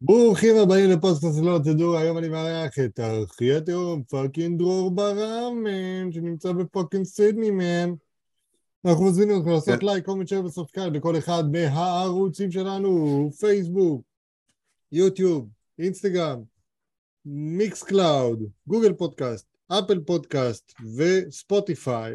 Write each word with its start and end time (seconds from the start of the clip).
ברוכים 0.00 0.56
הבאים 0.56 0.90
לפודקאסט 0.90 1.42
לא 1.42 1.58
תדעו, 1.64 1.98
היום 1.98 2.18
אני 2.18 2.28
מארח 2.28 2.78
את 2.78 3.00
ארכי 3.00 3.56
התאום, 3.56 4.02
פאקינג 4.02 4.58
דרור 4.58 4.90
ברמן, 4.90 6.12
שנמצא 6.12 6.52
ב 6.52 6.58
fucking 6.58 7.04
סידני, 7.04 7.50
man. 7.50 7.94
אנחנו 8.84 9.04
מזמינים 9.04 9.36
אותך 9.36 9.48
לעשות 9.48 9.80
כן. 9.80 9.86
like, 9.86 10.04
comment, 10.04 10.28
share 10.28 10.44
ו 10.44 10.49
subscribe 10.49 10.92
לכל 10.92 11.18
אחד 11.18 11.44
מהערוצים 11.52 12.50
שלנו, 12.50 13.30
פייסבוק, 13.40 14.02
יוטיוב, 14.92 15.48
אינסטגרם, 15.78 16.42
מיקס 17.26 17.82
קלאוד, 17.82 18.42
גוגל 18.66 18.92
פודקאסט, 18.92 19.46
אפל 19.68 20.00
פודקאסט 20.00 20.72
וספוטיפיי. 20.96 22.12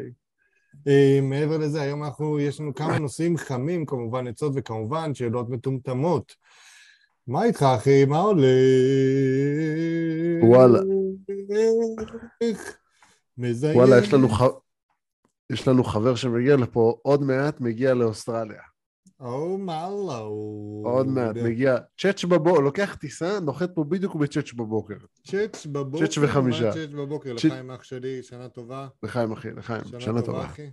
אה, 0.88 1.18
מעבר 1.22 1.58
לזה, 1.58 1.82
היום 1.82 2.04
אנחנו, 2.04 2.40
יש 2.40 2.60
לנו 2.60 2.74
כמה 2.74 2.98
נושאים 2.98 3.36
חמים, 3.36 3.86
כמובן 3.86 4.26
עצות 4.26 4.52
וכמובן 4.56 5.14
שאלות 5.14 5.50
מטומטמות. 5.50 6.34
מה 7.26 7.44
איתך, 7.44 7.62
אחי? 7.62 8.04
מה 8.04 8.18
הולך? 8.18 8.44
וואלה. 10.42 10.78
מזיין. 13.38 13.76
וואלה, 13.76 13.98
יש 13.98 14.12
לנו, 14.12 14.28
ח... 14.28 14.42
יש 15.52 15.68
לנו 15.68 15.84
חבר 15.84 16.14
שמגיע 16.14 16.56
לפה, 16.56 16.98
עוד 17.02 17.22
מעט 17.22 17.60
מגיע 17.60 17.94
לאוסטרליה. 17.94 18.62
או 19.20 19.58
מאללה. 19.58 20.18
עוד 20.84 21.06
מעט 21.06 21.36
מגיע, 21.36 21.76
צ'אץ' 22.00 22.24
בבוקר, 22.24 22.60
לוקח 22.60 22.96
טיסה, 23.00 23.40
נוחת 23.40 23.70
פה 23.74 23.84
בדיוק 23.84 24.14
בצ'אץ' 24.14 24.52
בבוקר. 24.52 24.96
צ'אץ' 25.26 25.66
בבוקר. 25.66 26.06
צ'אץ' 26.06 26.18
וחמישה. 26.18 26.72
צ'אץ' 26.72 26.90
בבוקר, 26.90 27.32
לחיים 27.32 27.70
אח 27.70 27.82
שלי, 27.82 28.22
שנה 28.22 28.48
טובה. 28.48 28.88
לחיים 29.02 29.32
אחי, 29.32 29.50
לחיים, 29.50 29.82
שנה 29.98 30.22
טובה. 30.22 30.44
אחי. 30.44 30.70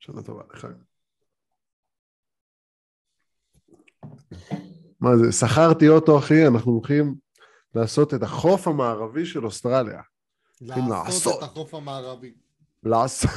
שנה 0.00 0.22
טובה, 0.22 0.42
לחיים. 0.54 0.90
מה 5.00 5.16
זה, 5.16 5.32
שכרתי 5.32 5.88
אוטו 5.88 6.18
אחי, 6.18 6.46
אנחנו 6.46 6.72
הולכים 6.72 7.14
לעשות 7.74 8.14
את 8.14 8.22
החוף 8.22 8.68
המערבי 8.68 9.26
של 9.26 9.44
אוסטרליה. 9.44 10.00
לעשות 10.60 10.90
לעשות. 10.90 11.38
את 11.38 11.42
החוף 11.42 11.74
המערבי. 11.74 12.34
לעשות. 12.82 13.30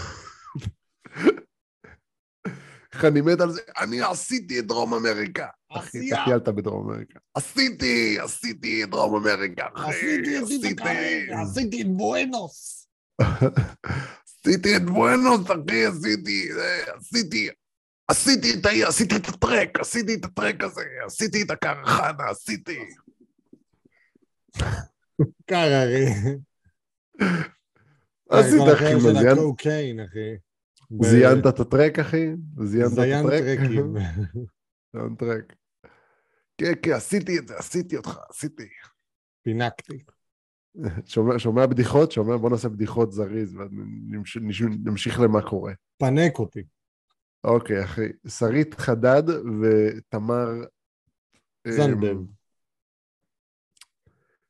איך 2.94 3.06
אני 3.06 3.22
מת 3.22 3.42
על 3.42 3.52
זה? 3.52 3.62
אני 3.78 4.02
עשיתי 4.02 4.60
את 4.60 4.68
דרום 4.68 4.94
אמריקה. 4.94 5.48
אחי. 5.72 6.10
תחיילת 6.10 6.50
בדרום 6.50 6.90
אמריקה. 6.90 7.20
עשיתי, 7.34 8.20
עשיתי 8.20 8.84
את 8.84 8.90
דרום 8.90 9.16
אמריקה, 9.16 9.68
אחי. 9.74 9.90
עשיתי 9.90 10.38
עשיתי 11.42 11.82
את 11.82 11.88
בואנוס. 11.88 12.88
עשיתי 14.46 14.76
את 14.76 14.82
בואנוס, 14.86 15.52
אחי, 15.52 15.86
עשיתי, 15.86 16.50
אה, 16.52 16.94
עשיתי. 16.98 17.50
עשיתי 18.14 18.60
את 18.60 18.66
העיר, 18.66 18.88
עשיתי 18.88 19.16
את 19.16 19.28
הטרק, 19.28 19.80
עשיתי 19.80 20.14
את 20.14 20.26
הטרק 20.26 20.64
הזה, 20.64 20.82
עשיתי 21.06 21.42
את 21.42 21.52
הקרחנה, 21.52 22.30
עשיתי. 22.30 22.80
עשית, 28.30 28.62
אחי, 28.74 28.94
הקוקיין, 29.32 30.00
אחי. 30.00 30.36
ב- 30.92 31.04
זיינת 31.04 31.48
את 31.48 31.60
הטרק, 31.60 32.00
אחי? 32.00 32.28
זיינת 32.64 32.94
את 32.94 32.98
הטרק? 32.98 33.60
זיין 34.96 35.16
טרק. 35.16 35.54
כן, 36.58 36.74
כן, 36.84 36.92
עשיתי 36.92 37.40
את 37.40 37.48
זה, 37.48 37.58
עשיתי 37.58 37.98
אותך, 37.98 38.20
עשיתי. 38.30 38.68
פינקתי. 39.44 39.98
שומע, 41.06 41.40
שומע 41.40 41.66
בדיחות? 41.66 42.12
שומע? 42.12 42.38
בוא 42.38 42.50
נעשה 42.50 42.70
בדיחות 42.70 43.12
זריז 43.12 43.56
ונמשיך 43.56 44.44
נמשיך 44.84 45.20
למה 45.20 45.42
קורה. 45.42 45.74
פנק 45.98 46.40
אותי. 46.40 46.64
אוקיי, 47.44 47.84
אחי. 47.84 48.08
שרית 48.28 48.74
חדד 48.74 49.24
ותמר... 49.62 50.48
זנדברג. 51.68 52.18
אמ, 52.18 52.26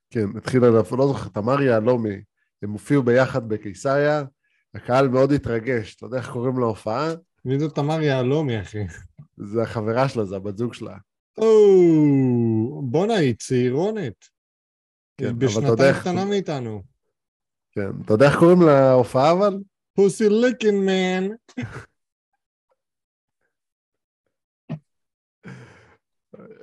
כן, 0.10 0.38
התחילה, 0.38 0.68
לא 0.70 1.08
זוכר, 1.08 1.30
תמר 1.30 1.62
יהלומי, 1.62 2.22
הם 2.64 2.72
הופיעו 2.72 3.04
ביחד 3.04 3.50
בקיסריה, 3.50 4.24
הקהל 4.74 5.08
מאוד 5.08 5.32
התרגש, 5.32 5.96
אתה 5.96 6.06
יודע 6.06 6.18
איך 6.18 6.30
קוראים 6.32 6.60
להופעה? 6.60 7.08
מי 7.46 7.60
זאת 7.60 7.76
תמר 7.76 8.02
יהלומי, 8.02 8.62
אחי? 8.62 8.84
זה 9.38 9.62
החברה 9.62 10.10
שלה, 10.10 10.26
זה 10.26 10.36
הבת 10.36 10.58
זוג 10.58 10.74
שלה. 10.74 10.98
או, 11.38 12.82
בואנה, 12.86 13.14
היא 13.14 13.36
צעירונת. 13.36 14.26
כן, 15.18 15.26
אבל 15.26 15.36
אתה 15.48 15.58
יודע 15.58 15.62
בשנתיים 15.62 15.90
איך- 15.90 16.02
קטנה 16.02 16.26
מאיתנו. 16.26 16.84
כן, 17.72 17.90
אתה 18.06 18.14
יודע 18.14 18.26
איך 18.26 18.40
קוראים 18.40 18.62
להופעה 18.62 19.32
אבל? 19.32 19.58
פוסי 19.94 20.30
ליקין 20.30 20.76
מן. 20.86 21.30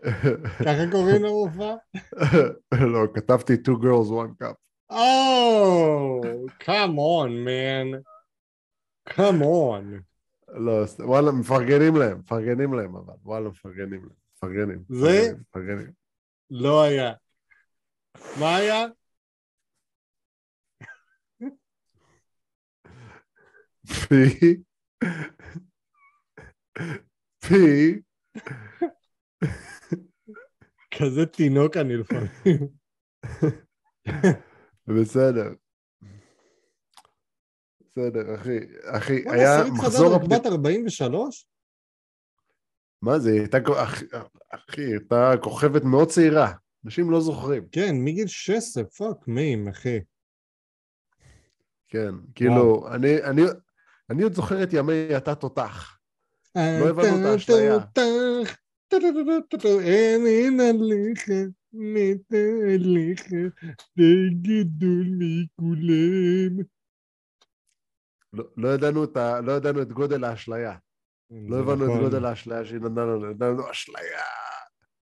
ככה 0.66 0.90
קוראים 0.90 1.22
להופעה? 1.22 1.74
לא, 2.92 3.06
כתבתי 3.14 3.52
two 3.54 3.76
girls 3.82 4.10
one 4.10 4.42
cup. 4.42 4.54
או, 4.90 6.20
come 6.60 6.96
on, 6.96 7.30
man. 7.46 8.02
come 9.10 9.42
on. 9.42 10.02
לא, 10.48 10.86
סתם, 10.86 11.08
וואלה, 11.08 11.32
מפרגנים 11.32 11.96
להם, 11.96 12.18
מפרגנים 12.18 12.74
להם 12.74 12.96
אבל, 12.96 13.14
וואלה, 13.22 13.48
מפרגנים 13.48 14.00
להם, 14.00 14.14
מפרגנים. 14.36 14.84
זה? 14.88 15.06
מפרגנים, 15.06 15.36
מפרגנים. 15.40 15.92
לא 16.50 16.82
היה. 16.82 17.12
מה 18.40 18.56
היה? 18.56 18.86
פי, 24.08 24.56
פי, 27.40 28.00
כזה 31.00 31.26
תינוק 31.26 31.76
אני 31.76 31.96
לפעמים. 31.96 32.68
בסדר. 35.00 35.52
בסדר, 37.80 38.34
אחי, 38.34 38.58
אחי, 38.84 39.24
היה 39.30 39.64
מחזור 39.72 40.14
הפתיחה, 40.14 40.40
בת 40.40 40.46
43? 40.46 41.46
מה 43.02 43.18
זה, 43.18 43.30
הייתה, 43.30 43.58
אחי, 44.50 44.82
הייתה 44.82 45.32
כוכבת 45.42 45.84
מאוד 45.84 46.08
צעירה, 46.08 46.52
אנשים 46.84 47.10
לא 47.10 47.20
זוכרים, 47.20 47.68
כן, 47.72 47.96
מגיל 48.04 48.26
16, 48.26 48.84
פאק 48.84 49.28
מים, 49.28 49.68
אחי. 49.68 50.00
כן, 51.88 52.14
כאילו, 52.34 52.88
אני, 52.94 53.22
אני, 53.22 53.42
אני 54.10 54.22
עוד 54.22 54.32
זוכר 54.32 54.62
את 54.62 54.68
ימי 54.72 55.16
אתה 55.16 55.34
תותח, 55.34 55.98
לא 56.56 56.88
הבנו 56.88 57.20
את 57.20 57.32
האשליה. 57.32 57.80
תותח, 57.80 58.59
אין 58.92 60.26
אין 60.26 60.60
עליך, 60.60 61.28
מת 61.72 62.32
עליך, 62.74 63.22
תגידו 63.94 65.02
לי 65.02 65.46
כולם. 65.56 66.64
לא, 68.32 68.44
לא 68.56 68.68
ידענו 68.68 69.04
את 69.04 69.16
ה, 69.16 69.40
לא 69.40 69.52
ידענו 69.52 69.82
את 69.82 69.92
גודל 69.92 70.24
האשליה, 70.24 70.76
לא 71.30 71.60
הבנו 71.60 71.84
את 71.84 71.90
נכון. 71.90 72.00
גודל 72.00 72.24
האשליה 72.24 72.64
שהיא 72.64 72.80
נתנה 72.80 73.04
לנו, 73.04 73.30
נתנה 73.30 73.48
לנו 73.48 73.70
אשליה, 73.70 74.22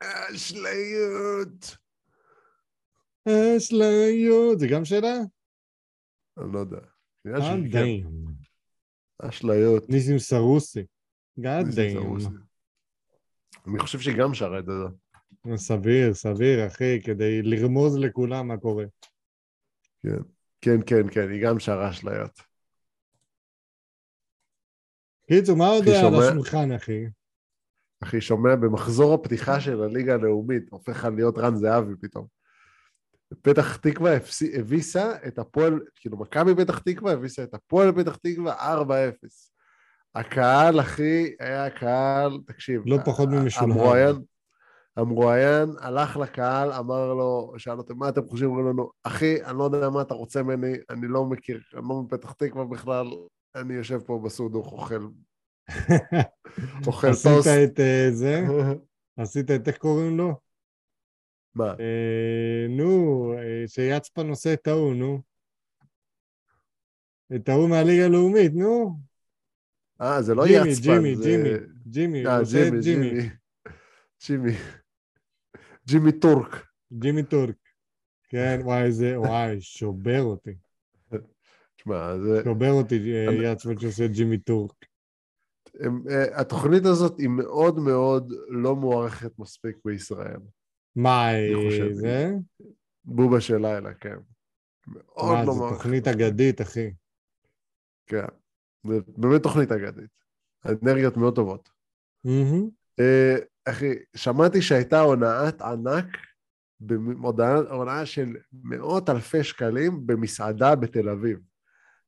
אשליות. 0.04 1.78
אשליות, 3.58 4.60
זה 4.60 4.68
גם 4.68 4.86
שאלה? 4.86 5.18
אני 6.38 6.54
לא 6.54 6.60
יודע. 6.60 6.80
כן. 7.72 8.08
אשליות. 9.22 9.90
ניסים 9.90 10.20
סרוסי. 10.20 10.86
Damn. 11.40 11.72
סרוסי. 11.94 12.28
אני 13.68 13.80
חושב 13.80 14.00
שהיא 14.00 14.18
גם 14.18 14.34
שרה 14.34 14.60
את 14.60 14.66
זה. 14.66 15.56
סביר, 15.56 16.14
סביר, 16.14 16.68
אחי, 16.68 17.02
כדי 17.04 17.42
לרמוז 17.42 17.98
לכולם 17.98 18.48
מה 18.48 18.58
קורה. 18.58 18.86
כן, 20.04 20.18
כן, 20.62 20.78
כן, 20.86 21.10
כן, 21.12 21.32
היא 21.32 21.44
גם 21.44 21.60
שרה 21.60 21.90
אשליות. 21.90 22.42
קיצור, 25.28 25.58
מה 25.58 25.68
עוד 25.68 25.88
על? 25.88 26.16
השולחן, 26.16 26.72
אחי? 26.72 27.06
אחי, 28.04 28.22
שומע, 28.22 28.56
במחזור 28.56 29.14
הפתיחה 29.14 29.62
של 29.62 29.84
הליגה 29.84 30.14
הלאומית, 30.14 30.64
הופך 30.70 31.06
להיות 31.16 31.38
רן 31.38 31.56
זהבי 31.56 31.94
פתאום. 32.02 32.28
פתח 33.42 33.78
תקווה 33.78 34.18
הביסה 34.54 35.28
את 35.28 35.40
הפועל, 35.40 35.80
כאילו 35.96 36.18
מכבי 36.18 36.56
פתח 36.56 36.80
תקווה 36.80 37.14
הביסה 37.14 37.44
את 37.44 37.54
הפועל 37.54 37.92
פתח 37.92 38.16
תקווה 38.16 38.76
4-0. 38.84 39.55
הקהל, 40.16 40.80
אחי, 40.80 41.36
היה 41.40 41.70
קהל, 41.70 42.40
תקשיב. 42.46 42.82
לא 42.86 42.98
פחות 43.06 43.30
ממשולהב. 43.30 43.72
המרואיין, 43.72 44.16
המרואיין 44.98 45.70
הלך 45.80 46.18
לקהל, 46.18 46.72
אמר 46.72 47.14
לו, 47.14 47.54
שאל 47.58 47.78
אותו, 47.78 47.96
מה 47.96 48.10
אתם 48.10 48.26
חושבים? 48.26 48.50
אמרו 48.50 48.70
לנו, 48.70 48.90
אחי, 49.04 49.44
אני 49.44 49.58
לא 49.58 49.64
יודע 49.64 49.90
מה 49.90 50.02
אתה 50.02 50.14
רוצה 50.14 50.44
ממני, 50.44 50.74
אני 50.90 51.08
לא 51.08 51.26
מכיר, 51.26 51.62
אני 51.74 51.84
לא 51.90 52.02
מפתח 52.02 52.32
תקווה 52.32 52.66
בכלל, 52.66 53.08
אני 53.56 53.74
יושב 53.74 54.00
פה 54.00 54.22
בסודוך, 54.26 54.72
אוכל, 54.72 55.08
אוכל 56.88 57.08
עשית 57.08 57.32
טוסט. 57.32 57.48
את 57.48 57.80
אה, 57.80 58.08
זה? 58.12 58.42
עשית 59.18 59.52
את 59.52 59.68
איך 59.68 59.78
קוראים 59.78 60.18
לו? 60.18 60.36
מה? 61.56 61.74
אה, 61.80 62.66
נו, 62.70 63.34
אה, 63.38 63.64
שיצפן 63.68 64.30
עושה 64.30 64.54
את 64.54 64.68
ההוא, 64.68 64.96
נו. 64.96 65.22
את 67.36 67.50
ההוא 67.50 67.70
מהליגה 67.70 68.06
הלאומית, 68.06 68.52
נו. 68.54 69.05
אה, 70.02 70.22
זה 70.22 70.36
לא 70.36 70.48
יצפן, 70.48 70.82
ג'ימי. 70.82 71.16
ג'ימי, 71.86 72.28
אה, 72.28 72.40
ג'ימי, 72.44 72.80
ג'ימי. 72.82 73.10
ג'ימי. 73.10 73.30
ג'ימי. 74.28 74.52
ג'ימי 75.88 76.12
טורק. 76.12 76.66
ג'ימי 76.94 77.24
טורק. 77.24 77.56
כן, 78.30 78.60
וואי, 78.64 78.92
זה, 78.92 79.20
וואי, 79.20 79.62
שובר 79.62 80.22
אותי. 80.22 80.56
תשמע, 81.76 82.18
זה... 82.18 82.42
שובר 82.44 82.72
אותי, 82.72 83.14
אה, 83.14 83.34
יעצבן 83.34 83.80
שעושה 83.80 84.08
ג'ימי 84.08 84.38
טורק. 84.38 84.86
אה, 86.10 86.42
התוכנית 86.42 86.86
הזאת 86.86 87.20
היא 87.20 87.30
מאוד 87.30 87.80
מאוד 87.80 88.34
לא 88.48 88.76
מוערכת 88.76 89.40
מספיק 89.40 89.78
בישראל. 89.86 90.40
מה. 90.96 91.30
זה? 91.92 92.32
בובה 93.06 93.42
של 93.42 93.58
לילה, 93.58 93.94
כן. 93.94 94.16
מאוד 94.88 95.34
מה, 95.34 95.40
לא 95.40 95.46
זו 95.46 95.56
מוערכת. 95.56 95.78
תוכנית 95.78 96.08
אגדית, 96.08 96.62
אחי. 96.62 96.92
כן. 98.08 98.26
זה 98.88 99.00
באמת 99.18 99.44
תוכנית 99.44 99.72
אגדית. 99.72 100.10
האנרגיות 100.64 101.18
מאוד 101.18 101.36
טובות. 101.36 101.70
אה, 103.00 103.36
אחי, 103.66 103.94
שמעתי 104.16 104.62
שהייתה 104.62 105.02
הונאת 105.02 105.62
ענק, 105.62 106.06
הונאה 107.70 108.06
של 108.06 108.36
מאות 108.64 109.10
אלפי 109.10 109.44
שקלים 109.44 110.08
במסעדה 110.08 110.76
בתל 110.76 111.10
אביב. 111.10 111.40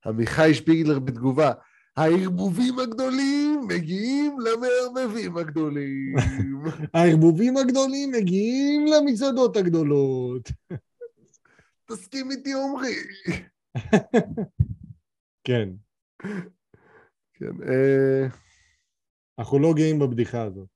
עמיחי 0.06 0.53
שפיגלר 0.53 1.00
בתגובה, 1.00 1.51
הערבובים 1.97 2.80
הגדולים 2.80 3.62
מגיעים 3.68 4.38
למערבבים 4.39 5.38
הגדולים. 5.38 6.15
הערבובים 6.94 7.57
הגדולים 7.57 8.12
מגיעים 8.12 8.85
למסעדות 8.85 9.57
הגדולות. 9.57 10.51
תסכים 11.85 12.31
איתי 12.31 12.53
עומרי. 12.53 12.95
כן, 15.47 15.69
כן, 17.39 17.63
אה, 17.69 18.27
אנחנו 19.39 19.59
לא 19.59 19.73
גאים 19.75 19.99
בבדיחה 19.99 20.43
הזאת, 20.43 20.67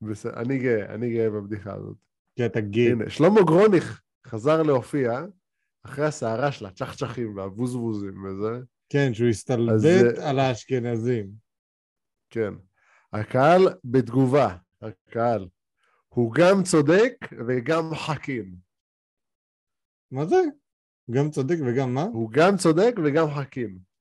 בסדר, 0.00 0.40
אני 0.40 0.58
גאה, 0.58 0.94
אני 0.94 1.14
גאה 1.14 1.30
בבדיחה 1.30 1.74
הזאת. 1.74 1.96
כי 2.36 2.46
אתה 2.46 2.60
גיי. 2.60 2.92
הנה, 2.92 3.10
שלמה 3.10 3.42
גרוניך 3.42 4.02
חזר 4.26 4.62
להופיע 4.62 5.20
אחרי 5.82 6.06
הסערה 6.06 6.52
של 6.52 6.66
הצ'חצ'חים 6.66 7.36
והבוזבוזים 7.36 8.24
וזה. 8.24 8.60
כן, 8.88 9.14
שהוא 9.14 9.28
אז, 9.28 9.34
הסתלבט 9.34 10.18
אה, 10.18 10.30
על 10.30 10.38
האשכנזים. 10.38 11.30
כן. 12.30 12.54
הקהל 13.12 13.68
בתגובה, 13.84 14.56
הקהל, 14.82 15.48
הוא 16.08 16.34
גם 16.34 16.62
צודק 16.62 17.14
וגם 17.46 17.94
חכים. 17.94 18.54
מה 20.10 20.26
זה? 20.26 20.42
גם 21.10 21.30
צודק 21.30 21.56
וגם 21.66 21.94
מה? 21.94 22.02
הוא 22.02 22.30
גם 22.32 22.56
צודק 22.56 22.94
וגם 23.04 23.26
חכים. 23.30 23.91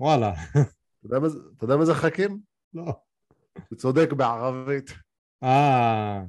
וואלה, 0.00 0.32
אתה 1.56 1.64
יודע 1.64 1.76
מה 1.76 1.84
זה, 1.84 1.94
חכים? 1.94 2.40
לא. 2.74 2.84
הוא 3.68 3.78
צודק 3.78 4.12
בערבית. 4.12 4.90
אה, 5.42 6.22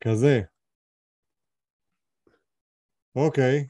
כזה. 0.00 0.40
אוקיי, 3.16 3.66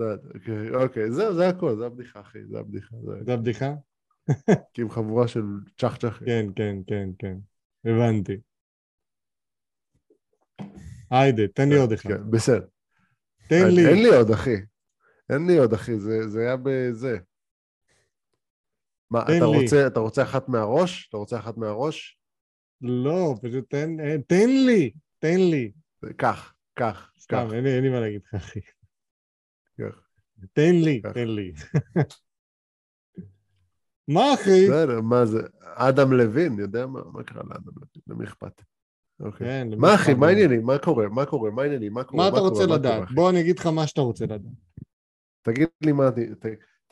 אוקיי, 0.00 0.74
אוקיי, 0.74 1.10
זהו, 1.10 1.34
זה 1.34 1.48
הכל, 1.48 1.76
זה 1.76 1.86
הבדיחה, 1.86 2.20
אחי, 2.20 2.38
זה 2.44 2.58
הבדיחה. 2.58 2.96
זה... 3.24 3.32
הבדיחה? 3.32 3.74
כי 4.74 4.82
עם 4.82 4.90
חבורה 4.90 5.28
של 5.28 5.42
צ'חצ'חים. 5.78 6.26
כן, 6.26 6.46
כן, 6.56 6.76
כן, 6.86 7.08
כן. 7.18 7.36
הבנתי. 7.84 8.40
היידה, 11.10 11.42
תן 11.54 11.68
לי 11.68 11.76
עוד 11.76 11.92
אחד. 11.92 12.08
כן, 12.08 12.30
בסדר. 12.30 12.66
תן 13.48 13.54
אין 13.54 13.74
לי. 13.74 14.02
לי 14.02 14.16
עוד, 14.16 14.30
אחי. 14.30 14.56
אין 15.30 15.46
לי 15.46 15.58
עוד, 15.58 15.72
אחי, 15.72 15.98
זה 15.98 16.40
היה 16.40 16.56
בזה. 16.56 17.18
מה, 19.12 19.22
אתה 19.22 19.32
לי. 19.32 19.40
רוצה, 19.40 19.86
אתה 19.86 20.00
רוצה 20.00 20.22
אחת 20.22 20.48
מהראש? 20.48 21.08
אתה 21.08 21.16
רוצה 21.16 21.38
אחת 21.38 21.56
מהראש? 21.56 22.18
לא, 22.80 23.34
פשוט 23.42 23.70
תן, 23.70 24.00
אה, 24.00 24.16
תן 24.26 24.48
לי, 24.66 24.90
תן 25.18 25.40
לי. 25.50 25.72
קח, 26.16 26.54
קח, 26.74 27.12
סתם, 27.20 27.36
קח. 27.48 27.52
אין 27.52 27.66
אין 27.66 27.84
לי 27.84 27.90
מה 27.90 28.00
להגיד 28.00 28.20
לך, 28.24 28.34
אחי. 28.34 28.60
קח. 29.80 30.00
תן 30.52 30.74
לי, 30.74 31.00
קח. 31.02 31.12
תן 31.12 31.28
לי. 31.28 31.52
מה, 34.08 34.34
אחי? 34.34 34.66
בסדר, 34.68 35.00
מה 35.00 35.26
זה? 35.26 35.42
אדם 35.60 36.12
לוין, 36.12 36.58
יודע 36.58 36.86
מה? 36.86 37.00
מה 37.12 37.22
קרה 37.22 37.42
לאדם 37.42 37.72
לוין? 37.76 38.02
למי 38.06 38.24
אכפת? 38.24 38.62
אוקיי. 39.20 39.46
כן, 39.46 39.68
מה 39.78 39.94
אחי? 39.94 40.14
מה 40.14 40.26
העניינים? 40.26 40.66
מה 40.66 40.78
קורה? 40.78 41.08
מה 41.08 41.26
קורה? 41.26 41.50
מה 41.50 41.62
העניינים? 41.62 41.92
מה 41.92 42.04
קורה? 42.04 42.22
מה 42.22 42.28
אתה? 42.28 42.38
רוצה 42.38 42.66
לדעת? 42.66 43.08
בוא 43.14 43.30
אני 43.30 43.40
אגיד 43.40 43.58
לך 43.58 43.66
מה 43.66 43.86
שאתה 43.86 44.00
רוצה 44.00 44.24
לדעת. 44.24 44.40
תגיד 45.42 45.68
לי 45.84 45.92
מה... 45.92 46.10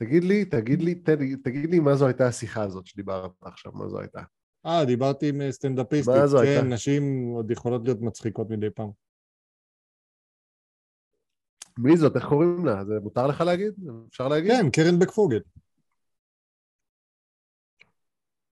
תגיד 0.00 0.25
לי, 0.25 0.44
תגיד 0.44 0.82
לי, 0.82 0.94
לי- 1.19 1.37
תגיד 1.37 1.70
לי 1.70 1.81
מה 1.81 1.94
זו 1.97 2.06
הייתה 2.06 2.26
השיחה 2.26 2.62
הזאת 2.62 2.87
שדיברת 2.87 3.31
עכשיו, 3.41 3.73
מה 3.73 3.88
זו 3.88 4.00
הייתה? 4.00 4.20
אה, 4.67 4.85
דיברתי 4.87 5.29
עם 5.29 5.41
אה, 5.41 5.52
סטנדאפיסטית. 5.52 6.14
מה 6.14 6.26
זו 6.26 6.38
כן, 6.38 6.44
הייתה? 6.47 6.67
נשים 6.67 7.29
עוד 7.35 7.50
יכולות 7.50 7.82
להיות 7.85 8.00
מצחיקות 8.00 8.50
מדי 8.50 8.70
פעם. 8.70 8.91
מי 11.79 11.97
זאת? 11.97 12.17
איך 12.17 12.25
קוראים 12.29 12.67
לה? 12.67 12.85
זה 12.85 12.94
מותר 13.02 13.26
לך 13.26 13.41
להגיד? 13.41 13.73
אפשר 14.08 14.29
להגיד? 14.29 14.50
כן, 14.50 14.70
קרן 14.70 14.99
בקפוגל. 14.99 15.41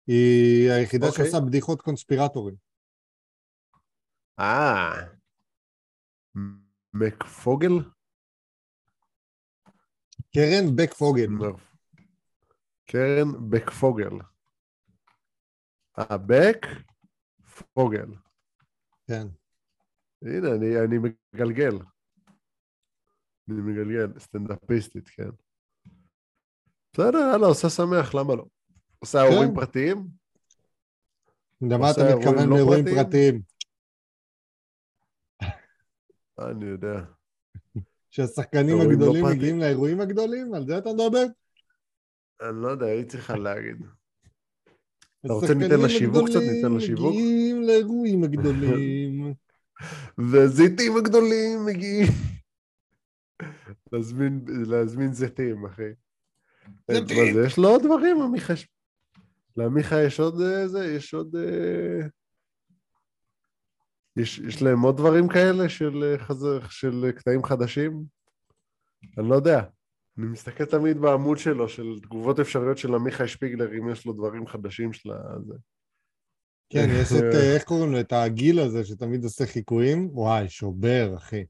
היא 0.06 0.70
היחידה 0.70 1.06
אוקיי. 1.06 1.24
שעושה 1.24 1.46
בדיחות 1.46 1.82
קונספירטורים. 1.82 2.54
אה, 4.38 4.92
מקפוגל? 6.94 7.72
קרן 10.34 10.76
בקפוגל. 10.76 11.28
קרן 12.86 13.50
בקפוגל. 13.50 14.10
אה, 15.98 16.18
בק 16.18 16.66
פוגל. 17.74 18.14
כן. 19.06 19.26
הנה, 20.22 20.48
אני, 20.54 20.80
אני 20.84 20.98
מגלגל. 20.98 21.78
אני 23.48 23.60
מגלגל, 23.60 24.18
סטנדאפיסטית, 24.18 25.08
כן. 25.08 25.30
בסדר, 26.92 27.18
יאללה, 27.32 27.46
עושה 27.46 27.68
שמח, 27.70 28.14
למה 28.14 28.34
לא? 28.34 28.44
עושה 28.98 29.18
כן. 29.18 29.32
אירועים 29.32 29.54
פרטיים? 29.54 30.08
למה 31.60 31.90
אתה 31.90 32.00
מתכוון 32.16 32.48
לא 32.48 32.54
לאירועים 32.54 32.84
פרטיים? 32.84 33.04
פרטיים? 33.04 33.42
אני 36.38 36.66
יודע. 36.66 37.17
שהשחקנים 38.10 38.68
אירועים 38.68 38.90
לא 38.90 38.94
הגדולים 38.94 39.22
פרטיים. 39.22 39.38
מגיעים 39.38 39.58
לאירועים 39.58 40.00
הגדולים? 40.00 40.54
על 40.54 40.66
זה 40.66 40.78
אתה 40.78 40.90
מדבר? 40.92 41.24
אני 42.42 42.62
לא 42.62 42.68
יודע, 42.68 42.86
היא 42.86 43.04
צריכה 43.04 43.36
להגיד. 43.36 43.76
אתה 45.26 45.32
רוצה 45.32 45.54
ניתן 45.54 45.80
לה 45.80 45.88
שיווק 45.88 46.28
קצת? 46.28 46.40
ניתן 46.40 46.72
לה 46.72 46.80
שיווק? 46.80 47.14
מגיעים 47.14 47.62
לאירועים 47.62 48.24
הגדולים. 48.24 49.34
והזיתים 50.30 50.96
הגדולים 50.96 51.64
מגיעים. 51.66 52.12
להזמין, 53.92 54.44
להזמין 54.66 55.12
זיתים, 55.12 55.66
אחי. 55.66 55.90
זיתים. 56.90 57.44
יש 57.46 57.58
לו 57.58 57.68
עוד 57.68 57.82
דברים, 57.82 58.22
עמיחה? 58.22 58.54
לעמיחה 59.56 60.02
יש 60.02 60.20
עוד 60.20 60.40
אה, 60.40 60.68
זה, 60.68 60.84
יש 60.84 61.14
עוד... 61.14 61.36
יש, 64.18 64.38
יש 64.38 64.62
להם 64.62 64.80
עוד 64.80 64.96
דברים 64.96 65.28
כאלה 65.28 65.68
של, 65.68 66.04
אה, 66.04 66.18
חזר, 66.18 66.68
של 66.68 67.04
אה, 67.04 67.12
קטעים 67.12 67.44
חדשים? 67.44 68.02
אני 69.18 69.28
לא 69.28 69.34
יודע. 69.34 69.62
אני 70.18 70.26
מסתכל 70.26 70.64
תמיד 70.64 70.98
בעמוד 70.98 71.38
שלו, 71.38 71.68
של 71.68 71.98
תגובות 72.02 72.40
אפשריות 72.40 72.78
של 72.78 72.94
עמיחי 72.94 73.28
שפיגלר, 73.28 73.72
אם 73.78 73.90
יש 73.90 74.06
לו 74.06 74.12
דברים 74.12 74.46
חדשים 74.46 74.92
של 74.92 75.10
הזה. 75.12 75.54
כן, 76.70 76.86
יש 76.90 77.12
את, 77.12 77.34
אה, 77.34 77.54
איך 77.54 77.64
קוראים 77.64 77.92
לו? 77.92 78.00
את 78.00 78.12
הגיל 78.12 78.60
הזה 78.60 78.84
שתמיד 78.84 79.24
עושה 79.24 79.46
חיקויים. 79.46 80.08
וואי, 80.12 80.48
שובר, 80.48 81.14
אחי. 81.16 81.44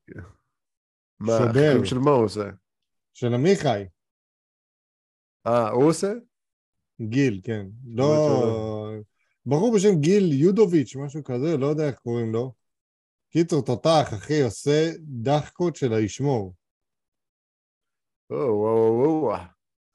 מה, 1.20 1.38
שובר. 1.38 1.48
החלקים 1.48 1.84
של 1.84 1.98
מה 1.98 2.10
הוא 2.10 2.24
עושה? 2.24 2.50
של 3.14 3.34
עמיחי. 3.34 3.84
אה, 5.46 5.70
הוא 5.70 5.84
עושה? 5.84 6.12
גיל, 7.00 7.40
כן. 7.44 7.66
לא... 7.86 8.92
בחור 9.46 9.74
בשם 9.74 10.00
גיל 10.00 10.32
יודוביץ', 10.32 10.96
משהו 10.96 11.24
כזה, 11.24 11.56
לא 11.56 11.66
יודע 11.66 11.86
איך 11.86 11.98
קוראים 11.98 12.32
לו. 12.32 12.57
קיצור, 13.30 13.62
תותח, 13.66 14.14
אחי, 14.14 14.42
עושה 14.42 14.90
דחקות 15.22 15.76
של 15.76 15.92
הישמור. 15.92 16.54
או, 18.30 18.36
וואו, 18.36 18.98
וואו, 18.98 19.22
וואו. 19.22 19.40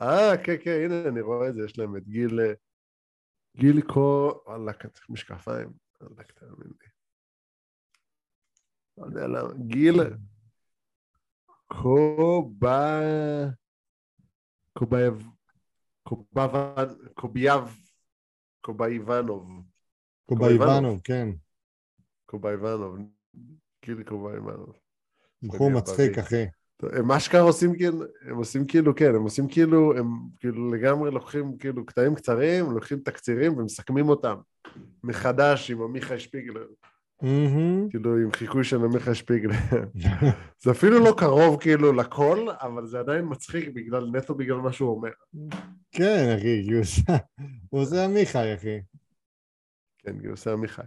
אה, 0.01 0.43
כן, 0.45 0.55
כן, 0.63 0.81
הנה, 0.85 1.09
אני 1.09 1.21
רואה 1.21 1.49
את 1.49 1.53
זה, 1.55 1.61
יש 1.65 1.77
להם 1.79 1.97
את 1.97 2.07
גיל... 2.07 2.39
אה, 2.39 2.53
גיל 3.57 3.81
קו... 3.81 4.41
וואלה, 4.45 4.73
צריך 4.73 5.09
משקפיים. 5.09 5.73
וואלה, 6.01 6.23
תאמין 6.23 6.67
לי. 6.81 6.87
לא 8.97 9.05
יודע 9.05 9.27
למה. 9.27 9.53
גיל 9.67 9.95
קובה... 11.67 12.99
קובייב... 14.73 15.13
קובייב... 17.13 17.61
קובייבנוב. 18.61 19.63
קובייבנוב, 20.25 21.01
כן. 21.03 21.29
קובייבנוב. 22.25 23.12
גיל 23.85 24.03
קובייבנוב. 24.03 24.73
בחור 25.43 25.71
מצחיק. 25.71 26.17
אחי. 26.17 26.45
הם 26.83 27.11
אשכרה 27.11 27.41
עושים 27.41 27.75
כאילו, 27.77 28.03
הם 28.21 28.35
עושים 28.35 28.65
כאילו, 28.67 28.95
כן, 28.95 29.15
הם 29.15 29.23
עושים 29.23 29.47
כאילו, 29.47 29.97
הם 29.97 30.07
כאילו 30.39 30.73
לגמרי 30.73 31.11
לוקחים 31.11 31.57
כאילו 31.57 31.85
קטעים 31.85 32.15
קצרים, 32.15 32.71
לוקחים 32.71 32.99
תקצירים 32.99 33.57
ומסכמים 33.57 34.09
אותם 34.09 34.35
מחדש 35.03 35.71
עם 35.71 35.81
עמיחי 35.81 36.19
שפיגלר. 36.19 36.65
כאילו 37.89 38.17
עם 38.17 38.31
חיקוי 38.31 38.63
של 38.63 38.83
עמיחי 38.85 39.15
שפיגלר. 39.15 39.55
זה 40.63 40.71
אפילו 40.71 40.99
לא 40.99 41.13
קרוב 41.17 41.61
כאילו 41.61 41.93
לכל, 41.93 42.47
אבל 42.61 42.85
זה 42.87 42.99
עדיין 42.99 43.25
מצחיק 43.29 43.69
בגלל, 43.73 44.09
נטו 44.13 44.35
בגלל 44.35 44.57
מה 44.57 44.73
שהוא 44.73 44.89
אומר. 44.89 45.09
כן, 45.91 46.35
אחי, 46.37 46.67
הוא 47.69 47.81
עושה- 47.81 48.05
עמיחי, 48.05 48.53
אחי. 48.55 48.79
כן, 49.97 50.15
הוא 50.23 50.31
עושה 50.33 50.53
עמיחי. 50.53 50.81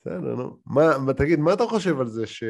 בסדר, 0.00 0.34
נו. 0.34 0.56
מה, 0.66 1.12
תגיד, 1.16 1.38
מה 1.38 1.52
אתה 1.52 1.64
חושב 1.64 2.00
על 2.00 2.08
זה 2.08 2.26
ש... 2.26 2.44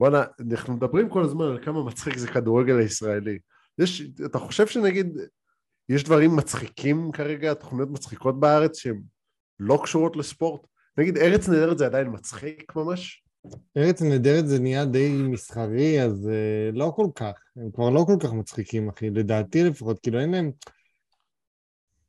וואלה, 0.00 0.24
אנחנו 0.52 0.74
מדברים 0.74 1.08
כל 1.08 1.22
הזמן 1.22 1.44
על 1.44 1.64
כמה 1.64 1.84
מצחיק 1.84 2.16
זה 2.16 2.28
כדורגל 2.28 2.78
הישראלי. 2.78 3.38
יש, 3.78 4.02
אתה 4.26 4.38
חושב 4.38 4.66
שנגיד, 4.66 5.18
יש 5.88 6.04
דברים 6.04 6.36
מצחיקים 6.36 7.12
כרגע, 7.12 7.54
תוכניות 7.54 7.90
מצחיקות 7.90 8.40
בארץ 8.40 8.78
שהן 8.78 9.02
לא 9.60 9.80
קשורות 9.84 10.16
לספורט? 10.16 10.66
נגיד, 10.98 11.18
ארץ 11.18 11.48
נהדרת 11.48 11.78
זה 11.78 11.86
עדיין 11.86 12.06
מצחיק 12.12 12.76
ממש? 12.76 13.24
ארץ 13.76 14.02
נהדרת 14.02 14.48
זה 14.48 14.58
נהיה 14.58 14.84
די 14.84 15.12
מסחרי, 15.12 16.02
אז 16.02 16.28
uh, 16.28 16.76
לא 16.76 16.92
כל 16.96 17.06
כך. 17.14 17.32
הם 17.56 17.70
כבר 17.74 17.90
לא 17.90 18.04
כל 18.06 18.16
כך 18.20 18.32
מצחיקים, 18.32 18.88
אחי, 18.88 19.10
לדעתי 19.10 19.64
לפחות. 19.64 19.98
כאילו, 20.02 20.20
אין 20.20 20.30
להם... 20.30 20.50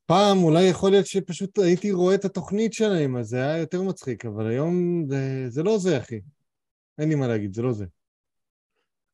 פעם 0.05 0.37
אולי 0.43 0.69
יכול 0.69 0.91
להיות 0.91 1.05
שפשוט 1.05 1.59
הייתי 1.59 1.91
רואה 1.91 2.15
את 2.15 2.25
התוכנית 2.25 2.73
שלהם, 2.73 3.17
אז 3.17 3.27
זה 3.27 3.37
היה 3.37 3.57
יותר 3.57 3.81
מצחיק, 3.81 4.25
אבל 4.25 4.47
היום 4.47 5.03
זה, 5.09 5.49
זה 5.49 5.63
לא 5.63 5.77
זה, 5.77 5.97
אחי. 5.97 6.21
אין 6.97 7.09
לי 7.09 7.15
מה 7.15 7.27
להגיד, 7.27 7.53
זה 7.53 7.61
לא 7.61 7.71
זה. 7.73 7.85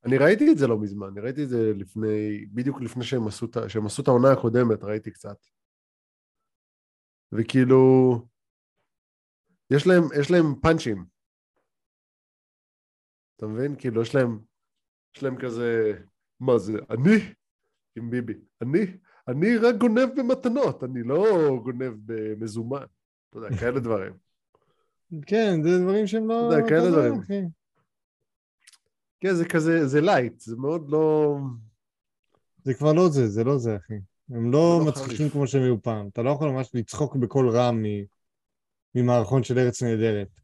אני 0.06 0.18
ראיתי 0.18 0.52
את 0.52 0.58
זה 0.58 0.68
לא 0.68 0.80
מזמן, 0.80 1.08
אני 1.08 1.22
ראיתי 1.22 1.44
את 1.44 1.50
זה 1.50 1.74
לפני, 1.76 2.46
בדיוק 2.54 2.82
לפני 2.82 3.04
שהם 3.04 3.28
עשו, 3.28 3.48
שהם 3.68 3.86
עשו 3.86 4.02
את 4.02 4.08
העונה 4.08 4.32
הקודמת, 4.32 4.84
ראיתי 4.84 5.12
קצת. 5.12 5.46
וכאילו, 7.32 8.14
יש 9.72 9.88
להם, 9.88 10.04
יש 10.20 10.32
להם 10.32 10.46
פאנצ'ים. 10.62 11.06
אתה 13.36 13.48
מבין? 13.48 13.76
כאילו, 13.80 14.02
יש 14.02 14.16
להם, 14.16 14.40
יש 15.16 15.24
להם 15.24 15.36
כזה, 15.42 15.94
מה 16.40 16.58
זה, 16.58 16.74
אני, 16.90 17.34
עם 17.96 18.10
ביבי, 18.10 18.34
אני, 18.62 18.80
אני 19.32 19.58
רק 19.58 19.76
גונב 19.76 20.10
במתנות, 20.16 20.84
אני 20.84 21.04
לא 21.04 21.26
גונב 21.64 21.94
במזומן. 22.06 22.86
אתה 23.30 23.38
יודע, 23.38 23.58
כאלה 23.60 23.80
דברים. 23.80 24.14
כן, 25.26 25.64
זה 25.64 25.70
דברים 25.84 26.08
שהם 26.08 26.28
לא... 26.28 26.48
אתה 26.48 26.56
יודע, 26.56 26.70
כאלה 26.70 26.84
יודע, 26.84 27.10
דברים. 27.10 27.50
כן, 29.20 29.34
זה 29.34 29.46
כזה, 29.46 29.88
זה 29.88 30.02
light, 30.02 30.40
זה 30.40 30.56
מאוד 30.56 30.90
לא... 30.90 31.38
זה 32.64 32.74
כבר 32.74 32.94
לא 32.94 33.10
זה, 33.10 33.28
זה 33.28 33.44
לא 33.44 33.58
זה, 33.58 33.76
אחי. 33.76 33.94
הם 34.30 34.52
לא 34.52 34.80
לא 34.80 34.86
מצחיקים. 34.88 35.30
כמו 35.30 35.48
שהם 35.48 35.62
היו 35.62 35.82
פעם. 35.82 36.08
אתה 36.08 36.22
לא 36.22 36.30
יכול 36.30 36.50
ממש 36.50 36.72
לצחוק 36.74 37.16
בקול 37.16 37.50
רם 37.50 37.84
ממערכון 38.96 39.44
של 39.44 39.60
ארץ 39.60 39.84
נהדרת. 39.84 40.40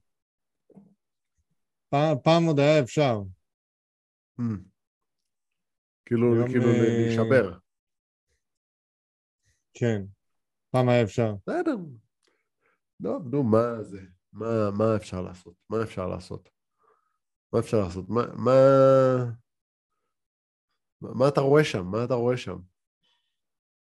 פעם, 2.23 2.43
עוד 2.45 2.59
היה 2.59 2.79
אפשר. 2.79 3.21
המממ. 4.39 4.43
כאילו, 6.05 6.45
כאילו 6.47 6.65
אה, 6.65 6.81
להישבר. 6.81 7.57
כן. 9.77 10.01
פעם 10.71 10.89
היה 10.89 11.03
אפשר. 11.03 11.33
בסדר. 11.47 11.75
לא, 12.99 13.19
נו, 13.31 13.43
מה 13.43 13.83
זה? 13.83 13.99
מה, 14.33 14.71
מה 14.71 14.95
אפשר 14.95 15.21
לעשות? 15.21 15.53
מה 15.69 15.83
אפשר 15.83 16.07
לעשות? 16.07 16.49
מה 17.53 17.59
אפשר 17.59 17.79
לעשות? 17.79 18.09
מה, 18.09 18.21
מה... 18.33 18.51
מה 21.01 21.27
אתה 21.27 21.41
רואה 21.41 21.63
שם? 21.63 21.85
מה 21.85 22.03
אתה 22.03 22.13
רואה 22.13 22.37
שם? 22.37 22.57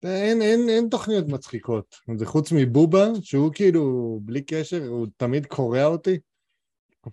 אין, 0.02 0.42
אין, 0.42 0.68
אין 0.68 0.88
תוכניות 0.90 1.26
מצחיקות. 1.28 1.96
זה 2.16 2.26
חוץ 2.26 2.52
מבובה, 2.52 3.04
שהוא 3.22 3.52
כאילו, 3.54 4.18
בלי 4.22 4.42
קשר, 4.42 4.86
הוא 4.86 5.06
תמיד 5.16 5.46
קורע 5.46 5.84
אותי. 5.84 6.18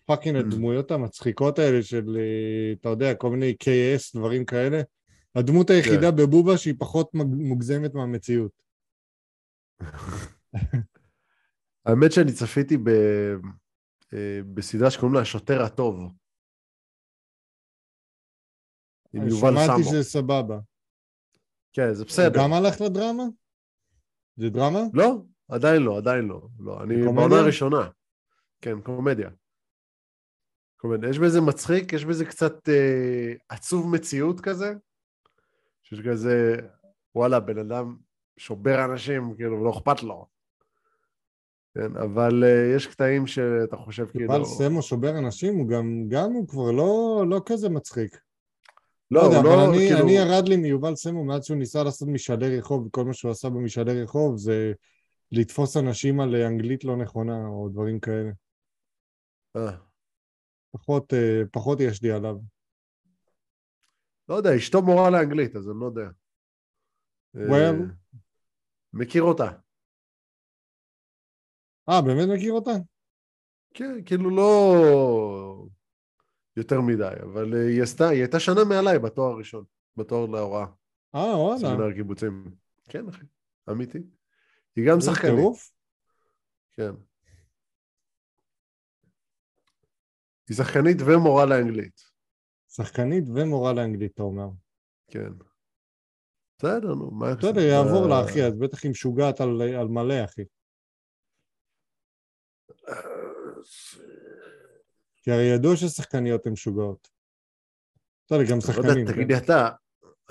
פאקינג 0.06 0.38
Mm. 0.38 0.40
הדמויות 0.40 0.92
המצחיקות 0.92 1.60
האלה 1.60 1.84
של, 1.84 2.18
אה, 2.20 2.74
אתה 2.82 2.90
יודע, 2.90 3.16
כל 3.16 3.30
מיני 3.30 3.56
KS, 3.64 4.18
דברים 4.20 4.46
כאלה. 4.46 4.82
הדמות 5.36 5.70
היחידה 5.70 6.12
בבובה 6.12 6.58
שהיא 6.58 6.76
פחות 6.80 7.12
מוגזמת 7.14 7.94
מהמציאות. 7.94 8.62
האמת 11.86 12.12
שאני 12.12 12.34
צפיתי 12.34 12.78
ב... 12.78 12.90
אה, 14.14 14.40
בסדרה 14.54 14.92
שקוראים 14.92 15.14
לה 15.14 15.22
השוטר 15.22 15.62
הטוב. 15.62 16.14
עם 19.14 19.28
יובל 19.28 19.52
שמעתי 19.52 19.84
סמו. 19.84 19.92
שזה 19.92 20.04
סבבה. 20.04 20.60
כן, 21.74 21.94
זה 21.94 22.06
בסדר. 22.06 22.40
גם 22.40 22.54
הלך 22.54 22.82
לדרמה? 22.82 23.24
זה 24.36 24.50
דרמה? 24.50 24.80
לא, 24.94 25.24
עדיין 25.48 25.82
לא, 25.82 25.98
עדיין 25.98 26.26
לא. 26.26 26.48
לא, 26.60 26.84
אני? 26.84 26.96
בעונה 27.04 27.36
הראשונה. 27.36 27.90
כן, 28.62 28.82
קומדיה. 28.82 29.30
קומדיה. 30.78 31.10
יש 31.10 31.20
בזה 31.20 31.42
מצחיק, 31.42 31.94
יש 31.94 32.06
בזה 32.06 32.26
קצת 32.26 32.70
אה, 32.70 33.34
עצוב 33.50 33.96
מציאות 33.96 34.42
כזה, 34.42 34.74
שיש 35.92 36.06
כזה, 36.08 36.56
וואלה, 37.16 37.40
בן 37.40 37.58
אדם 37.58 37.96
שובר 38.38 38.86
אנשים, 38.86 39.34
כאילו, 39.36 39.64
לא 39.64 39.70
אכפת 39.70 40.04
לו. 40.04 40.26
כן, 41.76 41.98
אבל 41.98 42.44
אה, 42.44 42.76
יש 42.76 42.88
קטעים 42.88 43.28
שאתה 43.28 43.78
חושב 43.78 44.06
כאילו... 44.06 44.34
יובל 44.34 44.46
סמו 44.46 44.82
שובר 44.82 45.18
אנשים, 45.18 45.58
הוא 45.58 45.68
גם, 45.68 46.06
גם 46.08 46.32
הוא 46.32 46.48
כבר 46.48 46.72
לא, 46.72 47.24
לא 47.30 47.42
כזה 47.46 47.70
מצחיק. 47.70 48.18
לא, 49.12 49.22
לא 49.22 49.26
יודע, 49.26 49.40
אבל 49.40 49.50
לא, 49.50 49.70
אני, 49.70 49.78
כאילו... 49.78 50.00
אני 50.02 50.12
ירד 50.12 50.48
לי 50.48 50.58
מיובל 50.58 50.96
סמו 50.96 51.24
מאז 51.24 51.46
שהוא 51.46 51.58
ניסה 51.58 51.84
לעשות 51.84 52.08
משאלי 52.08 52.58
רחוב, 52.58 52.86
וכל 52.86 53.06
מה 53.06 53.14
שהוא 53.14 53.32
עשה 53.32 53.50
במשאלי 53.50 54.04
רחוב 54.04 54.38
זה 54.38 54.74
לתפוס 55.32 55.78
אנשים 55.78 56.20
על 56.20 56.36
אה, 56.36 56.48
אנגלית 56.48 56.84
לא 56.84 56.98
נכונה, 56.98 57.48
או 57.48 57.70
דברים 57.70 58.00
כאלה. 58.00 58.32
אה, 59.56 59.72
פחות, 60.72 61.14
אה, 61.14 61.42
פחות 61.52 61.80
יש 61.80 62.04
לי 62.04 62.12
עליו. 62.12 62.36
לא 64.32 64.36
יודע, 64.36 64.50
אשתו 64.58 64.82
מורה 64.82 65.10
לאנגלית, 65.10 65.56
אז 65.56 65.70
אני 65.70 65.80
לא 65.80 65.86
יודע. 65.86 66.10
אה, 67.36 67.42
Well. 67.42 67.76
מכיר 68.94 69.24
אותה. 69.24 69.52
אה, 71.90 72.02
באמת 72.02 72.28
מכיר 72.36 72.54
אותה? 72.54 72.72
כן, 73.74 74.04
כאילו 74.06 74.30
לא 74.30 75.66
יותר 76.58 76.82
מדי, 76.82 77.16
אבל 77.24 77.54
אה, 77.54 77.68
היא 77.68 77.84
עשתה, 77.84 78.10
היא 78.10 78.22
הייתה 78.22 78.40
שנה 78.40 78.64
מעליי 78.70 79.00
בתואר 79.00 79.32
הראשון, 79.32 79.66
בתואר 79.98 80.26
להוראה, 80.26 80.66
אה, 81.16 81.38
וואלה. 81.38 81.60
סמינר 81.60 81.94
קיבוצים. 81.94 82.56
כן, 82.90 83.10
אחי, 83.10 83.26
אמיתי. 83.70 84.00
היא 84.76 84.86
גם 84.90 85.02
שחקנית. 85.02 85.36
טירוף. 85.36 85.72
כן. 86.72 86.92
היא 90.50 90.58
שחקנית 90.58 90.98
ומורה 91.06 91.46
לאנגלית, 91.46 92.11
שחקנית 92.76 93.24
ומורה 93.36 93.74
לאנגלית, 93.74 94.12
אתה 94.14 94.24
אומר. 94.24 94.48
כן. 95.08 95.32
בסדר, 96.58 96.96
נו, 96.96 97.12
מה... 97.12 97.36
בסדר, 97.36 97.62
יעבור 97.62 98.08
לה, 98.08 98.26
אחי, 98.26 98.44
אז 98.44 98.54
בטח 98.60 98.84
היא 98.84 98.92
משוגעת 98.92 99.42
על, 99.42 99.62
על 99.62 99.88
מלא, 99.88 100.24
אחי. 100.24 100.44
כי 105.24 105.32
הרי 105.32 105.44
ידוע 105.44 105.76
ששחקניות 105.76 106.46
הן 106.46 106.52
משוגעות. 106.52 107.10
בסדר, 108.26 108.44
גם 108.50 108.56
לא 108.56 108.62
שחקנים. 108.62 109.08
כן? 109.08 109.14
תגיד 109.14 109.32
לי 109.32 109.38
אתה, 109.38 109.70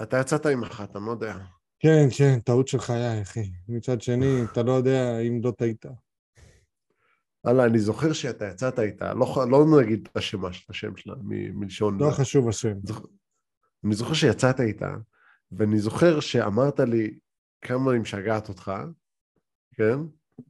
אתה 0.02 0.16
יצאת 0.20 0.46
עם 0.46 0.62
אחת, 0.62 0.96
אני 0.96 1.06
לא 1.06 1.10
יודע. 1.10 1.34
כן, 1.78 2.06
כן, 2.18 2.40
טעות 2.40 2.68
של 2.68 2.78
חיי, 2.78 3.22
אחי. 3.22 3.50
מצד 3.68 4.00
שני, 4.00 4.44
אתה 4.52 4.62
לא 4.62 4.72
יודע 4.72 5.20
אם 5.20 5.40
לא 5.44 5.50
טעית. 5.50 5.84
וואלה, 7.44 7.64
אני 7.64 7.78
זוכר 7.78 8.12
שאתה 8.12 8.44
יצאת 8.44 8.78
איתה, 8.78 9.14
לא, 9.14 9.46
לא 9.50 9.80
נגיד 9.82 10.08
את 10.12 10.16
השם, 10.16 10.46
את 10.46 10.70
השם 10.70 10.96
שלה, 10.96 11.14
מ- 11.22 11.60
מלשון... 11.60 11.98
לא 12.00 12.10
חשוב 12.10 12.48
השם. 12.48 12.74
זוכ- 12.86 13.06
אני 13.84 13.94
זוכר 13.94 14.14
שיצאת 14.14 14.60
איתה, 14.60 14.96
ואני 15.52 15.78
זוכר 15.78 16.20
שאמרת 16.20 16.80
לי 16.80 17.18
כמה 17.60 17.90
אני 17.90 17.98
משגעת 17.98 18.48
אותך, 18.48 18.72
כן? 19.74 19.98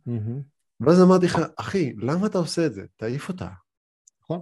מהמם. 0.06 0.42
ואז 0.80 1.02
אמרתי 1.02 1.26
לך, 1.26 1.38
אחי, 1.56 1.92
למה 1.96 2.26
אתה 2.26 2.38
עושה 2.38 2.66
את 2.66 2.74
זה? 2.74 2.86
תעיף 2.96 3.28
אותה. 3.28 3.48
נכון. 4.22 4.40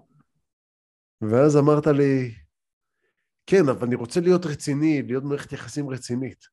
ואז 1.20 1.56
אמרת 1.56 1.86
לי, 1.86 2.34
כן, 3.46 3.68
אבל 3.68 3.86
אני 3.86 3.94
רוצה 3.94 4.20
להיות 4.20 4.46
רציני, 4.46 5.02
להיות 5.02 5.24
במערכת 5.24 5.52
יחסים 5.52 5.90
רצינית. 5.90 6.44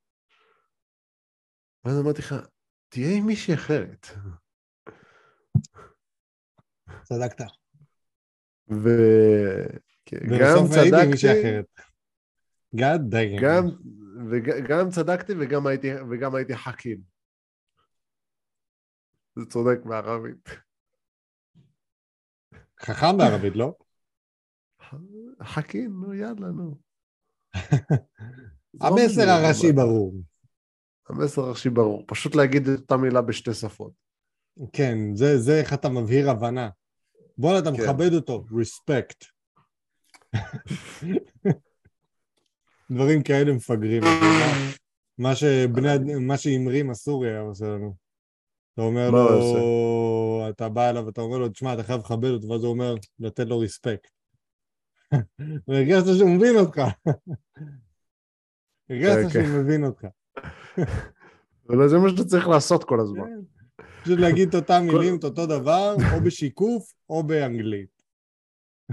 ואז 1.84 1.98
אמרתי 2.00 2.18
לך, 2.22 2.34
תהיה 2.88 3.16
עם 3.16 3.26
מישהי 3.26 3.54
אחרת. 3.54 4.06
צדקת. 7.02 7.44
וגם 8.68 10.64
מישהי 10.70 10.90
צדקתי. 10.90 11.76
גם, 13.42 13.64
וגם 14.30 14.90
צדקתי 14.90 15.32
וגם 15.40 15.66
הייתי, 15.66 15.88
וגם 16.10 16.34
הייתי 16.34 16.56
חכים. 16.56 17.00
זה 19.36 19.44
צודק 19.48 19.78
בערבית. 19.84 20.48
חכם 22.80 23.16
בערבית, 23.18 23.56
לא? 23.56 23.74
חכי, 25.42 25.86
נו, 25.86 26.14
יאללה, 26.14 26.48
נו. 26.48 26.76
המסר 28.82 29.28
הראשי 29.28 29.72
ברור. 29.72 30.14
המסר 31.08 31.42
הראשי 31.42 31.70
ברור. 31.70 32.04
פשוט 32.06 32.34
להגיד 32.34 32.68
את 32.68 32.80
אותה 32.80 32.96
מילה 32.96 33.22
בשתי 33.22 33.54
שפות. 33.54 34.05
כן, 34.72 34.98
זה, 35.14 35.38
זה 35.38 35.58
איך 35.60 35.72
אתה 35.74 35.88
מבהיר 35.88 36.30
הבנה. 36.30 36.68
בואנה, 37.38 37.58
אתה 37.58 37.70
כן. 37.76 37.82
מכבד 37.82 38.12
אותו, 38.12 38.44
respect. 38.50 39.26
דברים 42.90 43.22
כאלה 43.22 43.52
מפגרים. 43.52 44.02
מה- 45.18 45.34
שבני, 45.34 46.14
מה 46.20 46.36
שאימרים 46.38 46.90
הסורי 46.90 47.30
היה 47.30 47.40
עושה 47.40 47.64
לנו. 47.64 47.94
אתה 48.74 48.82
אומר 48.82 49.10
לו? 49.10 50.48
אתה 50.50 50.68
בא 50.68 50.90
אליו 50.90 51.06
ואתה 51.06 51.20
אומר 51.20 51.38
לו, 51.38 51.48
תשמע, 51.48 51.74
אתה 51.74 51.82
חייב 51.82 52.00
לכבד 52.00 52.30
אותו, 52.30 52.48
ואז 52.48 52.62
הוא 52.62 52.70
אומר, 52.70 52.94
לתת 53.18 53.46
לו 53.46 53.62
respect. 53.64 54.08
והרגשת 55.68 56.04
שהוא 56.18 56.30
מבין 56.30 56.56
אותך. 56.56 56.80
הרגשת 58.90 59.32
כן. 59.32 59.46
שהוא 59.46 59.62
מבין 59.62 59.84
אותך. 59.84 60.06
אבל 61.68 61.88
זה 61.88 61.98
מה 61.98 62.08
שאתה 62.10 62.24
צריך 62.24 62.48
לעשות 62.48 62.84
כל 62.84 63.00
הזמן. 63.00 63.30
פשוט 64.06 64.18
להגיד 64.18 64.48
את 64.48 64.54
אותם 64.54 64.82
מילים, 64.86 65.18
את 65.18 65.24
אותו 65.24 65.46
דבר, 65.46 65.94
או 66.14 66.20
בשיקוף 66.24 66.92
או 67.10 67.22
באנגלית. 67.22 68.02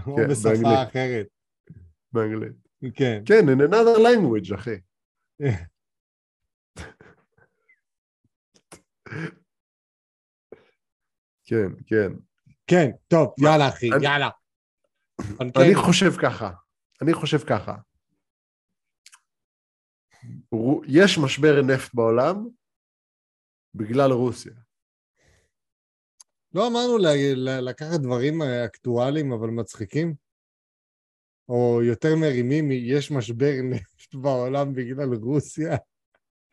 או 0.08 0.16
כן, 0.16 0.28
בשפה. 0.30 0.84
אחרת. 0.84 1.28
באנגלית. 2.12 2.54
כן. 2.96 3.24
כן, 3.26 3.50
in 3.50 3.70
another 3.70 3.98
language, 3.98 4.56
אחי. 4.56 4.76
כן, 11.46 11.68
כן. 11.86 12.12
כן, 12.68 12.92
טוב, 13.08 13.34
יאללה 13.40 13.70
אחי, 13.70 13.86
יאללה. 13.86 14.30
אני 15.42 15.52
כן, 15.54 15.82
חושב 15.86 16.12
ככה, 16.22 16.52
אני 17.02 17.14
חושב 17.14 17.38
ככה. 17.38 17.76
יש 20.88 21.18
משבר 21.18 21.62
נפט 21.62 21.94
בעולם 21.94 22.48
בגלל 23.76 24.12
רוסיה. 24.12 24.63
לא 26.54 26.68
אמרנו 26.68 26.98
לקחת 27.62 28.00
דברים 28.00 28.42
אה, 28.42 28.66
אקטואליים 28.66 29.32
אבל 29.32 29.48
מצחיקים? 29.50 30.14
או 31.50 31.80
יותר 31.84 32.16
מרימים, 32.16 32.72
יש 32.72 33.12
משבר 33.12 33.52
נפט 33.64 34.16
בעולם 34.22 34.74
בגלל 34.74 35.14
רוסיה? 35.14 35.78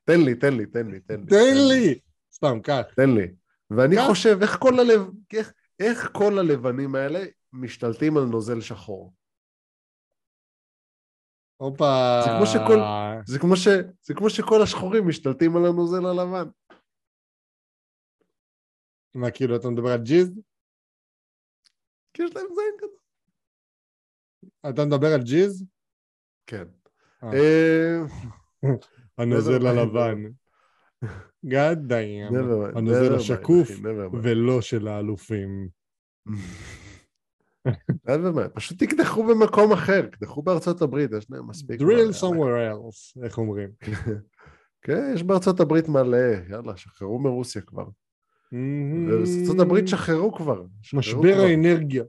תן 0.05 0.21
לי, 0.21 0.35
תן 0.35 0.55
לי, 0.57 0.67
תן 0.67 0.87
לי, 0.87 1.01
תן 1.01 1.21
לי. 1.21 1.27
תן 1.27 1.55
לי! 1.69 1.99
סתם, 2.35 2.61
קח. 2.63 2.83
תן 2.97 3.11
לי. 3.11 3.27
ואני 3.71 3.97
קח. 3.97 4.03
חושב, 4.09 4.39
איך 4.43 4.57
כל 4.59 4.81
הלב... 4.81 5.01
איך, 5.33 5.53
איך 5.81 6.11
כל 6.13 6.39
הלבנים 6.39 6.95
האלה 6.95 7.21
משתלטים 7.53 8.17
על 8.17 8.25
נוזל 8.25 8.61
שחור? 8.61 9.13
הופה. 11.57 12.21
זה 12.25 12.31
כמו 12.37 12.47
שכל- 12.47 12.81
זה 13.27 13.39
כמו, 13.39 13.57
ש, 13.57 13.69
זה 14.03 14.15
כמו 14.15 14.31
שכל 14.31 14.63
השחורים 14.63 15.09
משתלטים 15.09 15.57
על 15.57 15.67
הנוזל 15.67 16.07
הלבן. 16.07 16.49
מה, 19.15 19.31
כאילו, 19.31 19.57
אתה 19.57 19.69
מדבר 19.69 19.91
על 19.91 20.03
ג'יז? 20.03 20.41
כי 22.15 22.23
יש 22.23 22.37
להם 22.37 22.47
זין 22.47 22.75
כזה. 22.79 22.97
אתה 24.71 24.85
מדבר 24.85 25.15
על 25.15 25.23
ג'יז? 25.23 25.65
כן. 26.47 26.65
אה. 27.23 27.33
אה, 27.35 28.01
הנוזל. 29.19 29.67
הלבן. 29.67 30.23
Never 32.31 32.75
mind, 32.75 32.79
הנוזל 32.79 33.15
השקוף. 33.15 33.69
ולא 34.23 34.61
של 34.61 34.89
האלופים. 34.89 35.69
פשוט 38.55 38.83
תקדחו 38.83 39.25
במקום 39.25 39.73
אחר, 39.73 40.07
קדחו 40.07 40.43
בארצות 40.43 40.83
הברית, 40.83 41.11
יש 41.19 41.31
להם 41.31 41.47
מספיק. 41.47 41.81
drill 41.81 42.23
somewhere 42.23 42.75
else, 42.75 43.25
איך 43.25 43.39
אומרים. 43.39 43.71
כן, 44.83 45.13
יש 45.15 45.23
בארצות 45.23 45.61
הברית 45.61 45.89
מלא, 45.89 46.19
יאללה, 46.51 46.77
שחררו 46.77 47.19
מרוסיה 47.19 47.63
כבר. 47.63 47.85
בארצות 48.53 49.61
הברית 49.61 49.89
שחררו 49.89 50.35
כבר. 50.35 50.65
משבר. 50.95 51.41
האנרגיה. 51.41 52.05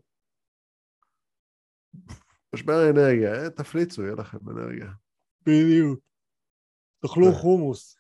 משבר 2.56 2.74
האנרגיה, 2.74 3.44
אה, 3.44 3.50
תפליצו, 3.50 4.04
יהיה 4.04 4.16
לכם 4.16 4.38
אנרגיה. 4.50 4.92
בדיוק. 5.46 6.00
תאכלו. 7.02 7.32
חומוס. 7.32 7.98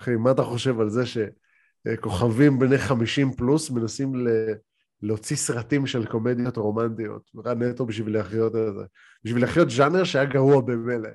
אחי, 0.00 0.16
מה 0.16 0.30
אתה 0.30 0.42
חושב 0.42 0.80
על 0.80 0.88
זה 0.88 1.02
שכוכבים 1.06 2.58
בני 2.58 2.78
50 2.78 3.32
פלוס 3.32 3.70
מנסים 3.70 4.14
ל... 4.14 4.28
להוציא 5.02 5.36
סרטים 5.36 5.86
של 5.86 6.06
קומדיות 6.06 6.56
רומנטיות, 6.56 7.30
נטו 7.56 7.86
בשביל 7.86 8.14
להחיות 8.14 8.56
את 8.56 8.74
זה. 8.74 8.84
בשביל 9.24 9.42
להחיות 9.42 9.70
ז'אנר 9.70 10.04
שהיה 10.04 10.24
גרוע 10.24 10.60
במילא. 10.60 11.08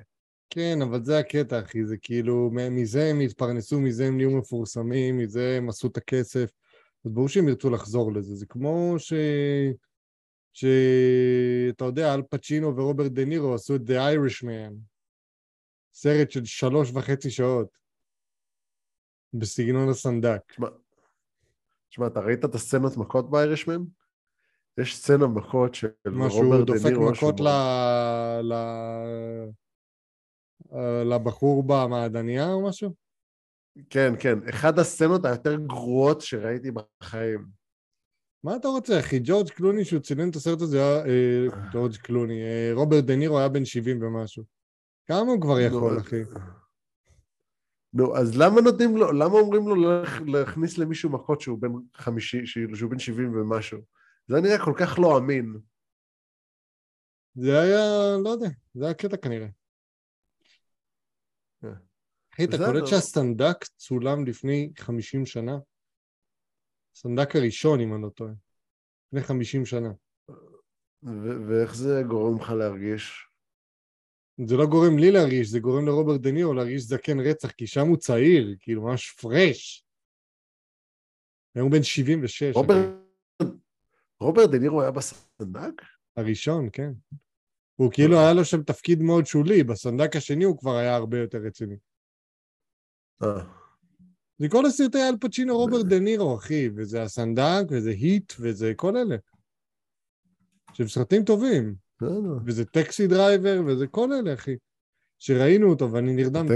כן, 0.50 0.78
אבל 0.82 1.04
זה 1.04 1.18
הקטע, 1.18 1.60
אחי, 1.60 1.84
זה 1.84 1.96
כאילו, 1.96 2.50
מזה 2.70 3.04
הם 3.10 3.20
התפרנסו, 3.20 3.80
מזה 3.80 4.06
הם 4.06 4.16
נהיו 4.16 4.30
מפורסמים, 4.30 5.18
מזה 5.18 5.54
הם 5.56 5.68
עשו 5.68 5.88
את 5.88 5.96
הכסף. 5.96 6.50
אז 7.04 7.10
ברור 7.10 7.28
שהם 7.28 7.48
ירצו 7.48 7.70
לחזור 7.70 8.12
לזה. 8.12 8.34
זה 8.34 8.46
כמו 8.46 8.94
ש... 8.98 9.12
שאתה 10.52 11.84
יודע, 11.84 12.14
אל 12.14 12.22
פצ'ינו 12.22 12.76
ורוברט 12.76 13.12
דה 13.12 13.24
נירו 13.24 13.54
עשו 13.54 13.76
את 13.76 13.80
The 13.80 13.92
Irishman, 13.92 14.74
סרט 15.94 16.30
של 16.30 16.44
שלוש 16.44 16.90
וחצי 16.94 17.30
שעות, 17.30 17.78
בסגנון 19.34 19.88
הסנדק. 19.88 20.40
תשמע, 21.88 22.06
אתה 22.06 22.20
ראית 22.20 22.44
את 22.44 22.54
הסצנות 22.54 22.96
מכות 22.96 23.30
באיירישמן? 23.30 23.82
יש 24.78 24.96
סצנה 24.96 25.26
מכות 25.26 25.74
של 25.74 25.88
משהו 26.06 26.40
רוברט 26.40 26.66
דה 26.66 26.72
דופק 26.74 26.86
נירו. 26.86 27.10
מכות 27.10 27.38
שהוא- 27.38 27.48
ל... 27.48 28.52
ל... 28.52 28.54
אה, 30.72 31.04
לבחור 31.04 31.62
במעדניה 31.66 32.52
או 32.52 32.68
משהו? 32.68 32.94
כן, 33.90 34.12
כן, 34.20 34.48
אחד 34.48 34.78
הסצנות 34.78 35.24
היותר 35.24 35.56
גרועות 35.56 36.20
שראיתי 36.20 36.70
בחיים. 36.70 37.46
מה 38.44 38.56
אתה 38.56 38.68
רוצה, 38.68 39.00
אחי? 39.00 39.20
ג'ורג' 39.24 39.48
קלוני, 39.50 39.84
שהוא 39.84 40.00
צילם 40.00 40.30
את 40.30 40.36
הסרט 40.36 40.60
הזה, 40.60 40.76
היה... 40.78 41.06
אה, 41.06 41.46
ג'ורג' 41.72 41.96
קלוני, 41.96 42.42
אה, 42.42 42.70
רוברט 42.74 43.04
דה 43.04 43.16
נירו 43.16 43.38
היה 43.38 43.48
בן 43.48 43.64
70 43.64 44.02
ומשהו. 44.02 44.44
כמה 45.06 45.18
הוא 45.32 45.40
כבר 45.40 45.60
יכול, 45.60 45.92
נו, 45.94 46.00
אחי? 46.00 46.22
נו, 47.92 48.16
אז 48.16 48.36
למה 48.36 48.60
נותנים 48.60 48.96
לו, 48.96 49.12
למה 49.12 49.34
אומרים 49.34 49.68
לו 49.68 49.74
להכ- 49.74 50.22
להכניס 50.26 50.78
למישהו 50.78 51.10
מכות 51.10 51.40
שהוא 51.40 51.58
בן 51.58 51.68
חמישי, 51.94 52.46
שהוא 52.46 52.74
שהוא 52.74 52.90
בן 52.90 52.98
70 52.98 53.32
ומשהו? 53.36 53.78
זה 54.28 54.40
נראה 54.40 54.64
כל 54.64 54.72
כך 54.78 54.98
לא 54.98 55.18
אמין. 55.18 55.54
זה 57.34 57.60
היה, 57.60 58.16
לא 58.24 58.30
יודע, 58.30 58.48
זה 58.74 58.84
היה 58.84 58.94
קטע 58.94 59.16
כנראה. 59.16 59.46
אה. 62.40 62.44
אחי, 62.44 62.56
אתה. 62.56 62.64
קולט 62.66 62.86
שהסטנדק 62.86 63.64
צולם 63.76 64.24
לפני 64.26 64.70
50 64.78 65.26
שנה? 65.26 65.58
הסנדק 66.96 67.36
הראשון, 67.36 67.80
אם 67.80 67.94
אני 67.94 68.02
לא 68.02 68.08
טועה. 68.08 68.32
לפני 69.12 69.26
50 69.26 69.66
שנה. 69.66 69.92
ואיך 71.48 71.74
זה 71.74 72.02
גורם 72.08 72.40
לך 72.40 72.50
להרגיש? 72.50 73.28
זה 74.46 74.56
לא 74.56 74.66
גורם 74.66 74.98
לי 74.98 75.10
להרגיש, 75.10 75.48
זה 75.48 75.60
גורם 75.60 75.86
לרוברט 75.86 76.20
דה 76.20 76.32
נירו 76.32 76.54
להרגיש 76.54 76.82
זקן 76.82 77.20
רצח, 77.20 77.50
כי 77.50 77.66
שם 77.66 77.86
הוא 77.86 77.96
צעיר, 77.96 78.56
כאילו 78.60 78.82
ממש 78.82 79.10
פרש. 79.10 79.84
היום 81.54 81.68
הוא 81.68 81.72
בן 81.72 81.82
76. 81.82 82.42
אחי. 82.42 82.52
רוברט, 82.58 82.88
רוברט 84.20 84.50
דה 84.50 84.58
נירו 84.58 84.82
היה 84.82 84.90
בסנדק? 84.90 85.82
הראשון, 86.16 86.68
כן. 86.72 86.92
הוא 87.76 87.92
כאילו 87.92 88.18
היה 88.18 88.32
לו 88.32 88.44
שם 88.44 88.62
תפקיד 88.62 89.02
מאוד 89.02 89.26
שולי, 89.26 89.64
בסנדק 89.64 90.16
השני 90.16 90.44
הוא 90.44 90.58
כבר 90.58 90.76
היה 90.76 90.96
הרבה 90.96 91.18
יותר 91.18 91.38
רציני. 91.38 91.76
אה, 93.22 93.44
זה 94.38 94.48
כל 94.48 94.66
הסרטי 94.66 94.98
אל 94.98 95.16
פצ'ינו 95.20 95.56
רוברט 95.56 95.86
דה 95.86 95.98
נירו, 95.98 96.36
אחי, 96.36 96.68
וזה 96.76 97.02
הסנדק, 97.02 97.64
וזה 97.70 97.90
Heat, 97.90 98.32
וזה 98.40 98.72
כל 98.76 98.96
אלה. 98.96 99.16
שהם 100.72 100.88
סרטים 100.88 101.24
טובים. 101.24 101.74
וזה 102.46 102.64
Taxi 102.64 103.06
Driver, 103.06 103.60
וזה 103.66 103.86
כל 103.86 104.12
אלה, 104.12 104.34
אחי. 104.34 104.56
שראינו 105.18 105.70
אותו 105.70 105.92
ואני 105.92 106.14
נרדמתי, 106.14 106.52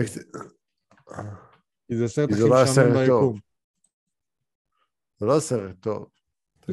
כי 1.88 1.96
זה 1.96 2.04
הסרט 2.04 2.30
הכי 2.32 2.40
לא 2.40 2.48
משעמם 2.62 2.90
ביקום. 2.90 3.06
טוב. 3.06 3.40
זה 5.18 5.26
לא 5.26 5.40
סרט 5.40 5.76
טוב. 5.80 6.08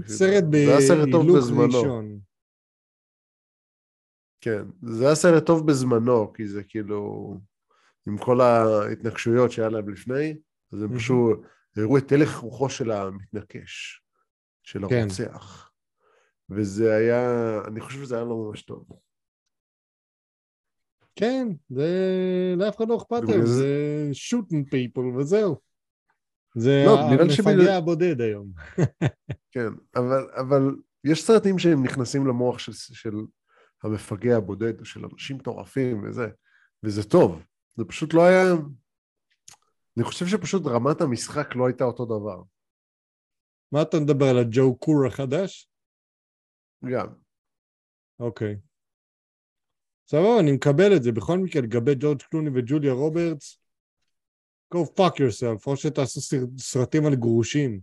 סרט 0.07 0.43
בהילוך. 0.51 1.75
ראשון. 1.75 2.19
כן, 4.41 4.63
זה 4.81 5.05
היה 5.05 5.15
סרט 5.15 5.45
טוב 5.45 5.67
בזמנו, 5.67 6.33
כי 6.33 6.47
זה 6.47 6.63
כאילו, 6.63 7.33
עם 8.09 8.17
כל 8.17 8.41
ההתנגשויות 8.41 9.51
שהיה 9.51 9.69
להם 9.69 9.89
לפני, 9.89 10.37
אז 10.73 10.81
הם. 10.81 10.97
פשוט 10.97 11.39
הראו 11.77 11.97
את 11.97 12.11
הלך 12.11 12.35
רוחו 12.37 12.69
של 12.69 12.91
המתנקש, 12.91 14.03
של 14.63 14.87
כן. 14.89 15.01
הרוצח. 15.01 15.71
וזה 16.49 16.95
היה, 16.95 17.21
אני 17.67 17.81
חושב 17.81 18.03
שזה 18.03 18.15
היה 18.15 18.23
לא 18.25 18.37
ממש 18.37 18.61
טוב. 18.61 18.85
כן, 21.15 21.47
זה... 21.69 21.89
לאף 22.57 22.77
אחד 22.77 22.87
לא 22.87 22.97
אכפת 22.97 23.21
היום, 23.29 23.45
זה- 23.45 24.09
shooting 24.13 24.65
people 24.73 25.17
וזהו. 25.19 25.59
זה 26.55 26.83
לא, 26.85 26.99
המפגע 26.99 27.75
הבודד 27.75 28.21
היום. 28.21 28.51
כן, 29.51 29.69
אבל, 29.95 30.27
אבל 30.35 30.75
יש 31.03 31.23
סרטים 31.23 31.59
שהם 31.59 31.83
נכנסים 31.83 32.27
למוח 32.27 32.59
של, 32.59 32.71
של 32.73 33.15
המפגע 33.83 34.37
הבודד 34.37 34.85
של 34.85 35.05
אנשים 35.13 35.35
מטורפים 35.37 36.03
וזה, 36.03 36.27
וזה 36.83 37.03
טוב. 37.03 37.41
זה 37.75 37.83
פשוט 37.85 38.13
לא 38.13 38.21
היה... 38.21 38.43
אני 39.97 40.05
חושב 40.05 40.25
שפשוט 40.27 40.63
רמת 40.65 41.01
המשחק 41.01 41.55
לא 41.55 41.67
הייתה 41.67 41.83
אותו 41.83 42.05
דבר. 42.05 42.43
מה 43.71 43.81
אתה 43.81 43.97
מדבר 43.99 44.25
על 44.25 44.37
הג'ו 44.37 44.77
קור 44.77 45.05
החדש? 45.07 45.69
גם. 46.91 47.07
אוקיי. 48.19 48.55
סבבה, 50.07 50.39
אני 50.39 50.51
מקבל 50.51 50.95
את 50.95 51.03
זה. 51.03 51.11
בכל 51.11 51.37
מקרה, 51.37 51.61
לגבי 51.61 51.95
ג'ורג' 51.99 52.21
קלוני 52.21 52.49
וג'וליה 52.49 52.93
רוברטס, 52.93 53.61
go 54.73 54.77
fuck 54.77 55.13
yourself, 55.15 55.67
או 55.67 55.77
שתעשו 55.77 56.37
סרטים 56.57 57.05
על 57.05 57.15
גרושים. 57.15 57.81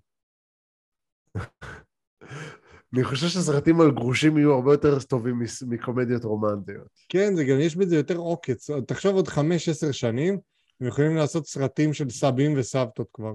אני 2.96 3.04
חושב 3.04 3.28
שסרטים 3.28 3.80
על 3.80 3.90
גרושים 3.90 4.38
יהיו 4.38 4.52
הרבה 4.52 4.72
יותר 4.72 4.98
טובים 4.98 5.42
מקומדיות 5.66 6.24
רומנטיות. 6.24 6.88
כן, 7.08 7.36
זה 7.36 7.44
גם, 7.44 7.60
יש 7.60 7.76
בזה 7.76 7.96
יותר 7.96 8.16
עוקץ. 8.16 8.70
תחשוב 8.86 9.14
עוד 9.14 9.28
חמש, 9.28 9.68
עשר 9.68 9.92
שנים, 9.92 10.38
הם 10.80 10.86
יכולים 10.86 11.16
לעשות 11.16 11.46
סרטים 11.46 11.92
של 11.92 12.10
סבים 12.10 12.54
וסבתות 12.56 13.08
כבר. 13.12 13.34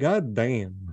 God 0.00 0.22
damn. 0.36 0.90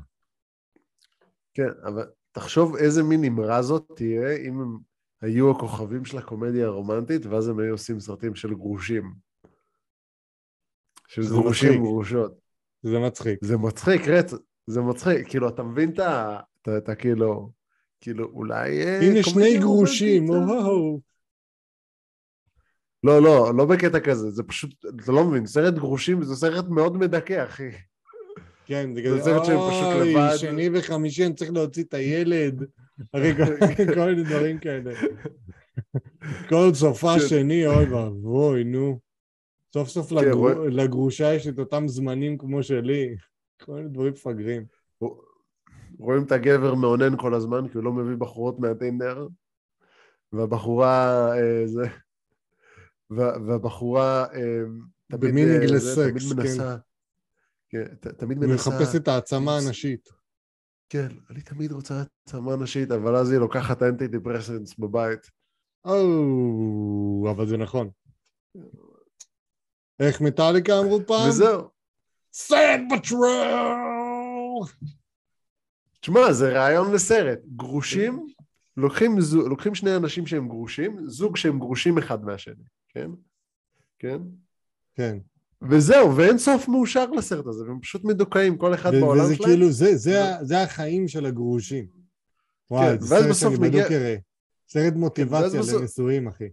כן, 1.53 1.69
אבל 1.83 2.05
תחשוב 2.31 2.75
איזה 2.75 3.03
מין 3.03 3.23
אמרה 3.23 3.61
זאת 3.61 3.91
תהיה 3.95 4.37
אם 4.37 4.61
הם 4.61 4.77
היו 5.21 5.51
הכוכבים 5.51 6.05
של 6.05 6.17
הקומדיה 6.17 6.65
הרומנטית, 6.65 7.25
ואז 7.25 7.47
הם 7.47 7.59
היו 7.59 7.71
עושים 7.71 7.99
סרטים 7.99 8.35
של 8.35 8.53
גרושים. 8.53 9.13
של 11.07 11.21
גרושים 11.21 11.81
וגרושות. 11.81 12.39
זה 12.83 12.99
מצחיק. 12.99 13.39
זה 13.41 13.57
מצחיק, 13.57 14.07
רץ, 14.07 14.33
זה 14.67 14.81
מצחיק. 14.81 15.27
כאילו, 15.27 15.49
אתה 15.49 15.63
מבין 15.63 15.89
את 15.89 15.99
ה... 16.89 16.95
כאילו... 16.95 17.62
כאילו, 18.03 18.25
אולי... 18.33 18.85
אה, 18.85 19.01
הנה 19.01 19.23
שני 19.23 19.57
גרושים, 19.57 20.29
וואו. 20.29 20.99
לא, 23.03 23.21
לא, 23.21 23.51
לא 23.57 23.65
בקטע 23.65 23.99
כזה, 23.99 24.29
זה 24.29 24.43
פשוט, 24.43 24.85
אתה 25.03 25.11
לא 25.11 25.23
מבין, 25.23 25.45
סרט 25.45 25.73
גרושים 25.73 26.23
זה 26.23 26.35
סרט 26.35 26.65
מאוד 26.69 26.97
מדכא, 26.97 27.43
אחי. 27.43 27.69
כן, 28.65 28.95
זה 28.95 29.01
כזה, 29.01 29.21
סרט 29.23 29.45
שהם 29.45 29.59
פשוט 29.69 29.87
לבד. 30.01 30.29
אוי, 30.29 30.37
שני 30.37 30.69
וחמישי 30.73 31.25
אני 31.25 31.33
צריך 31.33 31.51
להוציא 31.51 31.83
את 31.83 31.93
הילד. 31.93 32.65
הרי 33.13 33.33
כל 33.95 34.09
מיני 34.09 34.23
דברים 34.23 34.59
כאלה. 34.59 34.91
כל 36.49 36.73
סופה 36.73 37.19
שני, 37.19 37.67
אוי 37.67 37.85
ואבוי, 37.85 38.63
נו. 38.63 38.99
סוף 39.73 39.89
סוף 39.89 40.09
כן, 40.09 40.31
לגרושה 40.71 41.33
יש 41.33 41.47
את 41.47 41.59
אותם 41.59 41.87
זמנים 41.87 42.37
כמו 42.37 42.63
שלי. 42.63 43.15
כל 43.61 43.71
מיני 43.71 43.89
דברים 43.89 44.13
מפגרים. 44.13 44.65
רואים 45.99 46.23
את 46.23 46.31
הגבר 46.31 46.75
מאונן 46.75 47.17
כל 47.17 47.33
הזמן, 47.33 47.67
כי 47.67 47.77
הוא 47.77 47.83
לא 47.83 47.93
מביא 47.93 48.15
בחורות 48.15 48.59
מהטינדר, 48.59 49.27
והבחורה, 50.31 51.31
אה, 51.37 51.67
זה, 51.67 51.83
והבחורה 53.47 54.25
אה, 54.33 54.63
תמיד, 55.07 55.31
ב 55.31 55.35
meaning 55.35 55.61
אה, 55.61 55.75
לסקס, 55.75 56.29
תמיד 56.29 56.37
מנסה, 56.37 56.77
כן. 57.69 57.85
כן, 58.01 58.11
תמיד 58.11 58.37
מנסה... 58.37 58.69
מחפשת 58.69 59.07
העצמה 59.07 59.57
הנשית. 59.57 60.09
כן, 60.89 61.07
אני 61.29 61.41
תמיד 61.41 61.71
רוצה 61.71 62.03
העצמה 62.27 62.55
נשית, 62.55 62.91
אבל 62.91 63.15
אז 63.15 63.31
היא 63.31 63.39
לוקחת 63.39 63.83
antidepressants 63.83 64.75
בבית. 64.79 65.19
או, 65.85 67.27
אבל 67.31 67.47
זה 67.47 67.57
נכון. 67.57 67.89
איך 69.99 70.21
מטאליקה 70.21 70.79
אמרו 70.79 70.99
פעם? 71.07 71.29
וזהו. 71.29 71.69
סד 72.33 72.79
בטרל! 72.91 73.53
תשמע, 76.03 76.33
זה 76.33 76.53
רעיון 76.53 76.93
לסרט. 76.93 77.39
גרושים, 77.55 78.27
לוקחים, 78.77 79.21
זו, 79.21 79.49
לוקחים 79.49 79.75
שני 79.75 79.95
אנשים 79.95 80.27
שהם 80.27 80.47
גרושים, 80.47 80.97
זוג 81.07 81.37
שהם 81.37 81.59
גרושים 81.59 81.97
אחד 81.97 82.25
מהשני, 82.25 82.63
כן? 82.89 83.09
כן? 83.99 84.17
כן. 84.95 85.17
וזהו, 85.61 86.15
ואין 86.15 86.37
סוף 86.37 86.67
מאושר 86.67 87.05
לסרט 87.05 87.47
הזה, 87.47 87.63
והם 87.63 87.79
פשוט 87.79 88.03
מדוכאים, 88.03 88.57
כל 88.57 88.73
אחד 88.73 88.91
בעולם 88.91 89.19
שלהם. 89.19 89.31
וזה 89.31 89.43
כאילו, 89.43 89.71
זה, 89.71 89.95
זה, 89.95 90.21
זה 90.41 90.61
החיים 90.61 91.07
של 91.07 91.25
הגרושים. 91.25 91.85
וואי, 92.71 92.87
כן, 92.87 92.99
זה 92.99 93.33
סרט 93.33 93.35
שאני 93.35 93.69
בדיוק 93.69 93.91
אראה. 93.91 94.15
סרט 94.67 94.93
מוטיבציה 94.93 95.63
כן. 95.63 95.77
לנישואים, 95.77 96.27
אחי. 96.27 96.49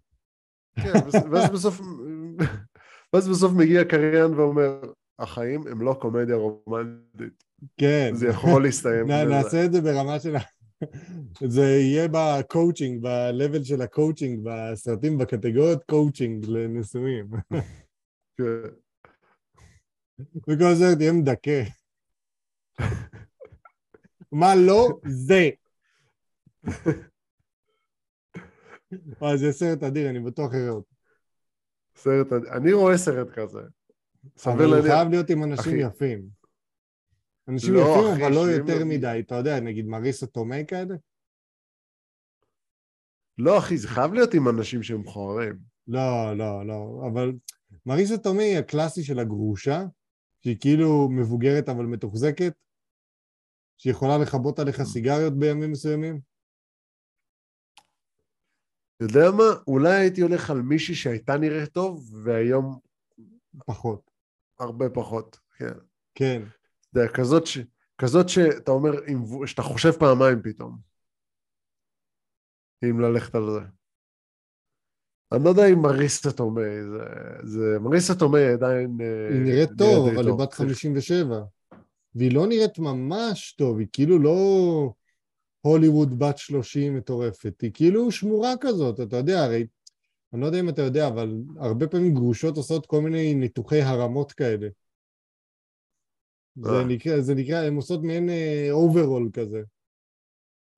כן, 0.76 0.92
ואז 1.30 1.50
בסוף, 1.54 1.80
ואז 3.12 3.28
בסוף 3.28 3.52
מגיע 3.52 3.84
קריין 3.84 4.34
ואומר, 4.34 4.80
החיים 5.18 5.66
הם 5.66 5.82
לא 5.82 5.96
קומדיה 6.00 6.36
רומנטית. 6.36 7.49
כן. 7.76 8.10
זה 8.14 8.28
יכול 8.28 8.62
להסתיים. 8.62 9.10
נעשה 9.10 9.64
את 9.64 9.72
זה 9.72 9.80
ברמה 9.80 10.20
של... 10.20 10.34
זה 11.54 11.62
יהיה 11.62 12.08
בקואוצ'ינג, 12.12 13.02
ב-level 13.02 13.64
של 13.64 13.82
הקואוצ'ינג, 13.82 14.40
בסרטים, 14.44 15.18
בקטגוריות 15.18 15.84
קואוצ'ינג 15.84 16.46
לנישואים. 16.46 17.26
כן. 18.38 18.70
וכל 20.48 20.74
זה 20.74 20.96
תהיה 20.98 21.12
מדכא. 21.12 21.62
מה 24.32 24.54
לא? 24.54 24.88
זה. 25.06 25.50
וואי, 29.20 29.38
זה 29.38 29.52
סרט 29.52 29.82
אדיר, 29.82 30.10
אני 30.10 30.20
בטוח 30.20 30.54
אראה 30.54 30.68
אותו. 30.68 30.94
סרט 31.96 32.32
אדיר. 32.32 32.52
אני 32.52 32.72
רואה 32.72 32.98
סרט 32.98 33.30
כזה. 33.30 33.60
אבל 34.46 34.64
הוא 34.64 34.82
חייב 34.82 35.08
להיות 35.08 35.30
עם 35.30 35.44
אנשים 35.44 35.80
יפים. 35.80 36.39
אנשים 37.50 37.74
לא, 37.74 37.80
יפים, 37.80 38.24
אבל 38.24 38.34
לא 38.34 38.40
יותר 38.50 38.84
מדי. 38.84 39.22
אתה 39.26 39.34
יודע, 39.34 39.60
נגיד 39.60 39.86
מריסה 39.86 40.26
תומי 40.26 40.66
כאלה? 40.66 40.94
לא, 43.38 43.58
אחי, 43.58 43.78
זה 43.78 43.88
חייב 43.88 44.14
להיות 44.14 44.34
עם 44.34 44.48
אנשים 44.48 44.82
שהם 44.82 45.00
מכוערים. 45.00 45.58
לא, 45.86 46.36
לא, 46.36 46.66
לא, 46.66 47.02
אבל 47.12 47.32
מריסה 47.86 48.18
תומי 48.18 48.42
היא 48.42 48.58
הקלאסי 48.58 49.02
של 49.02 49.18
הגרושה, 49.18 49.84
שהיא 50.42 50.56
כאילו 50.60 51.08
מבוגרת 51.10 51.68
אבל 51.68 51.84
מתוחזקת, 51.84 52.52
שיכולה 53.78 54.18
לכבות 54.18 54.58
עליך 54.58 54.82
סיגריות 54.82 55.38
בימים 55.38 55.72
מסוימים. 55.72 56.20
אתה 58.96 59.04
יודע 59.04 59.30
מה? 59.30 59.44
אולי 59.66 59.92
הייתי 59.92 60.20
הולך 60.20 60.50
על 60.50 60.62
מישהי 60.62 60.94
שהייתה 60.94 61.36
נראית 61.36 61.72
טוב, 61.72 62.10
והיום... 62.24 62.78
פחות. 63.66 64.10
הרבה 64.58 64.90
פחות, 64.90 65.38
כן. 65.56 65.72
כן. 66.14 66.42
אתה 66.90 67.00
יודע, 67.00 67.12
כזאת, 67.12 67.46
ש... 67.46 67.58
כזאת 67.98 68.28
שאתה 68.28 68.70
אומר, 68.70 68.90
שאתה 69.46 69.62
חושב 69.62 69.90
פעמיים 69.90 70.42
פתאום. 70.42 70.78
אם 72.84 73.00
ללכת 73.00 73.34
על 73.34 73.50
זה. 73.50 73.60
אני 75.32 75.44
לא 75.44 75.48
יודע 75.48 75.66
אם 75.66 75.78
מריסה 75.78 76.32
תומי, 76.32 76.62
זה, 76.62 77.04
זה... 77.42 77.78
מריסה 77.80 78.14
טומיי 78.14 78.44
עדיין... 78.44 78.98
אה, 79.00 79.28
היא 79.28 79.40
נראית 79.40 79.70
טוב, 79.78 80.08
אבל 80.08 80.26
היא 80.26 80.34
בת 80.34 80.54
57. 80.54 81.40
והיא 82.14 82.34
לא 82.34 82.46
נראית 82.46 82.78
ממש 82.78 83.54
טוב, 83.58 83.78
היא 83.78 83.86
כאילו 83.92 84.18
לא 84.18 84.36
הוליווד 85.60 86.18
בת 86.18 86.38
30 86.38 86.96
מטורפת, 86.96 87.60
היא 87.60 87.70
כאילו 87.74 88.12
שמורה 88.12 88.52
כזאת, 88.60 89.00
אתה 89.00 89.16
יודע, 89.16 89.44
הרי, 89.44 89.66
אני 90.32 90.40
לא 90.40 90.46
יודע 90.46 90.60
אם 90.60 90.68
אתה 90.68 90.82
יודע, 90.82 91.08
אבל 91.08 91.34
הרבה 91.58 91.88
פעמים 91.88 92.14
גרושות 92.14 92.56
עושות 92.56 92.86
כל 92.86 93.00
מיני 93.00 93.34
ניתוחי 93.34 93.82
הרמות 93.82 94.32
כאלה. 94.32 94.68
זה 96.56 96.70
אה. 96.70 96.84
נקרא, 96.84 97.20
זה 97.20 97.34
נקרא, 97.34 97.56
הן 97.56 97.76
עושות 97.76 98.02
מעין 98.02 98.30
overhaul 98.70 99.28
אה, 99.28 99.40
כזה. 99.40 99.62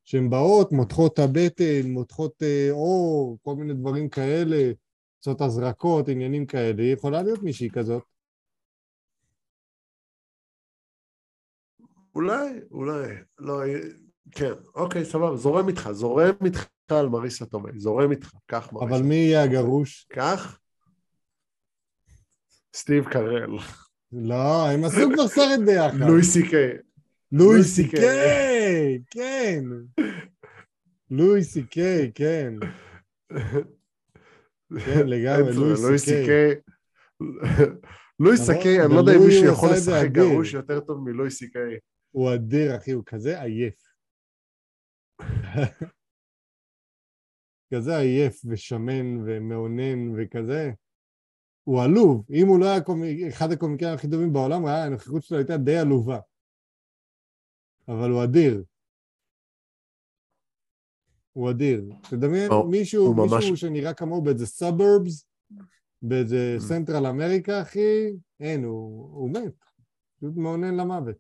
שהן 0.05 0.31
באות, 0.31 0.73
מותחות 0.73 1.15
את 1.15 1.19
הבטן, 1.19 1.91
מותחות 1.91 2.43
אה, 2.43 2.73
עור, 2.73 3.39
כל 3.43 3.55
מיני 3.55 3.75
דברים 3.75 4.09
כאלה, 4.09 4.73
עושות 5.19 5.41
הזרקות, 5.41 6.09
עניינים 6.09 6.47
כאלה. 6.47 6.83
היא 6.83 6.93
יכולה 6.93 7.23
להיות 7.23 7.43
מישהי 7.43 7.71
כזאת. 7.71 8.03
אולי, 12.15 12.61
אולי, 12.71 13.15
לא, 13.39 13.61
כן, 14.31 14.53
אוקיי, 14.75 15.05
סבבה, 15.05 15.37
זורם 15.37 15.69
איתך, 15.69 15.91
זורם 15.93 16.35
איתך 16.45 16.67
על 16.91 17.09
מריסה 17.09 17.47
תומי, 17.47 17.81
זורם 17.81 18.11
איתך, 18.11 18.31
קח 18.47 18.73
מריסה. 18.73 18.97
אבל 18.97 19.07
מי 19.07 19.15
יהיה 19.15 19.43
הגרוש? 19.43 20.07
קח. 20.11 20.59
סטיב 22.75 23.05
קרל. 23.05 23.59
לא, 24.13 24.71
הם 24.71 24.85
עשו 24.85 25.11
כבר 25.15 25.29
סרט 25.29 25.61
ביחד. 25.67 25.97
לואי 25.97 26.23
סי 26.23 26.51
קיי. 26.51 26.73
לואי 27.33 27.63
סי 27.63 27.89
קיי, 27.89 28.99
כן. 29.11 29.65
לואי 31.11 31.45
סי 31.45 31.67
קיי, 31.67 32.13
כן. 32.15 32.55
כן, 34.85 35.07
לגמרי, 35.07 35.53
לואי 35.55 35.99
סי 35.99 36.25
קיי. 36.27 36.55
לואי 38.21 38.37
סי 38.37 38.53
קיי, 38.63 38.85
אני 38.85 38.95
לא 38.95 38.99
יודע 38.99 39.13
אם 39.17 39.27
מישהו 39.27 39.47
יכול 39.47 39.69
לשחק 39.73 40.09
גרוש 40.13 40.55
יותר 40.55 40.81
טוב 40.81 40.99
מלואי 41.05 41.31
סי 41.31 41.51
קיי. 41.51 41.79
הוא 42.11 42.35
אדיר, 42.35 42.77
אחי, 42.77 42.93
הוא 42.93 43.03
כזה 43.07 43.43
עייף. 43.43 43.75
כזה 47.75 47.97
עייף 47.97 48.41
ושמן 48.45 49.17
ומאונן 49.27 50.13
וכזה. 50.17 50.71
הוא 51.65 51.83
עלוב. 51.83 52.25
אם 52.31 52.47
הוא 52.47 52.61
לא 52.61 52.67
היה 52.67 52.81
קומי... 52.81 53.29
אחד 53.29 53.53
הקומיקאים 53.53 53.95
הכי 53.95 54.11
טובים 54.11 54.33
בעולם, 54.33 54.67
הנוכחות 54.67 55.23
שלו 55.23 55.39
הייתה 55.39 55.57
די 55.57 55.77
עלובה. 55.79 56.19
אבל 57.89 58.11
הוא 58.11 58.25
אדיר. 58.25 58.65
הוא 61.33 61.51
אדיר. 61.51 61.85
תדמיין 62.11 62.51
הוא- 62.51 62.71
מישהו, 62.71 63.07
הוא 63.07 63.17
ממש- 63.17 63.33
מישהו 63.41 63.57
שנראה 63.57 63.95
כמוהו 63.95 64.23
באיזה 64.23 64.47
suburbs, 64.47 65.27
באיזה 66.03 66.57
אממ. 66.59 66.63
Central 66.63 67.07
America, 67.07 67.63
אחי, 67.63 68.13
אין, 68.41 68.65
הוא, 68.65 69.05
הוא 69.15 69.31
מת. 69.31 69.55
פשוט 70.19 70.37
מאונן 70.37 70.75
למוות. 70.77 71.17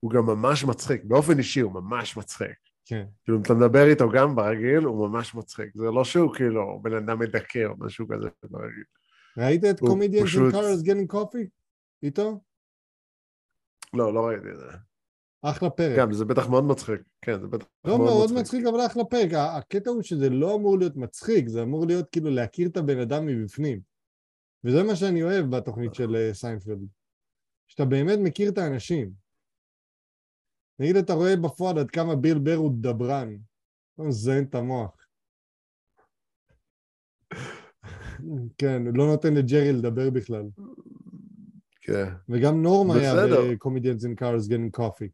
הוא 0.00 0.10
גם 0.10 0.26
ממש 0.26 0.64
מצחיק, 0.64 1.04
באופן 1.04 1.38
אישי 1.38 1.60
הוא 1.60 1.72
ממש 1.72 2.16
מצחיק. 2.16 2.67
כן. 2.88 3.04
כאילו, 3.24 3.38
אם 3.38 3.42
אתה 3.42 3.54
מדבר 3.54 3.86
איתו 3.90 4.10
גם 4.14 4.36
ברגיל, 4.36 4.84
הוא 4.84 5.08
ממש 5.08 5.34
מצחיק. 5.34 5.68
זה 5.74 5.84
לא 5.84 6.04
שהוא 6.04 6.34
כאילו 6.34 6.80
בן 6.82 6.92
אדם 6.94 7.18
מדכא 7.18 7.64
או 7.64 7.74
משהו 7.78 8.06
כזה 8.08 8.28
ברגיל. 8.50 8.84
ראית 9.38 9.64
את 9.64 9.80
Comedians 9.80 10.28
פשוט- 10.28 10.54
in 10.54 10.56
cars 10.56 10.84
getting 10.86 11.14
coffee? 11.14 11.48
איתו? 12.02 12.40
לא, 13.94 14.14
לא 14.14 14.26
ראיתי 14.26 14.48
את 14.50 14.56
זה. 14.56 14.66
אחלה 15.42 15.70
פרק. 15.70 15.98
גם, 15.98 16.12
זה 16.12 16.24
בטח 16.24 16.48
מאוד 16.48 16.64
מצחיק. 16.64 17.00
כן, 17.22 17.40
זה 17.40 17.46
בטח 17.46 17.66
לא 17.84 17.98
מאוד 17.98 18.30
מצחיק, 18.40 18.66
אבל 18.66 18.86
אחלה 18.86 19.04
פרק. 19.04 19.30
הקטע 19.34 19.90
הוא 19.90 20.02
שזה 20.02 20.30
לא 20.30 20.54
אמור 20.54 20.78
להיות 20.78 20.96
מצחיק, 20.96 21.48
זה 21.48 21.62
אמור 21.62 21.86
להיות 21.86 22.08
כאילו 22.12 22.30
להכיר 22.30 22.68
את 22.68 22.76
הבן 22.76 22.98
אדם 23.00 23.26
מבפנים. 23.26 23.80
וזה 24.64 24.82
מה 24.82 24.96
שאני 24.96 25.22
אוהב 25.22 25.56
בתוכנית 25.56 25.94
של 25.94 26.16
אה, 26.16 26.34
סיינפלד. 26.34 26.78
שאתה 27.68 27.84
באמת 27.84 28.18
מכיר 28.22 28.50
את 28.50 28.58
האנשים. 28.58 29.27
נגיד 30.78 30.96
אתה 30.96 31.12
רואה 31.12 31.36
בפועל 31.36 31.78
עד 31.78 31.90
כמה 31.90 32.16
ביל 32.16 32.38
בר 32.38 32.54
הוא 32.54 32.72
דברן. 32.80 33.36
הוא 33.94 34.08
מזיין 34.08 34.44
את 34.44 34.54
המוח. 34.54 34.96
כן, 38.58 38.82
לא 38.94 39.06
נותן 39.06 39.34
לג'רי 39.34 39.72
לדבר 39.72 40.10
בכלל. 40.10 40.44
כן. 41.80 42.12
וגם 42.28 42.62
נורם 42.62 42.90
היה. 42.90 43.14
ב-Comedians 43.14 44.02
in 44.02 44.20
Cars 44.20 44.48
Getting 44.48 44.80
Coffee. 44.80 45.10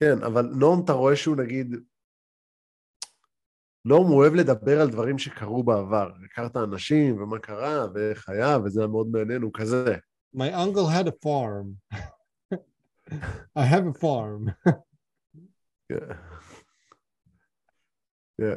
כן, 0.00 0.22
אבל 0.26 0.46
נורם, 0.46 0.84
אתה 0.84 0.92
רואה 0.92 1.16
שהוא 1.16 1.36
נגיד... 1.36 1.76
נורם 3.84 4.06
הוא 4.06 4.16
אוהב 4.16 4.34
לדבר 4.34 4.80
על 4.80 4.90
דברים 4.90 5.18
שקרו 5.18 5.62
בעבר. 5.62 6.10
הכרת 6.24 6.56
אנשים, 6.56 7.22
ומה 7.22 7.38
קרה, 7.38 7.86
ואיך 7.94 8.28
היה, 8.28 8.58
וזה 8.64 8.80
היה 8.80 8.88
מאוד 8.88 9.06
מעניין, 9.06 9.42
הוא 9.42 9.52
כזה. 9.54 9.96
My 10.36 10.50
uncle 10.52 10.88
had 10.88 11.06
a 11.06 11.24
farm. 11.24 11.98
I 13.56 13.64
have 13.64 13.86
a 13.86 13.92
farm. 13.92 14.50
כן. 15.88 16.08
כן. 18.38 18.56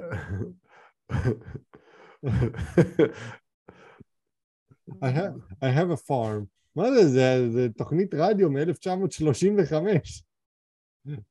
I 5.01 5.09
have, 5.09 5.35
I 5.61 5.69
have 5.69 5.91
a 5.91 5.97
farm. 5.97 6.45
מה 6.75 6.91
זה? 6.91 7.07
זה, 7.07 7.49
זה 7.51 7.67
תוכנית 7.77 8.13
רדיו 8.13 8.49
מ-1935. 8.49 10.23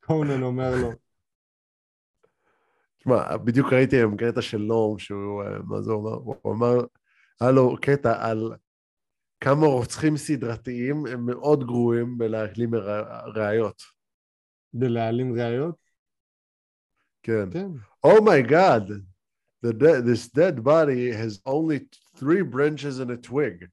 קונן 0.01 0.43
אומר 0.43 0.71
לו. 0.83 0.91
תשמע, 2.99 3.37
בדיוק 3.37 3.73
ראיתי 3.73 3.97
היום 3.97 4.17
קטע 4.17 4.43
של 4.43 4.59
נורם, 4.59 4.99
שהוא, 4.99 5.43
אה, 5.43 5.59
מה 5.65 5.83
זה 5.83 5.93
אומר? 5.93 6.15
הוא 6.43 6.55
אמר, 6.55 6.85
היה 7.41 7.51
לו 7.51 7.77
קטע 7.83 8.29
על 8.29 8.53
כמה 9.40 9.66
רוצחים 9.66 10.16
סדרתיים 10.16 11.07
הם 11.07 11.26
מאוד 11.26 11.64
גרועים 11.64 12.18
בלהעלים 12.18 12.74
רא- 12.74 13.22
ראיות. 13.35 13.83
בלהעלים 14.72 15.33
ראיות? 15.35 15.76
כן. 17.22 17.50
כן. 17.53 17.66
Oh 18.07 18.20
my 18.20 18.50
god, 18.50 18.90
the 19.66 19.72
de- 19.72 20.03
this 20.03 20.29
dead 20.29 20.62
body 20.64 21.12
has 21.12 21.40
only 21.46 21.79
three 22.16 22.42
branches 22.42 22.98
and 23.00 23.11
a 23.11 23.16
twig. 23.29 23.68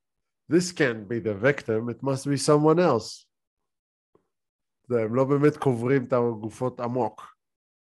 This 0.49 0.71
can't 0.71 1.07
be 1.09 1.19
the 1.19 1.33
victim, 1.33 1.89
it 1.89 2.01
must 2.03 2.25
be 2.25 2.37
someone 2.37 2.79
else. 2.79 3.25
הם 4.89 5.15
לא 5.15 5.23
באמת 5.25 5.57
קוברים 5.57 6.05
את 6.05 6.13
הגופות 6.13 6.79
עמוק. 6.79 7.21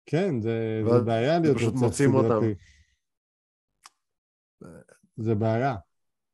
כן, 0.07 0.41
זה, 0.41 0.83
זה 0.85 1.01
בעיה 1.07 1.39
להיות 1.39 1.57
פשוט 1.57 1.73
רוצח 1.73 1.85
מוצאים 1.87 2.15
אותם. 2.15 2.29
סדרתי. 2.29 2.55
זה 5.17 5.35
בעיה 5.35 5.75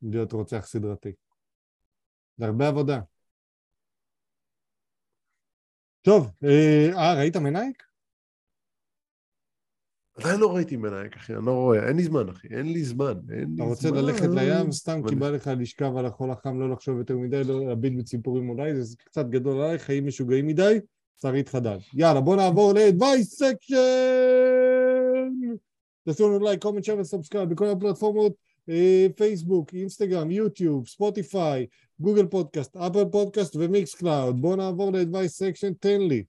להיות 0.02 0.32
רוצח 0.32 0.66
סדרתי. 0.66 1.12
זה 2.38 2.46
הרבה 2.46 2.68
עבודה. 2.68 3.00
טוב, 6.02 6.30
אה, 6.44 6.88
אה, 6.94 7.14
ראית 7.14 7.36
מנייק? 7.36 7.82
עדיין 10.16 10.40
לא 10.40 10.54
ראיתי 10.54 10.76
מנייק, 10.76 11.16
אחי, 11.16 11.34
אני 11.34 11.46
לא 11.46 11.52
רואה, 11.52 11.88
אין 11.88 11.96
לי 11.96 12.02
זמן, 12.02 12.28
אחי, 12.28 12.48
אין 12.48 12.72
לי 12.72 12.84
זמן, 12.84 13.14
אין 13.30 13.48
לי 13.48 13.54
אתה 13.54 13.62
רוצה 13.62 13.88
זמן. 13.88 13.98
ללכת 13.98 14.28
לים 14.34 14.72
סתם 14.72 15.00
כי 15.08 15.14
בא 15.14 15.30
לך 15.30 15.50
לשכב 15.58 15.96
על 15.96 16.06
החול 16.06 16.30
החם, 16.30 16.60
לא 16.60 16.70
לחשוב 16.70 16.98
יותר 16.98 17.16
מדי, 17.16 17.44
לא 17.44 17.66
להביט 17.66 17.92
בציפורים 17.98 18.48
אולי, 18.50 18.82
זה 18.82 18.96
קצת 18.96 19.26
גדול 19.26 19.60
עליי, 19.60 19.78
חיים 19.78 20.06
משוגעים 20.06 20.46
מדי, 20.46 20.80
שרית 21.22 21.48
חדד. 21.48 21.78
יאללה, 21.94 22.20
בוא 22.20 22.36
נעבור 22.36 22.72
ל-advice 22.72 23.42
section! 23.42 23.72
תעשו 26.04 26.28
לנו 26.28 26.44
לייק, 26.44 26.62
comment, 26.62 26.84
share 26.84 26.96
ו 27.00 27.05
subscribe 27.05 27.50
בכל 27.50 27.66
הפלטפורמות, 27.66 28.32
פייסבוק, 29.16 29.74
אינסטגרם, 29.74 30.30
יוטיוב, 30.30 30.88
ספוטיפיי, 30.88 31.66
גוגל 32.00 32.26
פודקאסט, 32.26 32.76
אפל 32.76 33.04
פודקאסט 33.12 33.56
ומיקס 33.56 33.94
קלאוד. 33.94 34.40
בוא 34.40 34.56
נעבור 34.56 34.92
ל-advice 34.92 35.42
section, 35.42 35.74
תן 35.80 36.00
לי. 36.00 36.24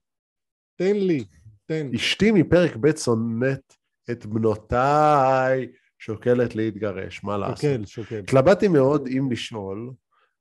תן 0.76 0.96
לי. 0.96 1.24
תן. 1.66 1.90
אשתי 1.94 2.30
מפרק 2.30 2.76
ב' 2.76 2.96
שונאת 2.96 3.74
את 4.10 4.26
בנותיי, 4.26 5.68
שוקלת 5.98 6.56
להתגרש, 6.56 7.24
מה 7.24 7.38
לעשות? 7.38 7.56
שוקל, 7.56 7.84
שוקל. 7.86 8.18
התלבטתי 8.18 8.68
מאוד 8.68 9.06
אם 9.06 9.28
לשאול, 9.32 9.90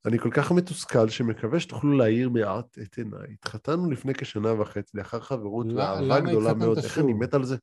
אני 0.05 0.19
כל 0.19 0.29
כך 0.31 0.51
מתוסכל 0.51 1.09
שמקווה 1.09 1.59
שתוכלו 1.59 1.97
להאיר 1.97 2.29
מעט 2.29 2.77
את 2.81 2.97
עיניי. 2.97 3.27
התחתנו 3.33 3.91
לפני 3.91 4.13
כשנה 4.13 4.61
וחצי, 4.61 4.97
לאחר 4.97 5.19
חברות 5.19 5.67
ואהבה 5.75 6.19
גדולה 6.19 6.53
מאוד. 6.53 6.77
איך? 6.77 6.99
אני 6.99 7.13
מת 7.13 7.33
על 7.33 7.43
זה? 7.43 7.57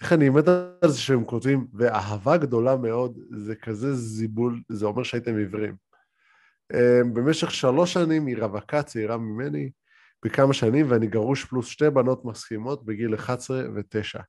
איך 0.00 0.12
אני 0.12 0.28
מת 0.28 0.48
על 0.48 0.90
זה 0.90 0.98
שהם 0.98 1.24
כותבים, 1.24 1.66
ואהבה 1.74 2.36
גדולה 2.36 2.76
מאוד, 2.76 3.18
זה 3.38 3.54
כזה 3.56 3.94
זיבול, 3.94 4.60
זה 4.68 4.86
אומר 4.86 5.02
שהייתם 5.02 5.36
עיוורים. 5.36 5.76
אמ, 6.72 7.14
במשך 7.14 7.50
שלוש 7.50 7.92
שנים 7.92 8.26
היא 8.26 8.36
רווקה 8.38 8.82
צעירה 8.82 9.16
ממני, 9.16 9.70
בכמה 10.24 10.52
שנים, 10.52 10.86
ואני 10.90 11.06
גרוש 11.06 11.44
פלוס 11.44 11.66
שתי 11.66 11.90
בנות 11.90 12.24
מסכימות 12.24 12.84
בגיל 12.84 13.14
11 13.14 13.62
ו-9. 13.74 14.20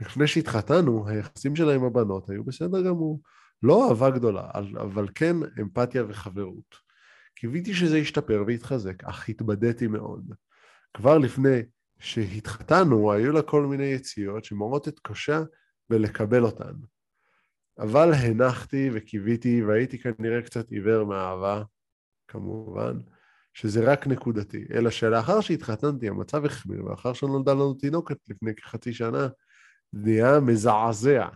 לפני 0.00 0.26
שהתחתנו, 0.26 1.08
היחסים 1.08 1.56
שלה 1.56 1.74
עם 1.74 1.84
הבנות 1.84 2.30
היו 2.30 2.44
בסדר 2.44 2.82
גמור. 2.82 3.20
לא 3.62 3.88
אהבה 3.88 4.10
גדולה, 4.10 4.50
אבל- 4.80 5.08
כן 5.14 5.36
אמפתיה 5.60 6.04
וחברות. 6.08 6.86
קיוויתי 7.36 7.74
שזה 7.74 7.98
ישתפר 7.98 8.44
ויתחזק, 8.46 9.04
אך 9.04 9.28
התבדיתי 9.28 9.86
מאוד. 9.86 10.32
כבר 10.94 11.18
לפני 11.18 11.60
שהתחתנו, 11.98 13.12
היו 13.12 13.32
לה 13.32 13.42
כל 13.42 13.66
מיני 13.66 13.84
יציאות 13.84 14.44
שמראות 14.44 14.88
את 14.88 14.98
קושה 14.98 15.42
בלקבל 15.90 16.42
אותן. 16.42 16.72
אבל 17.78 18.12
הנחתי 18.14 18.90
וקיוויתי, 18.94 19.64
והייתי 19.64 19.98
כנראה 19.98 20.42
קצת 20.42 20.70
עיוור 20.70 21.04
מאהבה, 21.04 21.62
כמובן, 22.28 22.98
שזה 23.54 23.92
רק 23.92 24.06
נקודתי. 24.06 24.64
אלא 24.74 24.90
שלאחר 24.90 25.40
שהתחתנתי, 25.40 26.08
המצב 26.08 26.44
החמיר, 26.44 26.84
ואחר 26.84 27.12
שנולדה 27.12 27.52
לנו 27.52 27.74
תינוקת 27.74 28.16
לפני 28.28 28.54
כחצי 28.54 28.92
שנה, 28.92 29.28
נהיה 29.92 30.40
מזעזע. 30.40 31.28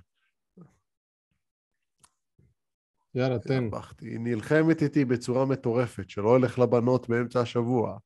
יאללה, 3.15 3.39
תן. 3.39 3.69
היא 4.01 4.19
נלחמת 4.21 4.83
איתי 4.83 5.05
בצורה 5.05 5.47
מטורפת, 5.47 6.11
שלא 6.11 6.29
הולך 6.29 6.59
לבנות 6.59 7.09
באמצע 7.09 7.41
השבוע, 7.41 7.99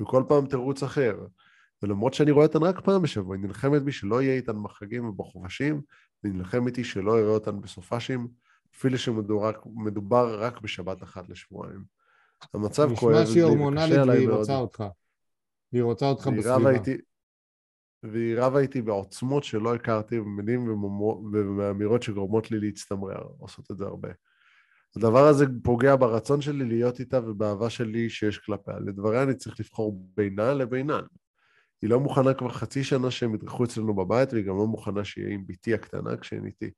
וכל 0.00 0.24
פעם 0.28 0.46
תירוץ 0.46 0.82
אחר. 0.82 1.16
ולמרות 1.82 2.14
שאני 2.14 2.30
רואה 2.30 2.46
אותן 2.46 2.62
רק 2.62 2.80
פעם 2.80 3.02
בשבוע, 3.02 3.36
היא 3.36 3.44
נלחמת 3.44 3.82
בי 3.82 3.92
שלא 3.92 4.22
יהיה 4.22 4.34
איתן 4.34 4.62
בחגים 4.62 5.08
ובחופשים, 5.08 5.80
והיא 6.22 6.34
נלחמת 6.34 6.66
איתי 6.66 6.84
שלא 6.84 7.18
אראה 7.18 7.30
אותן 7.30 7.60
בסופשים, 7.60 8.28
אפילו 8.74 8.98
שמדובר 8.98 10.42
רק 10.42 10.60
בשבת 10.60 11.02
אחת 11.02 11.28
לשבועיים. 11.28 11.84
המצב 12.54 12.94
כואב 12.94 13.14
נשמע 13.14 13.26
שהיא 13.26 13.36
לי 13.36 13.48
הורמונלית 13.48 13.98
והיא 14.08 14.28
מאוד. 14.28 14.38
רוצה 14.38 14.56
אותך. 14.56 14.84
והיא 15.72 15.82
רוצה 15.82 16.08
אותך 16.08 16.26
והיא 16.26 16.38
בסביבה. 16.38 16.70
איתי, 16.70 16.96
והיא 18.02 18.36
רבה 18.38 18.58
איתי 18.58 18.82
בעוצמות 18.82 19.44
שלא 19.44 19.74
הכרתי, 19.74 20.20
במילים 20.20 20.68
ובאמירות 20.68 22.02
שגורמות 22.02 22.50
לי 22.50 22.60
להצטמרר, 22.60 23.22
עושות 23.38 23.70
את 23.70 23.76
זה 23.78 23.84
הרבה. 23.84 24.08
הדבר 24.96 25.26
הזה 25.26 25.46
פוגע 25.62 25.96
ברצון 25.96 26.40
שלי 26.40 26.64
להיות 26.64 27.00
איתה 27.00 27.20
ובאהבה 27.28 27.70
שלי 27.70 28.10
שיש 28.10 28.38
כלפיה. 28.38 28.74
לדבריה 28.78 29.22
אני 29.22 29.34
צריך 29.34 29.60
לבחור 29.60 30.06
בינה 30.16 30.54
לבינן. 30.54 31.02
היא 31.82 31.90
לא 31.90 32.00
מוכנה 32.00 32.34
כבר 32.34 32.48
חצי 32.48 32.84
שנה 32.84 33.10
שהם 33.10 33.34
ידרכו 33.34 33.64
אצלנו 33.64 33.94
בבית, 33.94 34.32
והיא 34.32 34.44
גם 34.44 34.56
לא 34.56 34.66
מוכנה 34.66 35.04
שיהיה 35.04 35.34
עם 35.34 35.44
בתי 35.46 35.74
הקטנה 35.74 36.16
כשהן 36.16 36.46
איתי. 36.46 36.70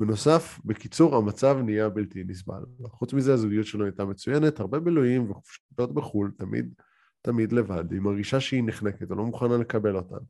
בנוסף, 0.00 0.60
בקיצור, 0.64 1.16
המצב 1.16 1.58
נהיה 1.64 1.88
בלתי 1.88 2.24
נסבל. 2.24 2.62
חוץ 2.86 3.12
מזה, 3.12 3.32
הזוגיות 3.32 3.66
שלנו 3.66 3.84
הייתה 3.84 4.04
מצוינת, 4.04 4.60
הרבה 4.60 4.80
בילויים 4.80 5.30
וחופשות 5.30 5.94
בחו"ל, 5.94 6.32
תמיד, 6.38 6.74
תמיד 7.22 7.52
לבד. 7.52 7.92
היא 7.92 8.00
מרגישה 8.00 8.40
שהיא 8.40 8.62
נחנקת 8.66 9.10
ולא 9.10 9.24
מוכנה 9.24 9.56
לקבל 9.56 9.96
אותן. 9.96 10.24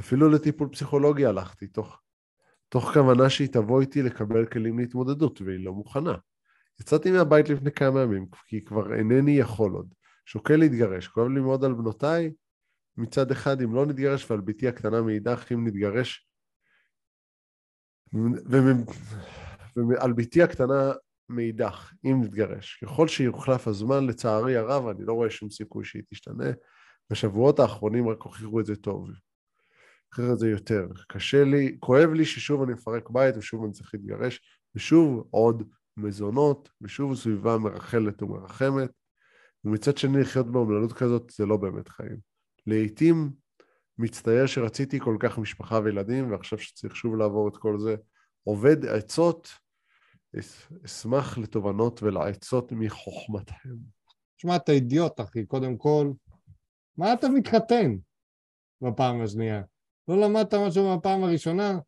אפילו 0.00 0.28
לטיפול 0.28 0.68
פסיכולוגי 0.68 1.26
הלכתי, 1.26 1.66
תוך, 1.66 2.00
תוך 2.68 2.92
כוונה 2.92 3.30
שהיא 3.30 3.48
תבוא 3.48 3.80
איתי 3.80 4.02
לקבל 4.02 4.46
כלים 4.46 4.78
להתמודדות, 4.78 5.40
והיא 5.40 5.64
לא 5.64 5.72
מוכנה. 5.72 6.14
יצאתי 6.80 7.10
מהבית 7.10 7.48
לפני 7.48 7.72
כמה 7.72 8.00
ימים, 8.00 8.26
כי 8.46 8.64
כבר 8.64 8.94
אינני 8.94 9.30
יכול 9.30 9.72
עוד. 9.72 9.94
שוקל 10.26 10.56
להתגרש, 10.56 11.08
כואב 11.08 11.28
לי 11.28 11.40
מאוד 11.40 11.64
על 11.64 11.72
בנותיי, 11.72 12.30
מצד 12.96 13.30
אחד 13.30 13.62
אם 13.62 13.74
לא 13.74 13.86
נתגרש, 13.86 14.30
ועל 14.30 14.40
בתי 14.40 14.68
הקטנה 14.68 15.02
מאידך 15.02 15.52
אם 15.52 15.66
נתגרש. 15.66 16.26
ועל 19.76 20.12
בתי 20.12 20.42
הקטנה 20.42 20.92
מאידך, 21.28 21.92
אם 22.04 22.20
נתגרש. 22.22 22.84
ככל 22.84 23.08
שיוחלף 23.08 23.68
הזמן, 23.68 24.06
לצערי 24.06 24.56
הרב, 24.56 24.86
אני 24.86 25.04
לא 25.04 25.12
רואה 25.12 25.30
שום 25.30 25.50
סיכוי 25.50 25.84
שהיא 25.84 26.02
תשתנה. 26.10 26.50
בשבועות 27.10 27.58
האחרונים 27.58 28.08
רק 28.08 28.22
הוכיחו 28.22 28.60
את 28.60 28.66
זה 28.66 28.76
טוב. 28.76 29.10
את 30.18 30.38
זה 30.38 30.50
יותר. 30.50 30.86
קשה 31.08 31.44
לי, 31.44 31.76
כואב 31.80 32.10
לי 32.10 32.24
ששוב 32.24 32.62
אני 32.62 32.72
מפרק 32.72 33.10
בית 33.10 33.36
ושוב 33.36 33.64
אני 33.64 33.72
צריך 33.72 33.94
להתגרש, 33.94 34.40
ושוב 34.74 35.28
עוד 35.30 35.62
מזונות, 35.96 36.68
ושוב 36.80 37.14
סביבה 37.14 37.58
מרחלת 37.58 38.22
ומרחמת, 38.22 38.90
ומצד 39.64 39.98
שני 39.98 40.20
לחיות 40.20 40.52
באומללות 40.52 40.92
כזאת 40.92 41.30
זה 41.30 41.46
לא 41.46 41.56
באמת 41.56 41.88
חיים. 41.88 42.29
לעתים 42.66 43.30
מצטער 43.98 44.46
שרציתי 44.46 45.00
כל 45.00 45.16
כך 45.20 45.38
משפחה 45.38 45.80
וילדים, 45.84 46.30
ועכשיו 46.30 46.58
שצריך 46.58 46.96
שוב 46.96 47.16
לעבור 47.16 47.48
את 47.48 47.56
כל 47.56 47.78
זה. 47.78 47.96
עובד 48.44 48.86
עצות, 48.86 49.48
אשמח 50.84 51.38
לתובנות 51.38 52.02
ולעצות 52.02 52.72
מחוכמתכם. 52.72 53.74
תשמע, 54.36 54.56
אתה 54.56 54.72
אידיוט, 54.72 55.20
אחי, 55.20 55.46
קודם 55.46 55.76
כל. 55.76 56.12
מה 56.96 57.12
אתה 57.12 57.28
מתחתן 57.28 57.96
בפעם 58.80 59.20
השנייה? 59.20 59.62
לא 60.08 60.20
למדת 60.20 60.54
משהו 60.54 60.98
בפעם 60.98 61.24
הראשונה? 61.24 61.78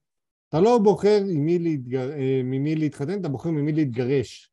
אתה 0.48 0.60
לא 0.60 0.78
בוחר 0.78 1.22
עם 1.30 1.44
מי, 1.44 1.58
להתגר... 1.58 2.12
אה, 2.12 2.40
ממי 2.44 2.74
להתחתן, 2.74 3.20
אתה 3.20 3.28
בוחר 3.28 3.50
ממי 3.50 3.72
להתגרש. 3.72 4.52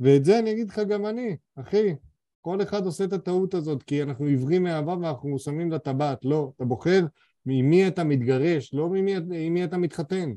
ואת 0.00 0.24
זה 0.24 0.38
אני 0.38 0.52
אגיד 0.52 0.68
לך 0.68 0.78
גם 0.78 1.06
אני, 1.06 1.36
אחי. 1.60 1.94
כל 2.40 2.62
אחד 2.62 2.86
עושה 2.86 3.04
את 3.04 3.12
הטעות 3.12 3.54
הזאת, 3.54 3.82
כי 3.82 4.02
אנחנו 4.02 4.26
עיוורים 4.26 4.62
מאהבה 4.62 4.92
ואנחנו 4.92 5.38
שמים 5.38 5.70
לה 5.70 5.78
טבעת. 5.78 6.24
לא, 6.24 6.52
אתה 6.56 6.64
בוחר 6.64 7.06
עם 7.46 7.70
מי 7.70 7.88
אתה 7.88 8.04
מתגרש, 8.04 8.74
לא 8.74 8.88
ממי, 8.88 9.16
עם 9.16 9.54
מי 9.54 9.64
אתה 9.64 9.78
מתחתן. 9.78 10.32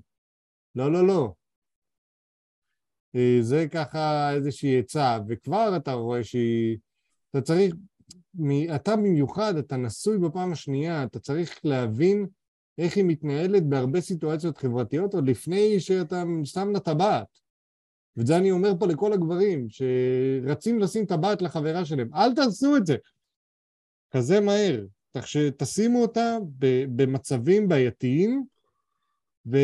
לא, 0.76 0.92
לא, 0.92 1.08
לא. 1.08 1.34
אה, 3.16 3.38
זה 3.42 3.68
ככה 3.72 4.34
איזושהי 4.34 4.80
עצה, 4.80 5.20
וכבר 5.28 5.76
אתה 5.76 5.94
רואה 5.94 6.24
שהיא... 6.24 6.78
אתה 7.30 7.42
צריך... 7.42 7.76
אתה 8.76 8.96
במיוחד, 8.96 9.56
אתה 9.56 9.78
נשוי 9.78 10.18
בפעם 10.18 10.52
השנייה, 10.52 11.04
אתה 11.04 11.20
צריך 11.20 11.60
להבין 11.64 12.26
איך 12.78 12.98
היא 12.98 13.04
מתנהלת 13.04 13.64
בהרבה 13.70 14.02
סיטואציות 14.02 14.58
חברתיות 14.58 15.14
עוד 15.14 15.30
לפני 15.30 15.80
שאתה 15.80 16.24
שם 16.44 16.72
לה 16.72 16.80
טבעת. 16.80 17.41
ואת 18.18 18.28
זה 18.28 18.38
אני 18.38 18.52
אומר 18.52 18.74
פה 18.80 18.88
לכל 18.88 19.14
הגברים 19.14 19.68
שרצים 19.70 20.80
לשים 20.80 21.06
טבעת 21.06 21.42
לחברה 21.42 21.86
שלהם. 21.86 22.14
אל 22.14 22.36
תעשו 22.36 22.78
את 22.78 22.86
זה 22.86 22.96
כזה 24.12 24.40
מהר. 24.40 24.86
כך 25.18 25.28
שתשימו 25.28 26.02
אותה 26.02 26.38
במצבים 26.96 27.68
בעייתיים 27.68 28.44
ו, 29.46 29.58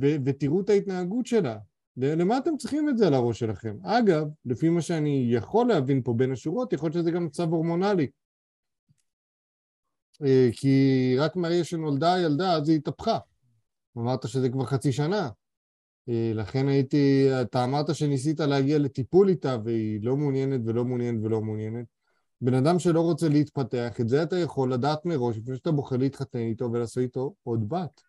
ו, 0.00 0.06
ותראו 0.24 0.60
את 0.60 0.68
ההתנהגות 0.68 1.26
שלה. 1.26 1.58
למה 1.96 2.38
אתם 2.38 2.56
צריכים 2.56 2.88
את 2.88 2.98
זה 2.98 3.06
על 3.06 3.14
הראש 3.14 3.38
שלכם? 3.38 3.76
אגב, 3.82 4.26
לפי 4.44 4.68
מה 4.68 4.82
שאני 4.82 5.28
יכול 5.30 5.68
להבין 5.68 6.02
פה 6.02 6.14
בין 6.16 6.32
השורות, 6.32 6.72
יכול 6.72 6.86
להיות 6.86 6.94
שזה 6.94 7.10
גם 7.10 7.24
מצב 7.24 7.48
הורמונלי. 7.52 8.10
אה, 10.22 10.48
כי 10.52 11.16
רק 11.18 11.36
מהרגע 11.36 11.64
שנולדה 11.64 12.14
הילדה, 12.14 12.52
אז 12.52 12.68
היא 12.68 12.78
התהפכה. 12.78 13.18
אמרת 13.98 14.28
שזה 14.28 14.48
כבר 14.48 14.64
חצי 14.64 14.92
שנה. 14.92 15.28
אה, 16.08 16.32
לכן 16.34 16.68
הייתי, 16.68 17.28
אתה 17.42 17.64
אמרת 17.64 17.94
שניסית 17.94 18.40
להגיע 18.40 18.78
לטיפול 18.78 19.28
איתה 19.28 19.56
והיא 19.64 20.00
לא 20.02 20.16
מעוניינת 20.16 20.60
ולא 20.66 20.84
מעוניינת 20.84 21.20
ולא 21.24 21.40
מעוניינת. 21.40 21.86
בן 22.40 22.54
אדם 22.54 22.78
שלא 22.78 23.00
רוצה 23.00 23.28
להתפתח, 23.28 24.00
את 24.00 24.08
זה 24.08 24.22
אתה 24.22 24.38
יכול 24.38 24.72
לדעת 24.72 25.04
מראש, 25.04 25.36
לפני 25.36 25.56
שאתה 25.56 25.70
בוחר 25.70 25.96
להתחתן 25.96 26.38
איתו 26.38 26.72
ולעשות 26.72 27.02
איתו 27.02 27.34
עוד 27.42 27.68
בת. 27.68 28.02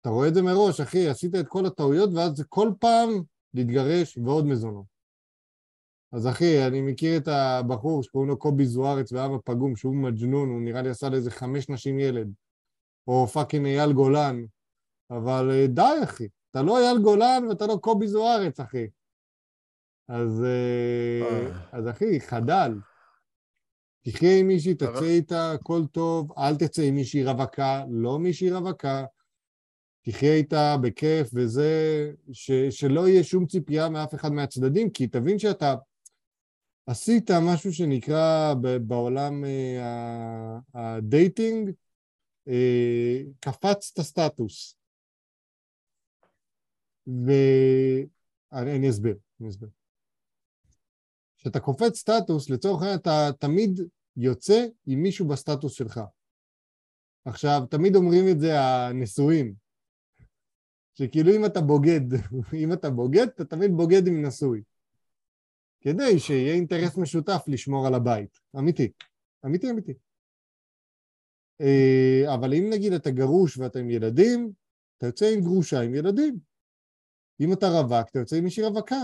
אתה 0.00 0.08
רואה 0.08 0.28
את 0.28 0.34
זה 0.34 0.42
מראש, 0.42 0.80
אחי, 0.80 1.08
עשית 1.08 1.34
את 1.34 1.48
כל 1.48 1.66
הטעויות 1.66 2.10
ואז 2.14 2.36
זה 2.36 2.44
כל 2.48 2.72
פעם 2.80 3.08
להתגרש 3.54 4.18
ועוד 4.18 4.46
מזונות. 4.46 4.84
אז 6.12 6.28
אחי, 6.28 6.66
אני 6.66 6.80
מכיר 6.80 7.16
את 7.16 7.28
הבחור 7.28 8.02
שקוראים 8.02 8.28
לו 8.28 8.38
קובי 8.38 8.66
זוארץ 8.66 9.12
ואבא 9.12 9.36
פגום, 9.44 9.76
שהוא 9.76 9.96
מג'נון, 9.96 10.48
הוא 10.48 10.60
נראה 10.60 10.82
לי 10.82 10.88
עשה 10.88 11.08
לאיזה 11.08 11.30
חמש 11.30 11.68
נשים 11.68 12.00
ילד. 12.00 12.32
או 13.06 13.26
fucking 13.26 13.66
אייל 13.66 13.92
גולן. 13.92 14.40
אבל 15.10 15.50
אה, 15.50 15.66
די, 15.66 16.04
אחי. 16.04 16.28
אתה 16.58 16.66
לא 16.66 16.78
אייל 16.78 16.98
גולן 16.98 17.44
ואתה 17.48 17.66
לא 17.66 17.78
קובי 17.80 18.06
זוארץ, 18.08 18.60
אחי. 18.60 18.86
אז, 20.08 20.44
אה, 20.44 21.28
אה. 21.30 21.68
אז 21.72 21.88
אחי, 21.88 22.20
חדל. 22.20 22.72
תחיה 24.04 24.38
עם 24.38 24.46
מישהי, 24.46 24.74
תצא 24.74 25.04
איתה, 25.04 25.52
הכל 25.52 25.86
טוב, 25.92 26.32
אל 26.38 26.56
תצא 26.56 26.82
עם 26.82 26.94
מישהי 26.94 27.24
רווקה, 27.24 27.84
לא 27.90 28.18
מישהי 28.18 28.50
רווקה. 28.50 29.04
תחיה 30.02 30.34
איתה 30.34 30.76
בכיף 30.82 31.30
וזה, 31.34 31.72
ש, 32.32 32.50
שלא 32.70 33.08
יהיה 33.08 33.24
שום 33.24 33.46
ציפייה 33.46 33.88
מאף 33.88 34.14
אחד 34.14 34.32
מהצדדים, 34.32 34.90
כי 34.90 35.06
תבין 35.06 35.38
שאתה 35.38 35.74
עשית 36.86 37.30
משהו 37.30 37.72
שנקרא 37.72 38.54
ב- 38.60 38.76
בעולם 38.76 39.44
אה, 39.44 40.58
ה 40.74 40.86
dating, 40.86 41.70
אה, 42.48 43.22
קפצת 43.40 44.00
סטטוס. 44.00 44.77
ואני 47.08 48.76
אני 48.76 48.90
אסביר, 48.90 49.16
אני 49.40 49.48
אסביר. 49.48 49.68
כשאתה 51.36 51.60
קופץ 51.60 51.96
סטטוס, 51.96 52.50
לצורך 52.50 52.82
העניין 52.82 52.98
אתה 52.98 53.30
תמיד 53.38 53.80
יוצא 54.16 54.66
עם 54.86 55.02
מישהו 55.02 55.28
בסטטוס 55.28 55.72
שלך. 55.72 56.00
עכשיו, 57.24 57.62
תמיד 57.70 57.96
אומרים 57.96 58.24
את 58.32 58.40
זה 58.40 58.60
הנשואים, 58.60 59.54
שכאילו 60.94 61.36
אם 61.36 61.46
אתה 61.46 61.60
בוגד, 61.60 62.00
אם 62.62 62.72
אתה 62.72 62.90
בוגד, 62.90 63.26
אתה 63.26 63.44
תמיד 63.44 63.70
בוגד 63.70 64.06
עם 64.06 64.26
נשוי. 64.26 64.62
כדי 65.80 66.18
שיהיה 66.18 66.54
אינטרס 66.54 66.96
משותף 66.96 67.44
לשמור 67.46 67.86
על 67.86 67.94
הבית. 67.94 68.38
אמיתי. 68.58 68.92
אמיתי, 69.46 69.70
אמיתי. 69.70 69.92
אה, 71.60 72.34
אבל 72.34 72.54
אם 72.54 72.70
נגיד 72.72 72.92
אתה 72.92 73.10
גרוש 73.10 73.58
ואתה 73.58 73.78
עם 73.78 73.90
ילדים, 73.90 74.52
אתה 74.96 75.06
יוצא 75.06 75.26
עם 75.34 75.40
גרושה 75.40 75.80
עם 75.80 75.94
ילדים. 75.94 76.47
אם 77.40 77.52
אתה 77.52 77.66
רווק, 77.66 78.08
אתה 78.10 78.18
יוצא 78.18 78.36
עם 78.36 78.44
מישהי 78.44 78.64
רווקה. 78.64 79.02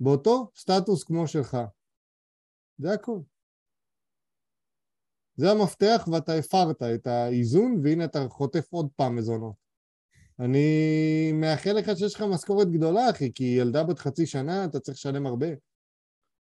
באותו 0.00 0.50
סטטוס 0.56 1.04
כמו 1.04 1.28
שלך. 1.28 1.56
זה 2.78 2.92
הכל. 2.92 3.18
זה 5.36 5.50
המפתח 5.50 6.08
ואתה 6.12 6.32
הפרת 6.34 6.82
את 6.82 7.06
האיזון, 7.06 7.80
והנה 7.82 8.04
אתה 8.04 8.28
חוטף 8.28 8.72
עוד 8.72 8.88
פעם 8.96 9.16
מזונות. 9.16 9.54
אני 10.40 11.32
מאחל 11.32 11.72
לך 11.72 11.86
שיש 11.96 12.14
לך 12.14 12.22
משכורת 12.22 12.70
גדולה, 12.70 13.10
אחי, 13.10 13.32
כי 13.34 13.44
ילדה 13.44 13.84
בת 13.84 13.98
חצי 13.98 14.26
שנה, 14.26 14.64
אתה 14.64 14.80
צריך 14.80 14.96
לשלם 14.96 15.26
הרבה. 15.26 15.46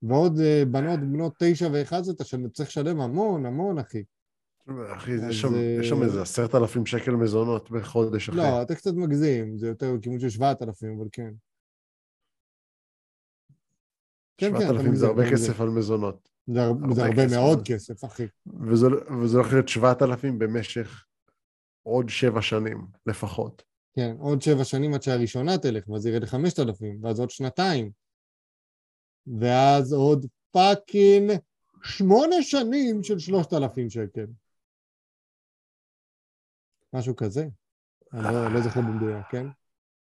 ועוד 0.02 0.40
אה, 0.40 0.64
בנות 0.72 1.00
בנות 1.00 1.34
תשע 1.40 1.68
ואחד 1.74 2.02
אתה 2.10 2.24
צריך 2.54 2.70
לשלם 2.70 3.02
המון, 3.02 3.46
המון, 3.46 3.80
אחי. 3.80 4.04
אחי, 4.96 5.12
אז, 5.14 5.24
יש 5.30 5.42
שם- 5.42 5.54
יש 5.82 5.90
שם 5.90 6.04
איזה 6.04 6.22
עשרת 6.22 6.56
אלפים 6.56 6.86
שקל 6.86 7.12
מזונות 7.12 7.72
בחודש 7.72 8.30
אחרי. 8.30 8.42
לא, 8.42 8.62
אתה 8.62 8.76
קצת 8.76 8.92
מגזים, 8.96 9.58
זה 9.58 9.68
יותר 9.68 9.96
בכיוון 9.98 10.20
של 10.20 10.30
שבעת 10.30 10.62
אלפים, 10.62 10.98
אבל 11.00 11.08
כן. 11.12 11.30
כן, 14.38 14.50
כן, 14.52 14.56
אתה 14.56 14.70
אלפים 14.70 14.86
זה 14.86 14.90
מגזים, 14.92 15.10
הרבה 15.10 15.24
מגזים. 15.30 15.52
כסף 15.52 15.62
על 15.62 15.70
מזונות. 15.70 16.30
זה 16.48 16.62
הר- 16.64 16.74
זה 16.94 17.02
הרבה 17.02 17.04
הרבה 17.06 17.26
כסף, 17.26 17.36
מאוד. 17.36 17.60
כסף, 17.68 18.06
אחי. 18.06 18.26
וזה 18.70 18.88
וזה 19.24 19.38
הולך 19.38 19.54
להיות 19.54 19.68
שבעת 19.68 20.02
אלפים 20.02 20.40
במשך 20.40 21.06
עוד 21.84 22.10
שבע 22.10 22.42
שנים 22.42 22.78
לפחות. 23.06 23.64
כן, 23.96 24.16
עוד 24.20 24.42
שבע 24.42 24.64
שנים 24.64 24.94
עד 24.94 25.02
שהראשונה 25.02 25.58
תלך, 25.58 25.90
ואז 25.90 26.06
ירד 26.06 26.24
לחמשת 26.24 26.60
אלפים, 26.60 27.04
ואז 27.04 27.20
עוד 27.20 27.30
שנתיים. 27.30 27.92
ואז 29.40 29.94
עוד 29.94 30.26
פאקינג 30.52 31.32
שמונה 31.84 32.36
שנים 32.42 33.04
של 33.04 33.20
שלושת 33.20 33.54
אלפים 33.54 33.90
שקל. 33.90 34.26
משהו 36.94 37.16
כזה. 37.16 37.48
אני 38.14 38.24
לא, 38.24 38.54
לא 38.54 38.62
זוכר 38.62 38.82
במדויק, 38.82 39.26
כן? 39.30 39.48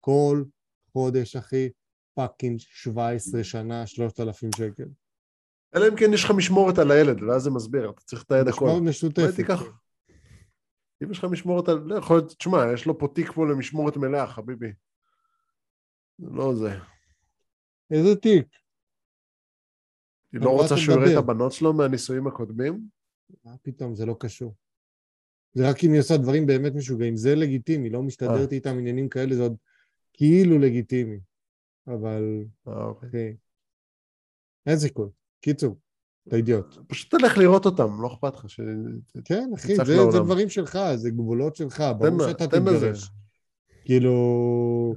כל 0.01 0.45
חודש, 0.93 1.37
אחי, 1.37 1.68
fucking 2.14 2.61
17 2.61 3.45
שנה, 3.45 3.87
שלושת 3.87 4.20
אלפים 4.20 4.51
שקל. 4.57 4.89
אלא 5.77 5.89
אם 5.89 5.97
כן 5.97 6.12
יש 6.12 6.25
לך 6.25 6.31
משמורת 6.31 6.79
על 6.79 6.91
הילד, 6.91 7.22
ואז 7.22 7.43
זה 7.43 7.51
מסביר, 7.51 7.91
אתה 7.91 8.01
צריך 8.01 8.22
לתעד 8.22 8.49
הכל. 8.49 8.55
משמורת 8.55 8.79
אולי 8.79 8.91
משותפת. 8.91 9.37
תיקח... 9.37 9.62
אם 11.03 11.11
יש 11.11 11.18
לך 11.18 11.25
משמורת 11.25 11.68
על... 11.68 11.79
לא, 11.79 11.95
יכול 11.95 12.16
להיות, 12.16 12.33
תשמע, 12.33 12.59
יש 12.75 12.87
לו 12.87 12.99
פה 12.99 13.09
תיק 13.14 13.33
פה 13.33 13.47
למשמורת 13.47 13.97
מלאה, 13.97 14.27
חביבי. 14.27 14.72
זה 16.18 16.27
לא 16.31 16.55
זה. 16.55 16.79
איזה 17.91 18.16
תיק? 18.16 18.47
היא 20.33 20.41
לא 20.41 20.51
רוצה 20.51 20.77
שהוא 20.77 20.95
יראה 20.95 21.12
את? 21.12 21.18
הבנות 21.18 21.53
שלו 21.53 21.72
מהנישואים 21.72 22.27
הקודמים? 22.27 22.89
מה 23.45 23.53
פתאום, 23.62 23.95
זה 23.95 24.07
לא 24.07 24.16
קשור. 24.20 24.55
זה 25.55 25.69
רק 25.69 25.85
אם 25.85 25.93
היא 25.93 26.01
עושה 26.01 26.17
דברים 26.17 26.47
באמת 26.47 26.75
משוגעים. 26.75 27.17
זה 27.17 27.35
לגיטימי, 27.35 27.91
לא 27.91 28.03
מסתדרת 28.03 28.49
אה. 28.53 28.57
איתם 28.57 28.79
עניינים 28.79 29.09
כאלה, 29.09 29.35
זה 29.35 29.43
עוד 29.43 29.57
כאילו 30.13 30.59
לגיטימי. 30.59 31.19
אבל, 31.87 32.45
אה, 32.69 32.85
אוקיי. 32.85 33.09
אחי, 33.09 33.33
אין 34.67 34.79
סיכוי. 34.79 35.09
קיצור, 35.41 35.77
אתה 36.29 36.37
אידיוט. 36.37 36.77
פשוט 36.87 37.15
תלך 37.15 37.39
לראות 37.39 37.67
אותם, 37.67 38.03
לא 38.03 38.09
אכפת 38.15 38.35
לך 38.35 38.51
ש... 38.51 38.61
כן, 39.25 39.51
אחי, 39.55 39.77
זה, 39.77 39.85
זה. 39.85 40.19
דברים 40.19 40.49
שלך, 40.49 40.79
זה 40.95 41.11
גבולות 41.11 41.57
שלך, 41.57 41.85
ברור 41.99 42.29
שאתה. 42.29 42.47
תתגרש. 42.47 43.11
כאילו, 43.85 44.97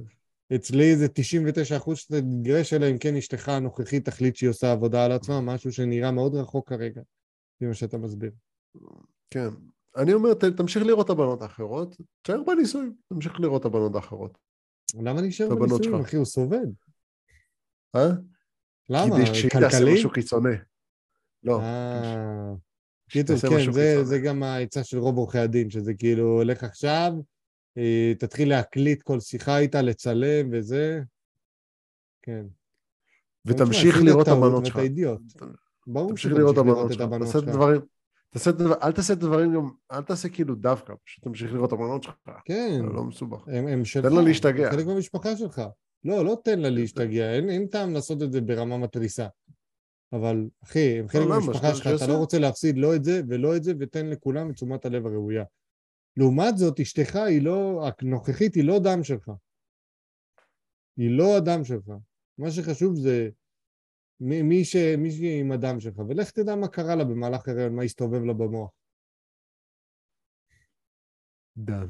אצלי 0.54 0.96
זה 0.96 1.08
99 1.08 1.76
אחוז 1.76 1.98
שאתה 1.98 2.20
תתגרש, 2.20 2.72
אלא 2.72 2.90
אם 2.90 2.98
כן 2.98 3.16
אשתך 3.16 3.48
הנוכחית 3.48 4.04
תחליט 4.04 4.36
שהיא 4.36 4.50
עושה 4.50 4.72
עבודה 4.72 5.04
על 5.04 5.12
עצמה, 5.12 5.40
משהו 5.40 5.72
שנראה 5.72 6.10
מאוד 6.10 6.34
רחוק 6.34 6.68
כרגע, 6.68 7.00
לפי 7.56 7.66
מה 7.66 7.74
שאתה 7.74 7.98
מסביר. 7.98 8.30
כן. 9.30 9.48
אני 9.98 10.12
אומר, 10.12 10.34
ת- 10.34 10.44
תמשיך 10.44 10.82
לראות 10.82 11.06
את 11.06 11.10
הבנות 11.10 11.42
האחרות, 11.42 11.96
תשאר 12.22 12.42
בנישואים, 12.46 12.94
תמשיך 13.08 13.40
לראות 13.40 13.60
את 13.60 13.66
הבנות 13.66 13.94
האחרות. 13.94 14.38
למה 14.94 15.20
להישאר 15.20 15.48
שלך. 15.84 16.00
אחי? 16.00 16.16
הוא 16.16 16.24
סובל. 16.24 16.66
אה? 17.96 18.08
למה? 18.88 19.16
כדי 19.16 19.34
שהיא 19.34 19.50
תעשה? 19.50 19.94
משהו 19.94 20.10
קיצוני. 20.10 20.56
לא. 21.42 21.60
אה... 21.60 22.52
קיצור, 23.10 23.36
כן, 23.36 23.72
זה. 23.72 24.04
זה 24.04 24.18
גם 24.18 24.42
העצה 24.42 24.84
של 24.84 24.98
רוב 24.98 25.16
עורכי 25.16 25.38
הדין, 25.38 25.70
שזה 25.70 25.94
כאילו, 25.94 26.42
לך 26.44 26.64
עכשיו, 26.64 27.12
אה, 27.78 28.12
תתחיל 28.18 28.48
להקליט 28.48 29.02
כל 29.02 29.20
שיחה 29.20 29.58
איתה, 29.58 29.82
לצלם 29.82 30.48
וזה. 30.52 31.00
כן. 32.22 32.46
ותמשיך 33.46 33.96
לראות 34.04 34.28
את 34.28 34.32
הבנות 34.32 34.66
שלך. 34.66 34.76
ואתה 34.76 34.84
אידיוט. 34.84 35.20
ברור 35.86 36.10
תמשיך 36.10 36.32
לראות 36.32 36.54
את 36.54 36.58
הבנות 36.58 36.92
שלך. 36.92 37.08
תעשה. 37.10 37.38
הדברים, 37.38 37.80
תעשה 38.30 38.50
את 38.50 38.54
הדבר- 38.60 38.82
אל 38.82 38.92
תעשה 38.92 39.12
את 39.12 39.18
הדברים 39.18 39.54
גם, 39.54 39.70
אל 39.92 40.02
תעשה 40.02 40.28
כאילו 40.28 40.54
דווקא, 40.54 40.94
פשוט 41.04 41.24
תמשיך 41.24 41.52
לראות 41.52 41.68
את 41.68 41.72
הבנות 41.72 42.02
שלך. 42.02 42.14
כן, 42.44 42.76
זה 42.76 42.82
לא 42.82 43.04
מסובך. 43.04 43.48
הם, 43.48 43.66
הם 43.66 43.84
שלך. 43.84 44.06
תן 44.06 44.12
לה 44.12 44.22
להשתגע. 44.22 44.70
חלק 44.70 44.86
מהמשפחה 44.86 45.36
שלך. 45.36 45.62
לא, 46.04 46.24
לא 46.24 46.36
תן 46.44 46.58
לה 46.58 46.70
להשתגע, 46.70 47.34
אין, 47.34 47.50
אין 47.50 47.66
טעם 47.66 47.92
לעשות 47.92 48.22
את 48.22 48.32
זה 48.32 48.40
ברמה 48.40 48.78
מתריסה. 48.78 49.26
אבל, 50.12 50.48
אחי, 50.64 50.98
הם 50.98 51.08
חלק? 51.08 51.22
מהמשפחה 51.28 51.74
שלך, 51.74 51.86
אתה. 51.96 52.06
לא 52.06 52.18
רוצה 52.18 52.38
להפסיד 52.38 52.78
לא 52.78 52.96
את 52.96 53.04
זה 53.04 53.20
ולא 53.28 53.56
את 53.56 53.64
זה, 53.64 53.72
ותן 53.80 54.06
לכולם 54.06 54.50
את 54.50 54.54
תשומת 54.54 54.84
הלב 54.84 55.06
הראויה. 55.06 55.44
לעומת 56.16 56.58
זאת, 56.58 56.80
אשתך 56.80 57.16
היא 57.16 57.42
לא, 57.42 57.88
הנוכחית 58.02 58.54
היא 58.54 58.64
לא 58.64 58.78
דם 58.78 59.04
שלך. 59.04 59.30
היא 60.96 61.10
לא 61.18 61.36
הדם 61.36 61.64
שלך. 61.64 61.90
מה 62.38 62.50
שחשוב 62.50 62.94
זה 62.96 63.28
מי, 64.20 64.42
מי, 64.42 64.64
ש, 64.64 64.76
מי 64.76 65.10
שעם 65.10 65.52
הדם 65.52 65.80
שלך, 65.80 65.98
ולך 66.08 66.30
תדע 66.30 66.56
מה 66.56 66.68
קרה 66.68 66.94
לה 66.94 67.04
במהלך 67.04 67.48
הריון, 67.48 67.74
מה 67.74 67.82
הסתובב 67.82 68.24
לה 68.24 68.32
במוח. 68.32 68.70
דם. 71.56 71.86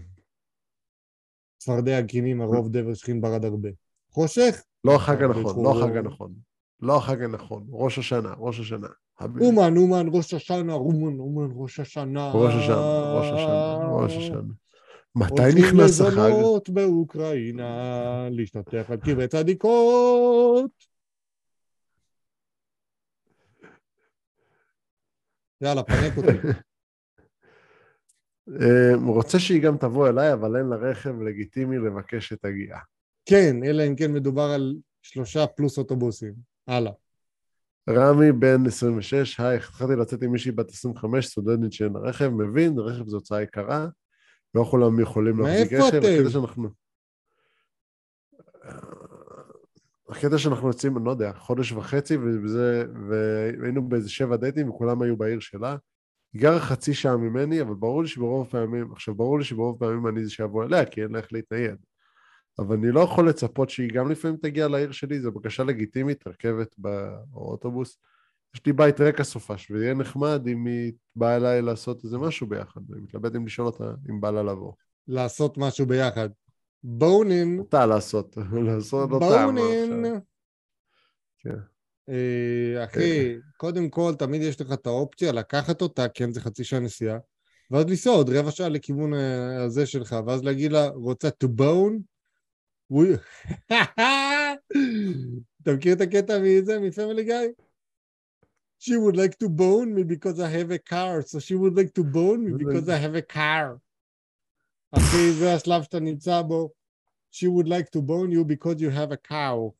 צפרדע 1.58 2.00
גינים, 2.00 2.40
הרוב 2.40 2.68
דבר 2.72 2.94
שכין 2.94 3.20
ברד 3.20 3.44
הרבה. 3.44 3.68
חושך, 4.10 4.62
לא 4.84 4.94
החג 4.94 5.22
הנכון, 5.22 5.64
לא 5.64 5.78
החג 5.78 5.96
הנכון. 5.96 6.34
לא 6.80 6.96
החג 6.96 7.22
הנכון, 7.22 7.66
ראש 7.70 7.98
השנה, 7.98 8.34
ראש 8.38 8.60
השנה. 8.60 8.88
אומן, 9.20 9.76
אומן, 9.76 10.06
ראש 10.12 10.34
השנה, 10.34 10.72
אומן, 10.72 11.18
אומן, 11.18 11.48
ראש 11.54 11.80
השנה. 11.80 12.32
ראש 12.34 12.54
השנה, 12.54 13.14
ראש 13.18 13.26
השנה, 13.26 13.88
ראש 13.92 14.16
השנה. 14.16 14.52
מתי 15.14 15.60
נכנס 15.60 16.00
החג? 16.00 16.18
לזונות 16.18 16.70
באוקראינה, 16.70 18.28
להשתתף 18.30 18.90
על 18.90 18.96
קברי 18.96 19.28
צדיקות. 19.28 20.97
יאללה, 25.60 25.82
פנק 25.82 26.16
אותי. 26.16 26.28
אה, 28.60 28.92
רוצה 29.06 29.38
שהיא 29.38 29.62
גם 29.62 29.76
תבוא 29.76 30.08
אליי, 30.08 30.32
אבל 30.32 30.56
אין 30.56 30.66
לה 30.66 30.76
רכב 30.76 31.22
לגיטימי 31.22 31.78
לבקש 31.78 32.28
שתגיע. 32.28 32.76
כן, 33.24 33.56
אלא 33.64 33.86
אם 33.86 33.96
כן 33.96 34.12
מדובר 34.12 34.42
על 34.42 34.76
שלושה 35.02 35.46
פלוס 35.46 35.78
אוטובוסים. 35.78 36.34
הלאה. 36.66 36.92
רמי 37.88 38.32
בן 38.32 38.66
26, 38.66 39.40
היי, 39.40 39.56
התחלתי 39.56 39.96
לצאת 39.96 40.22
עם 40.22 40.32
מישהי 40.32 40.52
בת 40.52 40.70
25, 40.70 41.26
סטודנטית 41.26 41.72
שאין 41.72 41.92
לה 41.92 42.00
רכב, 42.00 42.28
מבין, 42.28 42.78
רכב 42.78 43.08
זו 43.08 43.16
הוצאה 43.16 43.42
יקרה, 43.42 43.86
לא 44.54 44.64
כולם 44.64 45.00
יכולים 45.00 45.40
להחזיק 45.40 45.72
מאיפה 45.72 45.86
רכב, 45.86 45.96
אתם? 45.96 46.06
הקטע 46.18 46.30
שאנחנו... 46.30 46.68
הקטע 50.08 50.38
שאנחנו 50.38 50.68
יוצאים, 50.68 50.96
אני 50.96 51.04
לא 51.04 51.10
יודע, 51.10 51.32
חודש 51.32 51.72
וחצי, 51.72 52.16
וזה, 52.16 52.84
והיינו 53.08 53.88
באיזה 53.88 54.10
שבע 54.10 54.36
דייטים, 54.36 54.70
וכולם 54.70 55.02
היו 55.02 55.16
בעיר 55.16 55.40
שלה. 55.40 55.76
היא 56.32 56.42
גרה 56.42 56.60
חצי 56.60 56.94
שעה 56.94 57.16
ממני, 57.16 57.62
אבל 57.62 57.74
ברור 57.74 58.02
לי 58.02 58.08
שברוב 58.08 58.46
הפעמים, 58.46 58.92
עכשיו 58.92 59.14
ברור 59.14 59.38
לי 59.38 59.44
שברוב 59.44 59.76
הפעמים 59.76 60.06
אני 60.06 60.24
זה 60.24 60.30
שיבוא 60.30 60.64
אליה, 60.64 60.84
כי 60.84 61.02
אין 61.02 61.10
לה 61.12 61.18
איך 61.18 61.32
להתנייד. 61.32 61.76
אבל 62.58 62.76
אני 62.76 62.92
לא 62.92 63.00
יכול 63.00 63.28
לצפות 63.28 63.70
שהיא 63.70 63.90
גם 63.92 64.10
לפעמים 64.10 64.36
תגיע 64.36 64.68
לעיר 64.68 64.92
שלי, 64.92 65.20
זו 65.20 65.32
בקשה 65.32 65.64
לגיטימית, 65.64 66.26
רכבת 66.26 66.74
ב- 66.80 67.14
או 67.34 67.50
אוטובוס. 67.50 67.98
יש 68.54 68.66
לי 68.66 68.72
בית 68.72 69.00
רקע 69.00 69.24
סופש, 69.24 69.70
ויהיה 69.70 69.94
נחמד 69.94 70.48
אם 70.48 70.66
היא 70.66 70.92
באה 71.16 71.36
אליי 71.36 71.62
לעשות 71.62 72.04
איזה 72.04 72.18
משהו 72.18 72.46
ביחד, 72.46 72.80
ואני 72.88 73.02
מתלבט 73.02 73.36
אם 73.36 73.46
לשאול 73.46 73.66
אותה 73.66 73.84
אם 74.10 74.20
בא 74.20 74.30
לה 74.30 74.42
לבוא. 74.42 74.72
לעשות 75.08 75.58
משהו 75.58 75.86
ביחד. 75.86 76.28
בונין, 76.84 77.58
אותה 77.58 77.86
לעשות, 77.86 78.36
לעשות 78.66 79.10
אותה. 79.10 79.46
בונין. 79.46 80.04
כן. 81.38 81.58
אה, 82.08 82.84
אחי, 82.84 83.36
קודם 83.56 83.88
כל, 83.88 84.14
תמיד 84.18 84.42
יש 84.42 84.60
לך 84.60 84.72
את 84.72 84.86
האופציה 84.86 85.32
לקחת 85.32 85.82
אותה, 85.82 86.08
כן, 86.08 86.32
זה 86.32 86.40
חצי 86.40 86.64
שעה 86.64 86.80
נסיעה, 86.80 87.18
ואז 87.70 87.84
לנסוע 87.84 88.14
עוד 88.14 88.30
רבע 88.30 88.50
שעה 88.50 88.68
לכיוון 88.68 89.14
אה, 89.14 89.64
הזה 89.64 89.86
שלך, 89.86 90.16
ואז 90.26 90.44
להגיד 90.44 90.72
לה, 90.72 90.88
רוצה 90.88 91.28
to 91.44 91.46
bone? 91.60 91.94
אתה 95.62 95.72
מכיר 95.72 95.92
את 95.92 96.00
הקטע 96.00 96.38
מזה, 96.42 96.78
מפמילי 96.78 97.24
גיא? 97.24 97.34
She 98.80 98.96
would 98.96 99.16
like 99.16 99.36
to 99.44 99.48
bone 99.48 99.92
me 99.94 100.04
because 100.04 100.38
I 100.40 100.48
have 100.48 100.70
a 100.70 100.78
car, 100.78 101.22
so 101.22 101.40
she 101.40 101.54
would 101.56 101.74
like 101.76 101.92
to 101.98 102.04
bone 102.04 102.44
me 102.44 102.52
because 102.62 102.88
I 102.88 102.96
have 102.96 103.16
a 103.16 103.22
car. 103.22 103.80
אחי, 104.92 105.32
זה 105.32 105.54
השלב 105.54 105.82
שאתה 105.82 106.00
נמצא 106.00 106.42
בו. 106.42 106.70
She 107.32 107.46
would 107.46 107.66
like 107.66 107.90
to 107.96 108.00
bone 108.00 108.32
you 108.32 108.44
because 108.44 108.80
you 108.80 108.90
have 108.90 109.12
a 109.12 109.30
cow. 109.30 109.70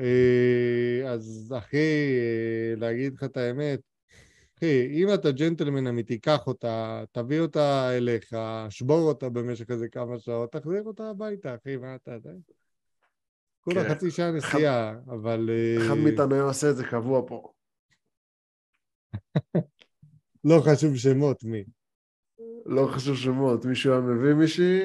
אה, 0.00 1.12
אז 1.12 1.54
אחי, 1.58 1.76
אה, 1.76 2.74
להגיד 2.76 3.14
לך 3.14 3.24
את 3.24 3.36
האמת, 3.36 3.80
אחי, 4.58 5.02
אם 5.02 5.14
אתה 5.14 5.30
ג'נטלמן 5.30 5.86
אמיתי, 5.86 6.18
קח 6.18 6.46
אותה, 6.46 7.04
תביא 7.12 7.40
אותה 7.40 7.96
אליך, 7.96 8.36
שבור 8.70 9.08
אותה 9.08 9.28
במשך 9.28 9.70
איזה 9.70 9.88
כמה 9.88 10.18
שעות, 10.18 10.52
תחזיר 10.52 10.82
אותה 10.82 11.10
הביתה, 11.10 11.54
אחי, 11.54 11.76
מה 11.76 11.94
אתה 11.94 12.10
יודע? 12.10 12.30
כולה 13.60 13.84
כן. 13.84 13.94
חצי 13.94 14.10
שעה 14.10 14.30
נסיעה, 14.30 14.94
אבל... 15.06 15.50
אה, 15.50 15.86
אחד 15.86 15.94
מאיתנו 15.94 16.34
היה 16.34 16.42
עושה 16.42 16.70
את 16.70 16.76
זה 16.76 16.84
קבוע 16.84 17.22
פה. 17.26 17.52
לא 20.44 20.62
חשוב 20.64 20.96
שמות, 20.96 21.44
מי. 21.44 21.64
לא 22.66 22.86
חשוב 22.86 23.16
שמות, 23.16 23.64
מישהו 23.64 23.92
היה 23.92 24.00
מביא 24.00 24.34
מישהי, 24.34 24.80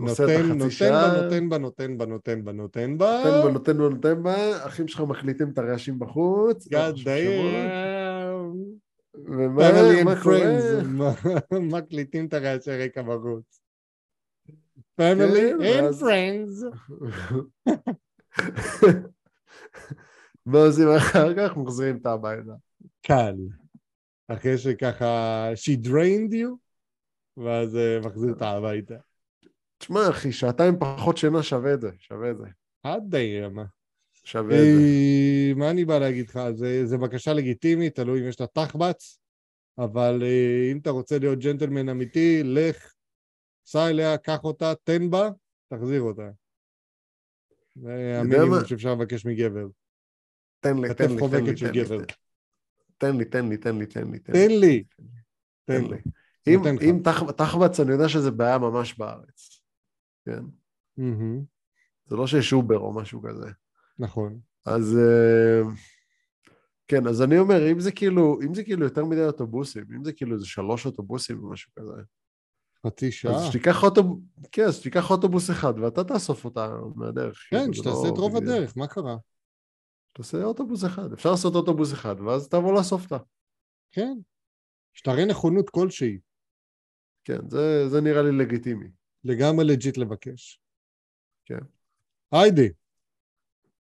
נותן, 0.00 0.46
נותן 0.58 0.88
בה, 0.98 1.08
נותן 1.08 1.48
בה, 1.48 1.58
נותן 1.58 1.98
בה, 1.98 2.06
נותן 2.06 2.44
בה, 2.44 2.52
נותן 2.52 2.98
בה. 2.98 3.22
נותן 3.24 3.42
בה, 3.44 3.50
נותן 3.52 3.78
בה, 3.78 3.88
נותן 3.88 4.22
בה, 4.22 4.66
אחים 4.66 4.88
שלך 4.88 5.00
מקליטים 5.00 5.50
את 5.50 5.58
הרעשים 5.58 5.98
בחוץ, 5.98 6.68
damn. 6.68 6.70
ומה 9.14 10.22
קורה? 10.22 10.60
מקליטים 11.78 12.26
את 12.26 12.34
הרעשי 12.34 12.70
רקע 12.70 13.02
בחוץ. 13.02 13.60
family 15.00 15.52
and 15.60 15.82
ואז- 15.82 16.02
friends. 16.02 16.64
מה 20.46 20.58
עושים 20.58 20.88
אחר 20.96 21.34
כך? 21.36 21.56
מחזירים 21.56 21.96
את 21.96 22.06
הביתה. 22.06 22.52
קל. 23.06 23.34
אחרי 24.28 24.58
שככה, 24.58 25.48
she 25.54 25.86
drained 25.86 26.32
you, 26.32 26.56
ואז 27.36 27.76
אה, 27.76 28.00
מחזיר 28.00 28.30
אותה 28.30 28.50
הביתה. 28.50 28.94
תשמע, 29.78 30.10
אחי, 30.10 30.32
שעתיים 30.32 30.74
פחות 30.78 31.16
שינה 31.16 31.42
שווה 31.42 31.74
את 31.74 31.80
זה, 31.80 31.90
שווה 31.98 32.30
את 32.30 32.36
זה. 32.38 32.44
הדיים. 32.84 33.58
שווה 34.24 34.56
את 34.56 34.60
זה. 34.60 34.80
אה, 34.82 35.52
מה 35.56 35.70
אני 35.70 35.84
בא 35.84 35.98
להגיד 35.98 36.28
לך? 36.28 36.40
זה, 36.54 36.86
זה 36.86 36.98
בקשה 36.98 37.32
לגיטימית, 37.32 37.94
תלוי 37.94 38.20
אם 38.20 38.28
יש 38.28 38.40
לה 38.40 38.46
תחבץ, 38.46 39.18
אבל 39.78 40.22
אה, 40.22 40.72
אם 40.72 40.78
אתה 40.78 40.90
רוצה 40.90 41.18
להיות 41.18 41.38
ג'נטלמן 41.38 41.88
אמיתי, 41.88 42.42
לך, 42.44 42.92
סע 43.66 43.88
אליה, 43.88 44.18
קח 44.18 44.44
אותה, 44.44 44.72
תן 44.84 45.10
בה, 45.10 45.30
תחזיר 45.68 46.00
אותה. 46.00 46.30
זה 47.74 48.20
המינימום? 48.20 48.64
שאפשר 48.66 48.92
לבקש 48.94 49.26
מגבר. 49.26 49.66
תן 50.60 50.78
לי, 50.78 50.94
תן 50.94 51.10
לי, 51.10 51.16
תן 51.30 51.44
לי, 51.44 51.54
תן 51.56 51.96
לי. 51.96 52.04
תן 52.98 53.16
לי, 53.16 53.24
תן 53.24 53.48
לי, 53.48 53.56
תן 53.56 53.78
לי, 53.78 53.86
תן 53.86 54.10
לי, 54.10 54.18
תן 54.18 54.50
לי, 54.60 54.84
תן 55.64 55.84
לי. 55.84 55.96
אם. 56.46 56.60
אם 56.82 57.00
תח- 57.04 57.30
תחבץ, 57.36 57.80
אני 57.80 57.92
יודע 57.92 58.08
שזה 58.08 58.30
בעיה 58.30 58.58
ממש 58.58 58.98
בארץ. 58.98 59.62
כן? 60.24 60.42
מהמם, 60.96 61.42
זה 62.06 62.16
לא 62.16 62.26
שיש 62.26 62.52
אובר 62.52 62.78
או 62.78 62.94
משהו 62.94 63.22
כזה. 63.22 63.46
נכון. 63.98 64.40
אז 64.66 64.96
אה, 64.98 65.62
כן, 66.88 67.06
אז 67.06 67.22
אני 67.22 67.38
אומר, 67.38 67.72
אם 67.72 67.80
זה 67.80 67.92
כאילו, 67.92 68.38
אם 68.46 68.54
זה 68.54 68.64
כאילו 68.64 68.84
יותר 68.84 69.04
מדי 69.04 69.24
אוטובוסים, 69.26 69.84
אם 69.96 70.04
זה 70.04 70.12
כאילו 70.12 70.34
איזה 70.34 70.46
שלוש 70.46 70.86
אוטובוסים 70.86 71.44
או 71.44 71.50
משהו 71.50 71.70
כזה, 71.78 72.02
חצי 72.86 73.12
שעה. 73.12 73.36
אז 73.36 73.44
שתיקח 73.44 73.82
אוטובוס, 73.82 74.18
כן, 74.52 74.64
אז 74.64 74.76
שתיקח 74.76 75.10
אוטובוס 75.10 75.50
אחד 75.50 75.78
ואתה 75.78 76.04
תאסוף 76.04 76.44
אותה 76.44 76.74
מהדרך. 76.94 77.46
כן, 77.50 77.58
כאילו, 77.58 77.74
שתעשה 77.74 78.08
לא 78.08 78.12
את 78.14 78.18
רוב 78.18 78.36
הדרך, 78.36 78.76
מה 78.76 78.86
קרה? 78.86 79.16
תעשה 80.12 80.44
אוטובוס 80.44 80.84
אחד. 80.84 81.12
אפשר 81.12 81.30
לעשות 81.30 81.54
אוטובוס 81.54 81.92
אחד, 81.92 82.20
ואז 82.20 82.48
תבוא 82.48 82.72
לאסוף 82.72 83.04
אותה. 83.04 83.24
כן. 83.92 84.14
שתראה 84.92 85.24
נכונות 85.24 85.70
כלשהי. 85.70 86.18
כן, 87.24 87.48
זה, 87.48 87.88
זה 87.88 88.00
נראה 88.00 88.22
לי 88.22 88.32
לגיטימי. 88.32 88.86
לגמרי 89.24 89.64
legit 89.64 89.96
לבקש. 89.96 90.60
כן. 91.44 91.58
היידי. 92.32 92.68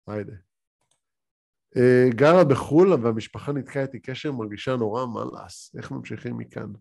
היידה. 0.07 0.33
אה, 1.77 2.05
גרה 2.09 2.43
בחו"ל 2.43 2.93
והמשפחה 2.93 3.51
ניתקה 3.51 3.83
איתי 3.83 3.99
קשר, 3.99 4.31
מרגישה 4.31 4.75
נורא, 4.75 5.05
מה 5.05 5.21
לעש? 5.33 5.75
איך 5.77 5.91
ממשיכים 5.91 6.37
מכאן? 6.37 6.71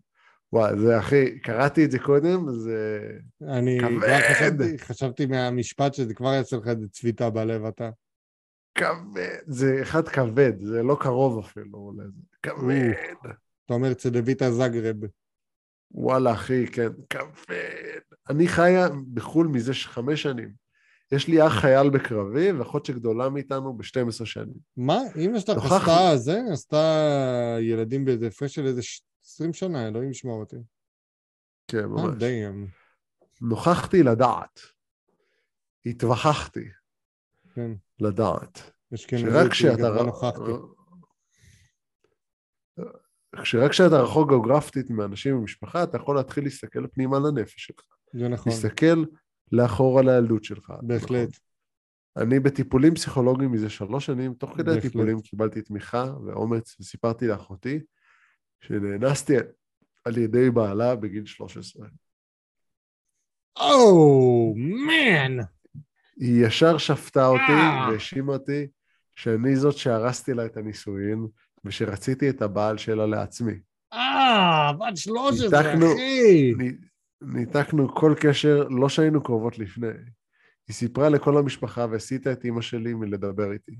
וואי, 0.53 0.79
זה 0.79 0.99
אחי, 0.99 1.39
קראתי 1.39 1.85
את 1.85 1.91
זה 1.91 1.99
קודם, 1.99 2.51
זה 2.51 3.09
אני 3.41 3.77
כבד. 3.81 4.19
חשבתי, 4.31 4.77
חשבתי 4.77 5.25
מהמשפט 5.25 5.93
שזה 5.93 6.13
כבר 6.13 6.33
יעשה 6.33 6.57
לך 6.57 6.67
איזה 6.67 6.87
צביטה 6.89 7.29
בלב 7.29 7.65
אתה. 7.65 7.89
כבד, 8.75 9.37
זה 9.47 9.79
אחד 9.81 10.07
כבד, 10.07 10.53
זה 10.63 10.83
לא 10.83 10.97
קרוב 10.99 11.39
אפילו. 11.39 11.93
כבד. 12.43 12.91
אתה 13.65 13.73
אומר 13.73 13.93
צדוויטה 13.93 14.51
זגרב. 14.51 14.95
וואלה, 15.91 16.33
אחי, 16.33 16.67
כן, 16.67 16.87
כבד. 17.09 17.99
אני 18.29 18.47
חיה 18.47 18.87
בחו"ל 19.13 19.47
מזה 19.47 19.73
חמש 19.73 20.21
שנים. 20.21 20.65
יש 21.11 21.27
לי 21.27 21.47
אח 21.47 21.53
חייל 21.53 21.89
בקרבי, 21.89 22.51
ואחות 22.51 22.85
שגדולה 22.85 23.29
מאיתנו 23.29 23.77
ב-12 23.77 24.25
שנים. 24.25 24.53
מה? 24.77 24.99
אמא 25.15 25.39
שלך 25.39 25.49
נוכח- 25.57 25.71
עשתה 25.71 26.17
זה? 26.17 26.39
עשתה 26.51 27.07
ילדים 27.61 28.05
באיזה 28.05 28.27
הפרש 28.27 28.55
של 28.55 28.65
איזה 28.65 28.81
ש- 28.81 29.01
20 29.25 29.53
שנה, 29.53 29.87
אלוהים 29.87 30.11
ישמור 30.11 30.39
אותי. 30.39 30.55
כן, 31.67 31.77
אה, 31.77 31.87
ממש. 31.87 32.23
נוכחתי 33.41 34.03
לדעת. 34.03 34.59
התווכחתי 35.85 36.65
כן. 37.55 37.71
לדעת. 37.99 38.71
אשכנזית, 38.93 39.27
שרק 39.29 39.51
כשאתה... 39.51 39.89
לא 39.89 40.03
נוכחתי. 40.05 40.51
כשרק 43.41 43.71
כשאתה 43.71 44.01
רחוק 44.01 44.29
גיאוגרפית 44.29 44.89
מאנשים 44.89 45.35
במשפחה, 45.35 45.83
אתה 45.83 45.97
יכול 45.97 46.15
להתחיל 46.15 46.43
להסתכל 46.43 46.87
פנימה 46.87 47.19
לנפש 47.19 47.53
שלך. 47.57 47.85
זה 48.13 48.27
נכון, 48.27 48.51
להסתכל 48.51 49.03
לאחורה 49.51 50.01
לילדות 50.01 50.43
שלך. 50.43 50.73
בהחלט. 50.81 51.29
נכון. 51.29 51.45
אני 52.17 52.39
בטיפולים 52.39 52.95
פסיכולוגיים 52.95 53.51
מזה 53.51 53.69
שלוש 53.69 54.05
שנים, 54.05 54.33
תוך 54.33 54.49
כדי 54.53 54.63
בהחלט. 54.63 54.85
הטיפולים 54.85 55.21
קיבלתי 55.21 55.61
תמיכה 55.61 56.13
ואומץ, 56.25 56.75
וסיפרתי 56.79 57.27
לאחותי 57.27 57.79
שנאנסתי 58.61 59.33
על 60.05 60.17
ידי 60.17 60.49
בעלה 60.49 60.95
בגיל 60.95 61.25
13. 61.25 61.87
או, 63.59 64.53
מן! 64.57 65.37
היא 66.17 66.45
ישר 66.45 66.77
שפטה 66.77 67.27
אותי 67.27 67.51
אה. 67.51 67.87
והאשימה 67.89 68.33
אותי 68.33 68.67
שאני 69.15 69.55
זאת 69.55 69.77
שהרסתי 69.77 70.33
לה 70.33 70.45
את 70.45 70.57
הנישואין, 70.57 71.27
ושרציתי 71.65 72.29
את 72.29 72.41
הבעל 72.41 72.77
שלה 72.77 73.05
לעצמי. 73.05 73.53
אה, 73.93 74.71
בת 74.73 74.97
13, 74.97 75.61
ניתקנו- 75.61 75.93
אחי! 75.93 76.53
ניתקנו 77.21 77.95
כל 77.95 78.13
קשר, 78.21 78.67
לא 78.69 78.89
שהיינו 78.89 79.23
קרובות 79.23 79.59
לפני. 79.59 79.87
היא 80.67 80.73
סיפרה 80.75 81.09
לכל 81.09 81.37
המשפחה 81.37 81.85
והסיתה 81.91 82.31
את 82.31 82.45
אימא 82.45 82.61
שלי 82.61 82.93
מלדבר 82.93 83.51
איתי. 83.51 83.75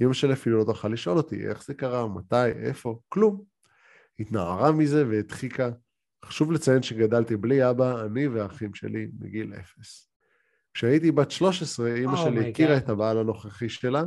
אימא 0.00 0.12
שלי 0.12 0.32
אפילו 0.32 0.58
לא 0.58 0.64
טרחה 0.64 0.88
לשאול 0.88 1.16
אותי 1.16 1.48
איך 1.48 1.64
זה 1.64 1.74
קרה, 1.74 2.08
מתי, 2.08 2.46
איפה, 2.46 2.98
כלום. 3.08 3.42
התנערה 4.20 4.72
מזה 4.72 5.08
והדחיקה. 5.08 5.70
חשוב 6.24 6.52
לציין 6.52 6.82
שגדלתי 6.82 7.36
בלי 7.36 7.70
אבא, 7.70 8.04
אני 8.04 8.28
והאחים 8.28 8.74
שלי, 8.74 9.06
מגיל 9.20 9.54
אפס. 9.54 10.10
כשהייתי 10.74 11.12
בת 11.12 11.30
13, 11.30 11.94
אימא 11.94 12.12
Oh 12.12 12.16
שלי 12.16 12.50
הכירה 12.50 12.74
God. 12.76 12.78
את 12.78 12.88
הבעל 12.88 13.18
הנוכחי 13.18 13.68
שלה, 13.68 14.02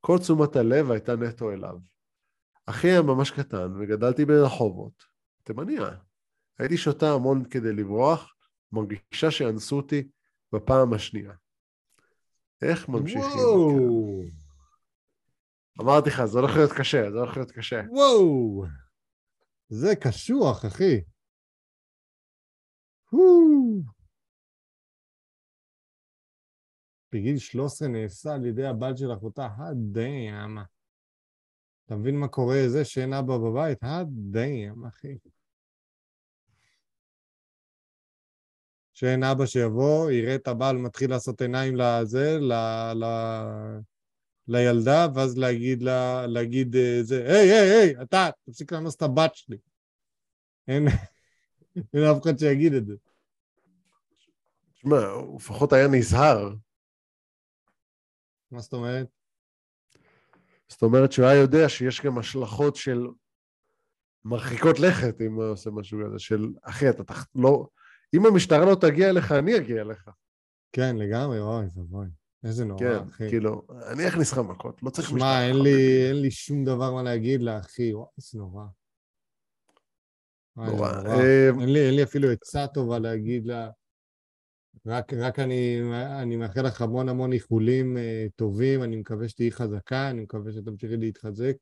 כל 0.00 0.18
תשומת 0.18 0.56
הלב 0.56 0.90
הייתה 0.90 1.16
נטו 1.16 1.52
אליו. 1.52 1.74
אחי 2.66 2.88
היה 2.88 3.02
ממש 3.02 3.30
קטן 3.30 3.72
וגדלתי 3.80 4.24
ברחובות, 4.24 5.04
תימניה. 5.42 5.90
הייתי 6.58 6.76
שותה 6.76 7.10
המון 7.10 7.44
כדי 7.50 7.72
לברוח, 7.72 8.34
מרגישה 8.72 9.30
שאנסו 9.30 9.76
אותי 9.76 10.08
בפעם 10.52 10.92
השנייה. 10.92 11.32
איך 12.62 12.88
ממשיכים? 12.88 13.22
וואו, 13.22 14.22
אמרתי 15.80 16.08
לך, 16.10 16.24
זה 16.24 16.38
הולך 16.38 16.56
להיות 16.56 16.72
קשה, 16.72 17.10
זה 17.10 17.18
הולך 17.18 17.36
להיות 17.36 17.50
קשה. 17.50 17.80
וואו. 17.90 18.64
זה 19.68 19.96
קשוח, 19.96 20.64
אחי. 20.64 21.00
בגיל 27.12 27.38
13 27.38 27.88
נעשה 27.88 28.34
על 28.34 28.46
ידי 28.46 28.66
הבעל 28.66 28.96
של 28.96 29.12
אחותה, 29.12 29.48
הדאם. 29.58 30.58
אתה 31.86 31.96
מבין 31.96 32.16
מה 32.16 32.28
קורה 32.28 32.62
זה 32.68 32.84
שאין 32.84 33.12
אבא 33.12 33.38
בבית? 33.38 33.78
הדאם, 33.82 34.86
אחי. 34.86 35.18
שאין 38.94 39.22
אבא 39.22 39.46
שיבוא, 39.46 40.10
יראה 40.10 40.34
את 40.34 40.48
הבעל 40.48 40.76
מתחיל 40.76 41.10
לעשות 41.10 41.42
עיניים 41.42 41.76
לזה, 41.76 42.38
ל... 42.40 42.52
ל... 42.94 43.04
לילדה, 44.48 45.06
ואז 45.14 45.38
להגיד 45.38 45.82
לה, 45.82 46.26
להגיד 46.26 46.76
אה, 46.76 47.02
זה, 47.02 47.24
היי, 47.26 47.52
היי, 47.52 47.70
היי, 47.70 48.02
אתה, 48.02 48.28
תפסיק 48.44 48.72
לאנוס 48.72 48.96
את 48.96 49.02
הבת 49.02 49.34
שלי. 49.34 49.56
אין, 50.68 50.86
אין 51.94 52.02
אף 52.02 52.22
אחד 52.22 52.38
שיגיד 52.38 52.72
את 52.72 52.86
זה. 52.86 52.94
תשמע, 54.74 55.06
הוא 55.06 55.36
לפחות 55.36 55.72
היה 55.72 55.88
נזהר. 55.88 56.54
מה 58.50 58.60
זאת 58.60 58.72
אומרת? 58.72 59.13
זאת 60.74 60.82
אומרת 60.82 61.12
שהוא 61.12 61.26
היה 61.26 61.40
יודע 61.40 61.68
שיש 61.68 62.00
גם 62.00 62.18
השלכות 62.18 62.76
של 62.76 63.06
מרחיקות 64.24 64.80
לכת 64.80 65.20
אם 65.20 65.34
הוא 65.34 65.44
עושה 65.44 65.70
משהו 65.70 65.98
כזה, 66.06 66.18
של 66.18 66.48
אחי, 66.62 66.90
אתה 66.90 67.04
תח... 67.04 67.26
לא... 67.34 67.66
אם 68.14 68.26
המשטרה 68.26 68.64
לא 68.64 68.74
תגיע 68.74 69.10
אליך, 69.10 69.32
אני 69.32 69.56
אגיע 69.56 69.82
אליך. 69.82 70.10
כן, 70.72 70.96
לגמרי, 70.96 71.40
אוי 71.40 71.66
ואבוי. 71.76 72.06
איזה 72.44 72.64
נורא, 72.64 72.80
כן, 72.80 73.08
אחי. 73.08 73.28
כאילו, 73.28 73.66
אני 73.92 74.08
אכניס 74.08 74.32
לך 74.32 74.38
מכות, 74.38 74.82
לא 74.82 74.90
צריך 74.90 75.08
שמע, 75.08 75.46
אין 75.48 75.56
לי, 75.62 76.08
אין 76.08 76.20
לי 76.20 76.30
שום 76.30 76.64
דבר 76.64 76.94
מה 76.94 77.02
להגיד 77.02 77.42
לה, 77.42 77.58
אחי, 77.58 77.94
וואי, 77.94 78.06
איזה 78.18 78.38
נורא. 78.38 78.64
וואי, 80.56 80.70
זה 80.70 80.76
נורא. 80.76 80.92
נורא. 80.92 81.16
אה, 81.16 81.48
אין 81.60 81.72
לי, 81.72 81.86
אין 81.86 81.94
לי 81.94 82.02
אפילו 82.02 82.30
עצה 82.30 82.66
טובה 82.66 82.98
להגיד 82.98 83.46
לה. 83.46 83.70
רק, 84.86 85.14
רק 85.14 85.38
אני, 85.38 85.80
אני 86.22 86.36
מאחל 86.36 86.66
לך 86.66 86.82
המון 86.82 87.08
המון 87.08 87.32
איחולים 87.32 87.96
אה, 87.96 88.26
טובים, 88.36 88.82
אני 88.82 88.96
מקווה 88.96 89.28
שתהיי 89.28 89.52
חזקה, 89.52 90.10
אני 90.10 90.20
מקווה 90.20 90.52
שתמשיכי 90.52 90.96
להתחזק, 90.96 91.56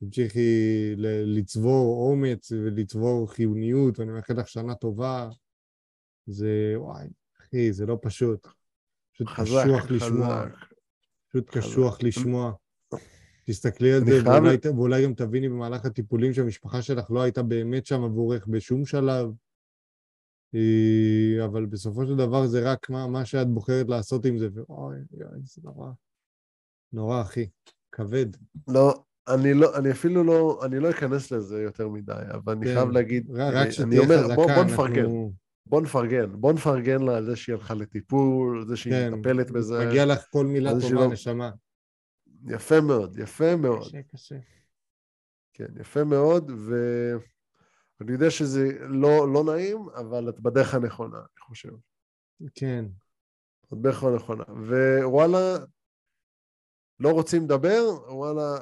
תמשיכי 0.00 0.92
ל- 0.96 1.38
לצבור 1.38 2.10
אומץ 2.10 2.52
ולצבור 2.52 3.32
חיוניות, 3.32 3.98
ואני 3.98 4.12
מאחל 4.12 4.34
לך 4.34 4.48
שנה 4.48 4.74
טובה. 4.74 5.28
זה, 6.26 6.74
וואי, 6.76 7.06
אחי, 7.40 7.72
זה 7.72 7.86
לא 7.86 7.98
פשוט. 8.02 8.48
פשוט 9.12 9.28
חזק, 9.28 9.64
קשוח 9.64 9.90
לשמוע. 9.90 10.44
חזק. 10.46 10.54
פשוט 11.28 11.50
חזק. 11.50 11.58
קשוח 11.58 12.02
לשמוע. 12.02 12.52
תסתכלי 13.46 13.92
על 13.92 14.04
זה, 14.04 14.24
ואולי, 14.24 14.56
ואולי 14.64 15.04
גם 15.04 15.14
תביני 15.14 15.48
במהלך 15.48 15.84
הטיפולים 15.84 16.34
שהמשפחה 16.34 16.82
שלך 16.82 17.10
לא 17.10 17.22
הייתה 17.22 17.42
באמת 17.42 17.86
שם 17.86 18.02
עבורך 18.04 18.46
בשום 18.46 18.86
שלב. 18.86 19.28
אה, 20.54 21.44
אבל 21.44 21.66
בסופו 21.66 22.06
של 22.06 22.16
דבר 22.16 22.46
זה 22.46 22.72
רק 22.72 22.90
מה, 22.90 23.06
מה 23.06 23.24
שאת 23.24 23.46
בוחרת 23.48 23.86
לעשות 23.88 24.24
עם 24.24 24.38
זה, 24.38 24.48
ואוי, 24.54 24.96
אוי, 25.12 25.40
זה 25.42 25.60
נורא. 25.64 25.90
נורא, 26.92 27.22
אחי. 27.22 27.48
כבד. 27.92 28.26
לא, 28.68 29.02
אני 29.28 29.54
לא, 29.54 29.78
אני 29.78 29.90
אפילו 29.90 30.24
לא, 30.24 30.60
אני 30.64 30.80
לא 30.80 30.90
אכנס 30.90 31.30
לזה 31.32 31.62
יותר 31.62 31.88
מדי, 31.88 32.12
אבל 32.34 32.52
אני 32.52 32.66
כן. 32.66 32.74
חייב 32.74 32.90
להגיד, 32.90 33.30
רק 33.30 33.54
אני- 33.54 33.72
שתהיה 33.72 33.86
אני 33.86 33.98
אומר, 33.98 34.18
חזקה, 34.22 34.34
בוא, 34.34 34.46
בוא 34.46 34.52
אנחנו... 34.54 34.64
נפרגן, 34.72 35.06
בוא 35.66 35.80
נפרגן, 35.82 36.40
בוא 36.40 36.52
נפרגן 36.52 37.02
לה 37.02 37.16
על 37.16 37.24
זה 37.24 37.36
שהיא 37.36 37.54
הלכה 37.54 37.74
לטיפול, 37.74 38.58
על 38.60 38.66
זה 38.68 38.76
שהיא 38.76 38.92
כן, 38.92 39.14
מטפלת 39.14 39.50
בזה. 39.50 39.86
מגיע 39.88 40.06
לך 40.06 40.26
כל 40.30 40.46
מילה 40.46 40.70
טובה, 40.70 40.88
שלא- 40.88 41.12
נשמה. 41.12 41.50
יפה 42.46 42.80
מאוד, 42.80 43.18
יפה 43.18 43.56
מאוד. 43.56 43.80
קשה, 43.88 44.02
קשה. 44.02 44.36
כן, 45.52 45.66
יפה 45.80 46.04
מאוד, 46.04 46.50
ואני 48.00 48.12
יודע 48.12 48.30
שזה 48.30 48.68
לא, 48.80 49.32
לא 49.32 49.44
נעים, 49.44 49.88
אבל 49.88 50.28
את 50.28 50.40
בדרך 50.40 50.74
הנכונה, 50.74 51.16
אני 51.16 51.40
חושב. 51.40 51.72
כן. 52.54 52.84
את 53.64 53.72
בדרך 53.72 54.02
הנכונה. 54.02 54.44
ווואלה, 54.44 55.64
לא 57.00 57.10
רוצים 57.10 57.44
לדבר, 57.44 57.82
וואלה, 58.08 58.58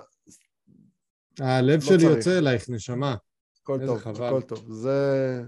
הלב 1.41 1.75
לא 1.75 1.81
שלי 1.81 1.99
צריך. 1.99 2.17
יוצא 2.17 2.39
אלייך, 2.39 2.71
נשמה. 2.71 3.17
הכל 3.63 3.79
טוב, 3.87 3.99
חבל. 3.99 4.27
הכל 4.27 4.43
טוב. 4.43 4.73
זה 4.73 5.43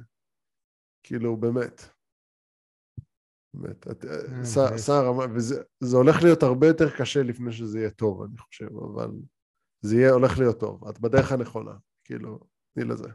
כאילו, 1.03 1.37
באמת. 1.37 1.83
באמת. 3.55 3.87
אה, 3.87 3.93
מבאס. 4.29 4.87
שר 4.87 5.07
אמר, 5.09 5.25
וזה 5.35 5.63
זה 5.81 5.97
הולך 5.97 6.23
להיות 6.23 6.43
הרבה 6.43 6.67
יותר 6.67 6.97
קשה 6.99 7.23
לפני 7.23 7.53
שזה 7.53 7.79
יהיה 7.79 7.91
טוב, 7.91 8.23
אני 8.23 8.39
חושב, 8.39 8.69
אבל 8.95 9.11
זה 9.81 9.97
יהיה, 9.97 10.13
הולך 10.13 10.39
להיות 10.39 10.61
טוב. 10.61 10.89
את 10.89 11.01
בדרך 11.01 11.33
הנכונה, 11.33 11.73
כאילו, 12.05 12.41
תני 12.75 12.85
לזה. 12.85 13.09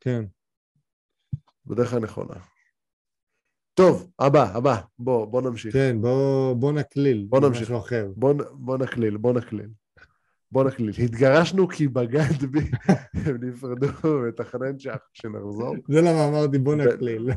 כן. 0.00 0.24
בדרך 1.66 1.94
הנכונה. 1.94 2.34
טוב, 3.74 4.10
הבא, 4.18 4.56
הבא, 4.56 4.80
בוא, 4.98 5.24
בוא 5.24 5.42
נמשיך. 5.42 5.72
כן, 5.72 6.00
בוא, 6.00 6.54
בוא 6.54 6.72
נקליל. 6.72 7.26
בוא 7.28 7.40
נמשיך. 7.40 7.72
בוא, 8.16 8.34
בוא 8.52 8.78
נקליל, 8.78 9.16
בוא 9.16 9.32
נקליל. 9.32 9.68
בוא 10.52 10.64
נקליל. 10.64 10.94
התגרשנו 11.04 11.68
כי 11.68 11.88
בגד 11.88 12.44
בי, 12.50 12.60
הם 13.24 13.44
נפרדו, 13.44 13.86
ותכנן 14.28 14.78
שנחזור. 15.12 15.76
זה 15.88 16.00
למה 16.00 16.28
אמרתי 16.28 16.58
בוא 16.58 16.74
נקליל. 16.74 17.30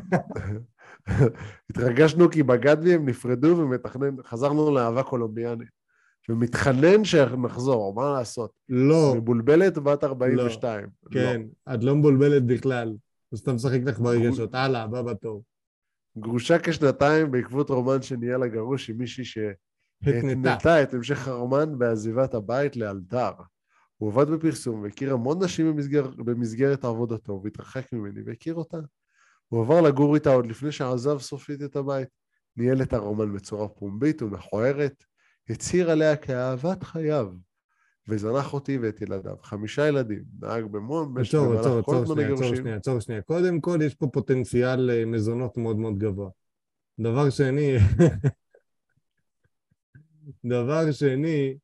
התרגשנו 1.70 2.30
כי 2.30 2.42
בגד 2.42 2.84
בי, 2.84 2.94
הם 2.94 3.08
נפרדו 3.08 3.56
ומתכנן, 3.58 4.22
חזרנו 4.22 4.74
לאהבה 4.74 5.02
קולומביאנית. 5.02 5.83
ומתחנן 6.28 7.04
שנחזור, 7.04 7.94
מה 7.94 8.12
לעשות? 8.12 8.50
לא. 8.68 9.14
מבולבלת 9.16 9.78
בת 9.78 10.04
42. 10.04 10.82
לא. 10.82 11.10
כן, 11.10 11.42
לא. 11.66 11.74
את 11.74 11.84
לא 11.84 11.96
מבולבלת 11.96 12.46
בכלל. 12.46 12.94
אז 13.32 13.48
משחק 13.48 13.80
לך 13.84 13.98
ברגשות. 13.98 14.54
הלאה, 14.54 14.82
הבא 14.82 15.02
בתור. 15.02 15.44
גרושה 16.18 16.58
כשנתיים 16.58 17.30
בעקבות 17.30 17.70
רומן 17.70 18.02
שנהיה 18.02 18.38
לה 18.38 18.48
גרוש 18.48 18.90
עם 18.90 18.98
מישהי 18.98 19.24
שהתנתה 19.24 20.82
את 20.82 20.94
המשך 20.94 21.28
הרומן 21.28 21.78
בעזיבת 21.78 22.34
הבית 22.34 22.76
לאלתר. 22.76 23.30
הוא 23.96 24.12
עבד 24.12 24.30
בפרסום 24.30 24.82
והכיר 24.82 25.12
המון 25.12 25.44
נשים 25.44 25.70
במסגר, 25.70 26.10
במסגרת 26.16 26.84
עבודתו 26.84 27.40
והתרחק 27.44 27.92
ממני 27.92 28.20
והכיר 28.26 28.54
אותה. 28.54 28.78
הוא 29.48 29.62
עבר 29.62 29.80
לגור 29.80 30.14
איתה 30.14 30.30
עוד 30.30 30.46
לפני 30.46 30.72
שעזב 30.72 31.18
סופית 31.18 31.62
את 31.62 31.76
הבית. 31.76 32.08
ניהל 32.56 32.82
את 32.82 32.92
הרומן 32.92 33.34
בצורה 33.34 33.68
פומבית 33.68 34.22
ומכוערת, 34.22 35.04
הצהיר 35.50 35.90
עליה 35.90 36.16
כאהבת 36.16 36.82
חייו, 36.82 37.28
וזנח 38.08 38.54
אותי 38.54 38.78
ואת 38.78 39.02
ילדיו. 39.02 39.36
חמישה 39.42 39.88
ילדים, 39.88 40.22
נהג 40.40 40.64
במון, 40.64 41.14
עצור, 41.20 41.58
עצור, 41.58 41.78
עצור 41.78 42.06
שנייה, 42.06 42.32
עצור 42.32 42.54
שנייה, 42.54 42.76
עצור 42.76 43.00
שנייה. 43.00 43.22
קודם 43.22 43.60
כל, 43.60 43.78
יש 43.82 43.94
פה 43.94 44.06
פוטנציאל 44.06 44.90
אה, 44.90 45.04
מזונות 45.04 45.56
מאוד 45.56 45.76
מאוד 45.76 45.98
גבוה. 45.98 46.30
דבר 47.00 47.30
שני, 47.30 47.76
דבר 50.44 50.92
שני, 50.92 51.56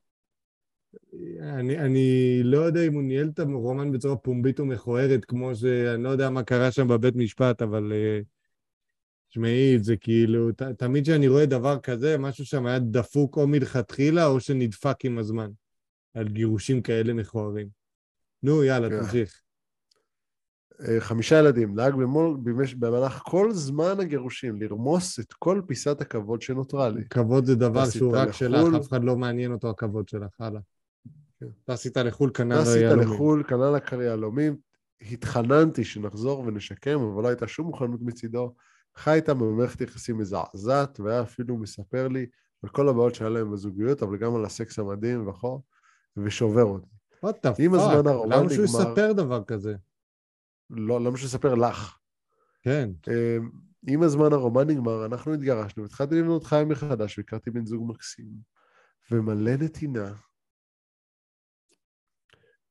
אני, 1.41 1.79
אני 1.79 2.41
לא 2.45 2.59
יודע 2.59 2.87
אם 2.87 2.95
הוא 2.95 3.03
ניהל 3.03 3.31
את 3.35 3.39
הרומן 3.39 3.93
בצורה 3.93 4.17
פומבית 4.17 4.61
ומכוערת, 4.61 5.25
כמו 5.25 5.55
שאני 5.55 6.03
לא 6.03 6.09
יודע 6.09 6.31
מה 6.31 6.43
קרה 6.43 6.71
שם 6.71 6.89
בבית 6.89 7.17
משפט, 7.17 7.63
אבל 7.63 7.93
uh, 7.93 8.25
תשמעי, 9.31 9.79
זה 9.79 9.97
כאילו, 9.97 10.53
ת, 10.53 10.63
תמיד 10.63 11.05
כשאני 11.05 11.29
רואה 11.29 11.47
דבר 11.47 11.79
כזה, 11.79 12.19
משהו 12.19 12.45
שם 12.45 12.67
היה 12.67 12.79
דפוק 12.79 13.37
או 13.37 13.47
מלכתחילה 13.47 14.27
או 14.27 14.41
שנדפק 14.41 15.05
עם 15.05 15.19
הזמן, 15.19 15.51
על 16.15 16.29
גירושים 16.29 16.83
כאלה 16.83 17.13
מכוערים. 17.13 17.69
נו, 18.43 18.65
יאללה. 18.65 18.89
כן. 18.89 19.01
תמשיך. 19.01 19.43
אה, 20.89 21.01
חמישה 21.01 21.39
ילדים, 21.39 21.75
נהג 21.75 21.95
במול, 21.95 22.37
במש, 22.43 22.75
במהלך 22.75 23.23
כל 23.25 23.53
זמן 23.53 24.01
הגירושים 24.01 24.63
לרמוס 24.63 25.21
את 25.21 25.33
כל 25.33 25.63
פיסת 25.67 26.01
הכבוד 26.01 26.43
שנותרה 26.43 26.89
לי. 26.89 27.05
כבוד 27.11 27.45
זה 27.45 27.55
דבר 27.55 27.91
שהוא 27.91 28.17
רק 28.17 28.29
לחול... 28.29 28.33
שלך, 28.33 28.75
אף 28.81 28.89
אחד 28.89 29.05
לא 29.05 29.17
מעניין 29.17 29.53
אותו 29.53 29.71
הכבוד 29.71 30.09
שלך, 30.09 30.41
הלאה. 30.41 30.61
כן. 31.41 31.47
טסית 31.65 31.97
לחו"ל, 31.97 32.31
כנ"ל 32.35 32.53
היהלומים. 32.53 33.05
טסית 33.05 33.15
לחו"ל, 33.15 33.43
כנ"ל 33.49 34.01
היהלומים. 34.01 34.57
התחננתי 35.13 35.85
שנחזור 35.85 36.41
ונשקם, 36.41 37.01
אבל 37.01 37.23
לא 37.23 37.29
הייתה 37.29 37.49
שום 37.49 37.67
מוכנות 37.67 38.01
מצידו. 38.03 38.55
חי 38.97 39.15
איתה 39.15 39.35
במערכת 39.35 39.81
יחסים 39.81 40.19
מזעזעת, 40.19 41.01
והיה 41.01 41.23
אפילו 41.23 41.57
מספר 41.57 42.09
לי 42.09 42.27
על 42.63 42.69
כל 42.69 42.89
הבעיות 42.89 43.15
שהיה 43.15 43.31
להם 43.31 43.53
בזוגיות, 43.53 44.03
אבל 44.03 44.17
גם 44.17 44.35
על 44.35 44.45
הסקס 44.45 44.79
המדהים 44.79 45.29
וכו', 45.29 45.61
ושובר 46.17 46.65
אותי. 46.65 46.87
What 47.23 47.47
the 47.47 47.53
fuck, 47.53 47.61
למה 48.31 48.51
שהוא 48.51 48.65
יספר 48.65 49.13
דבר 49.13 49.45
כזה? 49.45 49.75
לא, 50.71 51.01
למה 51.01 51.17
שהוא 51.17 51.27
יספר 51.27 51.55
לך? 51.55 51.99
כן. 52.63 52.91
אמ, 53.09 53.51
עם 53.89 54.03
הזמן 54.03 54.33
הרומן 54.33 54.67
נגמר, 54.67 55.07
אנחנו 55.07 55.35
התגרשנו, 55.35 55.85
התחלתי 55.85 56.15
לבנות 56.15 56.45
חיים 56.45 56.69
מחדש, 56.69 57.19
והכרתי 57.19 57.51
בן 57.51 57.67
זוג 57.67 57.91
מקסים, 57.91 58.33
ומלא 59.11 59.57
נתינה. 59.57 60.13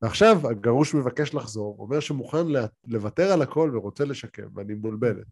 ועכשיו 0.01 0.49
הגרוש 0.49 0.95
מבקש 0.95 1.33
לחזור, 1.33 1.75
אומר 1.79 1.99
שמוכן 1.99 2.45
לוותר 2.87 3.31
על 3.31 3.41
הכל 3.41 3.71
ורוצה 3.73 4.05
לשקם, 4.05 4.47
ואני 4.55 4.73
מבולבלת. 4.73 5.27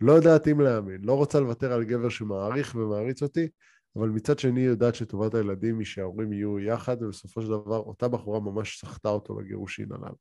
לא 0.00 0.12
יודעת 0.12 0.48
אם 0.48 0.60
להאמין, 0.60 1.00
לא 1.04 1.14
רוצה 1.14 1.40
לוותר 1.40 1.72
על 1.72 1.84
גבר 1.84 2.08
שמעריך 2.08 2.74
ומעריץ 2.74 3.22
אותי, 3.22 3.48
אבל 3.96 4.08
מצד 4.08 4.38
שני 4.38 4.60
יודעת 4.60 4.94
שטובת 4.94 5.34
הילדים 5.34 5.78
היא 5.78 5.86
שההורים 5.86 6.32
יהיו 6.32 6.60
יחד, 6.60 7.02
ובסופו 7.02 7.42
של 7.42 7.48
דבר 7.48 7.78
אותה 7.78 8.08
בחורה 8.08 8.40
ממש 8.40 8.80
סחטה 8.80 9.08
אותו 9.08 9.34
בגירושין 9.34 9.88
הללו. 9.92 10.16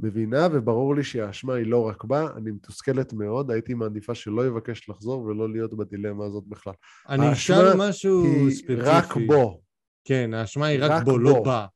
מבינה 0.00 0.48
וברור 0.52 0.94
לי 0.94 1.04
שהאשמה 1.04 1.54
היא 1.54 1.66
לא 1.66 1.88
רק 1.88 2.04
בה, 2.04 2.26
אני 2.36 2.50
מתוסכלת 2.50 3.12
מאוד, 3.12 3.50
הייתי 3.50 3.74
מעדיפה 3.74 4.14
שלא 4.14 4.46
יבקש 4.46 4.88
לחזור 4.88 5.22
ולא 5.22 5.52
להיות 5.52 5.74
בדילמה 5.74 6.24
הזאת 6.24 6.44
בכלל. 6.46 6.72
אני 7.08 7.32
אשאל 7.32 7.76
משהו 7.76 8.24
היא 8.24 8.50
ספציפי. 8.50 8.74
רק 8.74 9.16
בו. 9.26 9.60
כן, 10.04 10.34
האשמה 10.34 10.66
היא 10.66 10.84
רק, 10.84 10.90
רק 10.90 11.04
בו, 11.04 11.18
לא 11.18 11.32
בו, 11.32 11.38
לא 11.38 11.44
בה. 11.44 11.66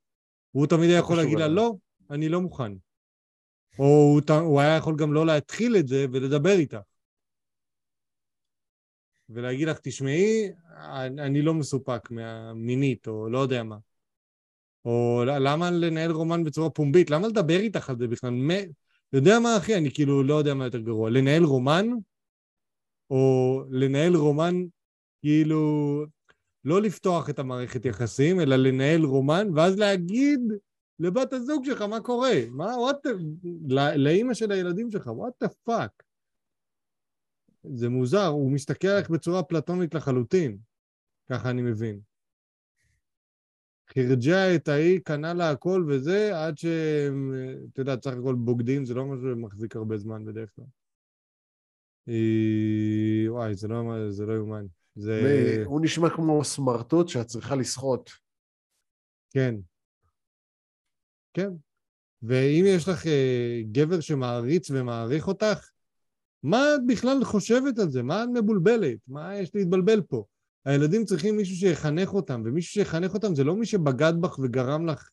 הוא 0.50 0.66
תמיד 0.66 0.90
היה 0.90 0.98
יכול 0.98 1.16
להגיד 1.16 1.38
לה, 1.38 1.48
לא, 1.48 1.74
אני 2.10 2.28
לא 2.28 2.40
מוכן. 2.40 2.72
או 3.78 3.84
הוא, 3.84 4.20
הוא 4.40 4.60
היה 4.60 4.76
יכול 4.76 4.96
גם 4.96 5.12
לא 5.12 5.26
להתחיל 5.26 5.76
את 5.76 5.88
זה 5.88 6.06
ולדבר 6.12 6.52
איתה. 6.52 6.80
ולהגיד 9.34 9.68
לך, 9.68 9.78
תשמעי, 9.82 10.50
אני 11.18 11.42
לא 11.42 11.54
מסופק 11.54 12.10
מהמינית, 12.10 13.06
או 13.06 13.28
לא 13.30 13.38
יודע 13.38 13.62
מה. 13.62 13.76
או 14.84 15.22
למה 15.26 15.70
לנהל 15.70 16.10
רומן 16.10 16.44
בצורה 16.44 16.70
פומבית? 16.70 17.10
למה 17.10 17.28
לדבר 17.28 17.60
איתך 17.60 17.90
על 17.90 17.98
זה 17.98 18.08
בכלל? 18.08 18.30
מ... 18.30 18.50
יודע 19.12 19.38
מה, 19.38 19.56
אחי? 19.56 19.76
אני 19.76 19.90
כאילו 19.94 20.22
לא 20.22 20.34
יודע 20.34 20.54
מה 20.54 20.64
יותר 20.64 20.80
גרוע. 20.80 21.10
לנהל 21.10 21.44
רומן, 21.44 21.86
או 23.10 23.62
לנהל 23.70 24.16
רומן, 24.16 24.54
כאילו, 25.20 26.04
לא 26.64 26.82
לפתוח 26.82 27.30
את 27.30 27.38
המערכת 27.38 27.84
יחסים, 27.84 28.40
אלא 28.40 28.56
לנהל 28.56 29.04
רומן, 29.04 29.48
ואז 29.54 29.78
להגיד 29.78 30.40
לבת 30.98 31.32
הזוג 31.32 31.64
שלך 31.64 31.82
מה 31.82 32.00
קורה. 32.00 32.32
מה, 32.50 32.64
what, 32.78 33.06
לאימא 33.96 34.34
של 34.34 34.52
הילדים 34.52 34.90
שלך, 34.90 35.06
what 35.06 35.32
the 35.40 35.48
fuck. 35.48 36.02
זה 37.64 37.88
מוזר, 37.88 38.26
הוא 38.26 38.52
מסתכל 38.52 38.88
עליך 38.88 39.10
בצורה 39.10 39.42
פלטונית 39.42 39.94
לחלוטין, 39.94 40.58
ככה 41.30 41.50
אני 41.50 41.62
מבין. 41.62 42.00
חירג'ה 43.88 44.54
את 44.54 44.68
ההיא, 44.68 45.00
קנה 45.04 45.34
לה 45.34 45.50
הכל 45.50 45.86
וזה, 45.88 46.44
עד 46.44 46.58
שהם, 46.58 47.34
אתה 47.72 47.80
יודע, 47.80 47.94
סך 48.04 48.12
הכל 48.12 48.34
בוגדים, 48.34 48.84
זה 48.84 48.94
לא 48.94 49.06
משהו 49.06 49.30
שמחזיק 49.34 49.76
הרבה 49.76 49.98
זמן 49.98 50.24
בדרך 50.24 50.50
כלל. 50.56 50.64
וואי, 53.28 53.54
זה 53.54 53.68
לא, 53.68 54.10
זה 54.10 54.26
לא 54.26 54.32
יאומן. 54.32 54.66
זה... 54.94 55.62
הוא 55.64 55.80
נשמע 55.84 56.10
כמו 56.10 56.44
סמרטוט 56.44 57.08
שאת 57.08 57.26
צריכה 57.26 57.54
לסחוט. 57.54 58.10
כן. 59.30 59.54
כן. 61.34 61.50
ואם 62.22 62.64
יש 62.66 62.88
לך 62.88 63.06
אה, 63.06 63.60
גבר 63.72 64.00
שמעריץ 64.00 64.70
ומעריך 64.70 65.28
אותך, 65.28 65.70
מה 66.42 66.74
את 66.74 66.80
בכלל 66.86 67.24
חושבת 67.24 67.78
על 67.78 67.90
זה? 67.90 68.02
מה 68.02 68.24
את 68.24 68.28
מבולבלת? 68.34 68.98
מה 69.06 69.36
יש 69.36 69.54
להתבלבל 69.54 70.02
פה? 70.02 70.24
הילדים 70.64 71.04
צריכים 71.04 71.36
מישהו 71.36 71.56
שיחנך 71.56 72.14
אותם, 72.14 72.42
ומישהו 72.44 72.72
שיחנך 72.72 73.14
אותם 73.14 73.34
זה 73.34 73.44
לא 73.44 73.56
מי 73.56 73.66
שבגד 73.66 74.12
בך 74.20 74.38
וגרם 74.38 74.86
לך 74.86 75.10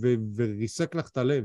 ו- 0.00 0.36
וריסק 0.36 0.94
לך 0.94 1.08
את 1.08 1.16
הלב. 1.16 1.44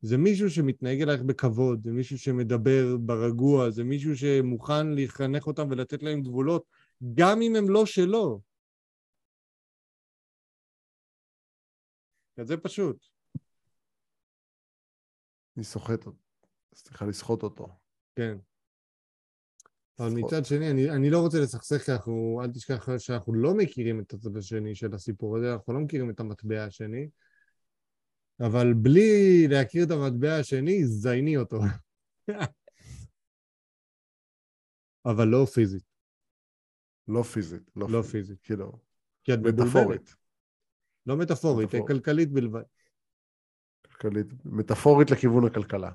זה 0.00 0.16
מישהו 0.16 0.50
שמתנהג 0.50 1.02
אלייך 1.02 1.22
בכבוד, 1.22 1.84
זה 1.84 1.92
מישהו 1.92 2.18
שמדבר 2.18 2.96
ברגוע, 2.96 3.70
זה 3.70 3.84
מישהו 3.84 4.16
שמוכן 4.16 4.92
לחנך 4.94 5.46
אותם 5.46 5.66
ולתת 5.70 6.02
להם 6.02 6.22
גבולות, 6.22 6.64
גם 7.14 7.42
אם 7.42 7.56
הם 7.56 7.70
לא 7.70 7.86
שלו. 7.86 8.40
זה 12.42 12.56
פשוט. 12.56 12.96
אני 15.56 15.64
סוחט 15.64 16.06
אותו. 16.06 16.18
סליחה, 16.74 17.06
לסחוט 17.06 17.42
אותו. 17.42 17.83
כן. 18.16 18.36
אבל 19.98 20.10
מצד 20.14 20.44
שני, 20.44 20.70
אני, 20.70 20.90
אני 20.90 21.10
לא 21.10 21.20
רוצה 21.20 21.38
לסכסך, 21.40 21.82
כי 21.84 21.92
אנחנו, 21.92 22.40
אל 22.42 22.50
תשכח 22.50 22.98
שאנחנו 22.98 23.34
לא 23.34 23.54
מכירים 23.54 24.00
את 24.00 24.12
הצד 24.12 24.36
השני 24.36 24.74
של 24.74 24.94
הסיפור 24.94 25.36
הזה, 25.36 25.52
אנחנו 25.52 25.72
לא 25.72 25.80
מכירים 25.80 26.10
את 26.10 26.20
המטבע 26.20 26.64
השני, 26.64 27.08
אבל 28.40 28.74
בלי 28.74 29.48
להכיר 29.48 29.84
את 29.84 29.90
המטבע 29.90 30.36
השני, 30.36 30.84
זייני 30.86 31.36
אותו. 31.36 31.60
אבל 35.06 35.28
לא 35.28 35.46
פיזית. 35.54 35.82
לא 37.08 37.22
פיזית. 37.22 37.70
לא, 37.76 37.86
לא 37.90 38.02
פיזית. 38.02 38.38
כאילו. 38.42 38.72
כי 39.24 39.34
את 39.34 39.38
מטאפורית. 39.38 40.14
לא 41.06 41.16
מטאפורית, 41.16 41.68
מטאפור. 41.68 41.86
כלכלית 41.86 42.32
בלבד. 42.32 42.62
כלכלית, 43.82 44.26
מטאפורית 44.44 45.10
לכיוון 45.10 45.46
הכלכלה. 45.46 45.90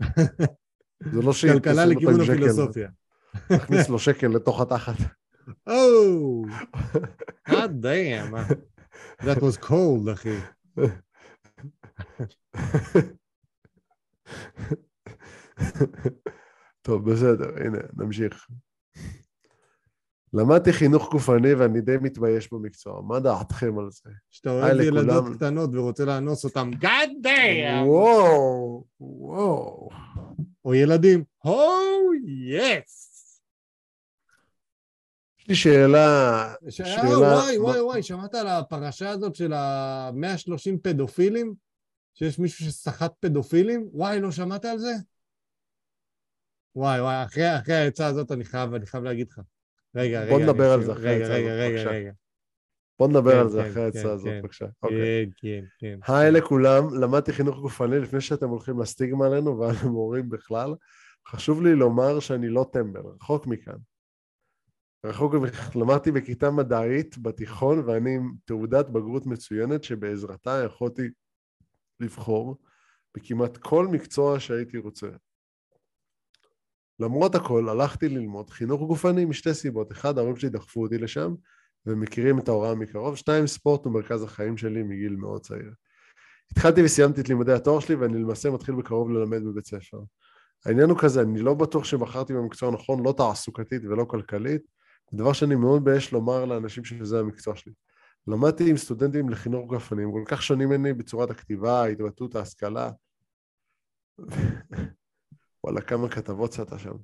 זה 1.00 1.22
לא 1.22 1.32
ש... 1.32 1.44
כלכלה 1.44 1.84
לכיוון 1.86 2.20
הפילוסופיה. 2.20 2.88
תכניס 3.48 3.88
לו 3.88 3.98
שקל 3.98 4.26
לתוך 4.28 4.60
התחת. 4.60 4.94
Oh, 5.68 6.46
god 7.48 7.72
damn. 7.82 8.34
That 9.22 9.38
was 9.40 9.56
cold, 9.60 10.12
אחי. 10.12 10.38
טוב, 16.82 17.10
בסדר, 17.10 17.50
הנה, 17.64 17.78
נמשיך. 17.96 18.46
למדתי 20.32 20.72
חינוך 20.72 21.10
גופני 21.12 21.54
ואני 21.54 21.80
די 21.80 21.96
מתבייש 22.00 22.52
במקצוע. 22.52 23.02
מה 23.02 23.20
דעתכם 23.20 23.78
על 23.78 23.90
זה? 23.90 24.10
שאתה 24.30 24.50
אוהב 24.50 24.80
ילדות. 24.80 25.36
קטנות 25.36 25.70
ורוצה 25.72 26.04
לאנוס 26.04 26.44
אותם, 26.44 26.70
God 26.80 27.26
damn! 27.26 27.86
וואו, 27.86 28.84
וואו. 29.00 29.88
או 30.68 30.74
ילדים, 30.74 31.24
הו, 31.38 32.14
יס! 32.48 33.08
יש 35.38 35.48
לי 35.48 35.54
שאלה, 35.54 36.54
שאלה, 36.68 36.88
שאלה... 36.88 37.18
וואי, 37.18 37.58
וואי, 37.58 37.80
וואי, 37.80 38.02
שמעת 38.02 38.34
על 38.34 38.46
הפרשה 38.46 39.10
הזאת 39.10 39.34
של 39.34 39.52
ה-130 39.52 40.78
פדופילים? 40.82 41.54
שיש 42.14 42.38
מישהו 42.38 42.64
שסחט 42.64 43.12
פדופילים? 43.20 43.88
וואי, 43.92 44.20
לא 44.20 44.30
שמעת 44.30 44.64
על 44.64 44.78
זה? 44.78 44.92
וואי, 46.74 47.00
וואי, 47.00 47.24
אחרי, 47.24 47.58
אחרי 47.58 47.74
העצה 47.74 48.06
הזאת 48.06 48.32
אני 48.32 48.44
חייב, 48.44 48.74
אני 48.74 48.86
חייב 48.86 49.04
להגיד 49.04 49.28
לך. 49.30 49.40
רגע, 49.94 50.20
רגע. 50.20 50.30
בוא 50.30 50.40
נדבר 50.40 50.72
על 50.72 50.84
זה 50.84 50.92
אחרי 50.92 51.14
רגע, 51.14 51.24
רגע, 51.24 51.52
הזאת, 51.52 51.60
רגע, 51.60 51.76
בבקשה. 51.76 51.90
רגע. 51.90 52.12
בוא 52.98 53.08
נדבר 53.08 53.32
כן, 53.32 53.38
על 53.38 53.48
זה 53.48 53.62
כן, 53.62 53.70
אחרי 53.70 53.74
כן, 53.92 53.98
ההצעה 53.98 54.12
הזאת, 54.12 54.28
כן. 54.28 54.40
בבקשה. 54.42 54.66
אוקיי. 54.82 55.26
כן, 55.26 55.30
כן, 55.36 55.64
כן. 55.78 56.12
היי 56.12 56.30
לכולם, 56.30 56.94
למדתי 57.00 57.32
חינוך 57.32 57.58
גופני 57.58 57.98
לפני 57.98 58.20
שאתם 58.20 58.48
הולכים 58.48 58.80
לסטיגמה 58.80 59.26
עלינו 59.26 59.58
ועל 59.58 59.74
המורים 59.80 60.28
בכלל. 60.28 60.74
חשוב 61.28 61.62
לי 61.62 61.74
לומר 61.74 62.20
שאני 62.20 62.48
לא 62.48 62.66
טמבל, 62.72 63.00
רחוק 63.00 63.46
מכאן. 63.46 63.76
רחוק. 65.06 65.34
למדתי 65.74 66.12
בכיתה 66.12 66.50
מדעית 66.50 67.18
בתיכון 67.18 67.78
ואני 67.86 68.16
עם 68.16 68.34
תעודת 68.44 68.88
בגרות 68.88 69.26
מצוינת 69.26 69.84
שבעזרתה 69.84 70.62
יכולתי 70.66 71.02
לבחור 72.00 72.56
בכמעט 73.16 73.56
כל 73.56 73.86
מקצוע 73.86 74.40
שהייתי 74.40 74.78
רוצה. 74.78 75.08
למרות 77.00 77.34
הכל, 77.34 77.68
הלכתי 77.68 78.08
ללמוד 78.08 78.50
חינוך 78.50 78.80
גופני 78.80 79.24
משתי 79.24 79.54
סיבות. 79.54 79.92
אחד, 79.92 80.18
ההורים 80.18 80.36
שלי 80.36 80.50
דחפו 80.50 80.82
אותי 80.82 80.98
לשם, 80.98 81.34
והם 81.88 82.00
מכירים 82.00 82.38
את 82.38 82.48
ההוראה 82.48 82.74
מקרוב. 82.74 83.16
שתיים, 83.16 83.46
ספורט 83.46 83.84
הוא 83.84 83.92
מרכז 83.92 84.22
החיים 84.22 84.56
שלי 84.56 84.82
מגיל 84.82 85.16
מאוד 85.16 85.40
צעיר. 85.40 85.72
התחלתי 86.52 86.84
וסיימתי 86.84 87.20
את 87.20 87.28
לימודי 87.28 87.52
התואר 87.52 87.80
שלי, 87.80 87.94
ואני 87.94 88.18
למעשה 88.18 88.50
מתחיל 88.50 88.74
בקרוב 88.74 89.10
ללמד 89.10 89.44
בבית 89.44 89.66
ספר. 89.66 90.00
העניין 90.66 90.90
הוא 90.90 90.98
כזה, 90.98 91.22
אני 91.22 91.40
לא 91.40 91.54
בטוח 91.54 91.84
שבחרתי 91.84 92.34
במקצוע 92.34 92.70
נכון, 92.70 93.02
לא 93.04 93.14
תעסוקתית 93.16 93.84
ולא 93.84 94.04
כלכלית, 94.04 94.62
דבר 95.14 95.32
שאני 95.32 95.54
מאוד 95.54 95.80
מבייש 95.80 96.12
לומר 96.12 96.44
לאנשים 96.44 96.84
שזה 96.84 97.20
המקצוע 97.20 97.56
שלי. 97.56 97.72
למדתי 98.26 98.70
עם 98.70 98.76
סטודנטים 98.76 99.28
לחינוך 99.28 99.66
גופני, 99.66 100.02
הם 100.02 100.12
כל 100.12 100.22
כך 100.26 100.42
שונים 100.42 100.68
ממני 100.68 100.92
בצורת 100.92 101.30
הכתיבה, 101.30 101.82
ההתבטאות, 101.82 102.36
ההשכלה. 102.36 102.90
וואלה, 105.64 105.80
כמה 105.80 106.08
כתבות 106.08 106.50
צעת 106.50 106.78
שם. 106.78 106.94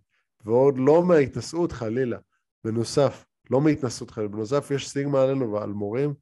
ועוד 0.45 0.75
לא 0.79 1.03
מההתנשאות 1.03 1.73
חלילה. 1.73 2.19
בנוסף, 2.65 3.25
לא 3.51 3.61
מהתנשאות 3.61 4.11
חלילה, 4.11 4.31
בנוסף 4.31 4.71
יש 4.71 4.89
סטיגמה 4.89 5.23
עלינו 5.23 5.53
ועל 5.53 5.71
מורים, 5.73 6.15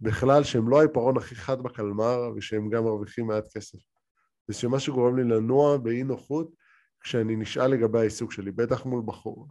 בכלל 0.00 0.44
שהם 0.44 0.68
לא 0.68 0.78
העיפרון 0.78 1.16
הכי 1.16 1.34
חד 1.34 1.62
בקלמר, 1.62 2.30
ושהם 2.36 2.70
גם 2.70 2.84
מרוויחים 2.84 3.26
מעט 3.26 3.44
כסף. 3.56 3.78
זה 4.48 4.54
שמה 4.54 4.80
שגורם 4.80 5.16
לי 5.16 5.24
לנוע 5.24 5.76
באי 5.76 6.02
נוחות 6.02 6.54
כשאני 7.00 7.36
נשאל 7.36 7.66
לגבי 7.66 7.98
העיסוק 7.98 8.32
שלי, 8.32 8.52
בטח 8.52 8.86
מול 8.86 9.02
בחור, 9.06 9.48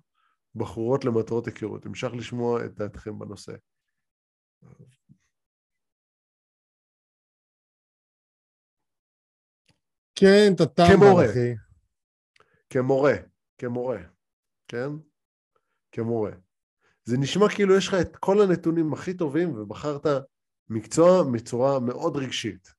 בחורות 0.55 1.05
למטרות 1.05 1.47
היכרות. 1.47 1.85
המשך 1.85 2.11
לשמוע 2.13 2.65
את 2.65 2.73
דעתכם 2.75 3.19
בנושא. 3.19 3.53
כן, 10.15 10.53
אתה 10.55 10.83
כמורה. 10.93 11.25
אחי. 11.25 11.53
כמורה, 12.69 13.13
כמורה, 13.57 13.99
כן? 14.67 14.89
כמורה. 15.91 16.44
זה 17.05 17.17
נשמע 17.17 17.45
כאילו 17.55 17.77
יש 17.77 17.87
לך 17.87 17.93
את 18.01 18.15
כל 18.15 18.41
הנתונים 18.41 18.93
הכי 18.93 19.13
טובים 19.13 19.55
ובחרת 19.55 20.05
מקצוע 20.69 21.23
מצורה 21.31 21.79
מאוד 21.79 22.15
רגשית. 22.15 22.73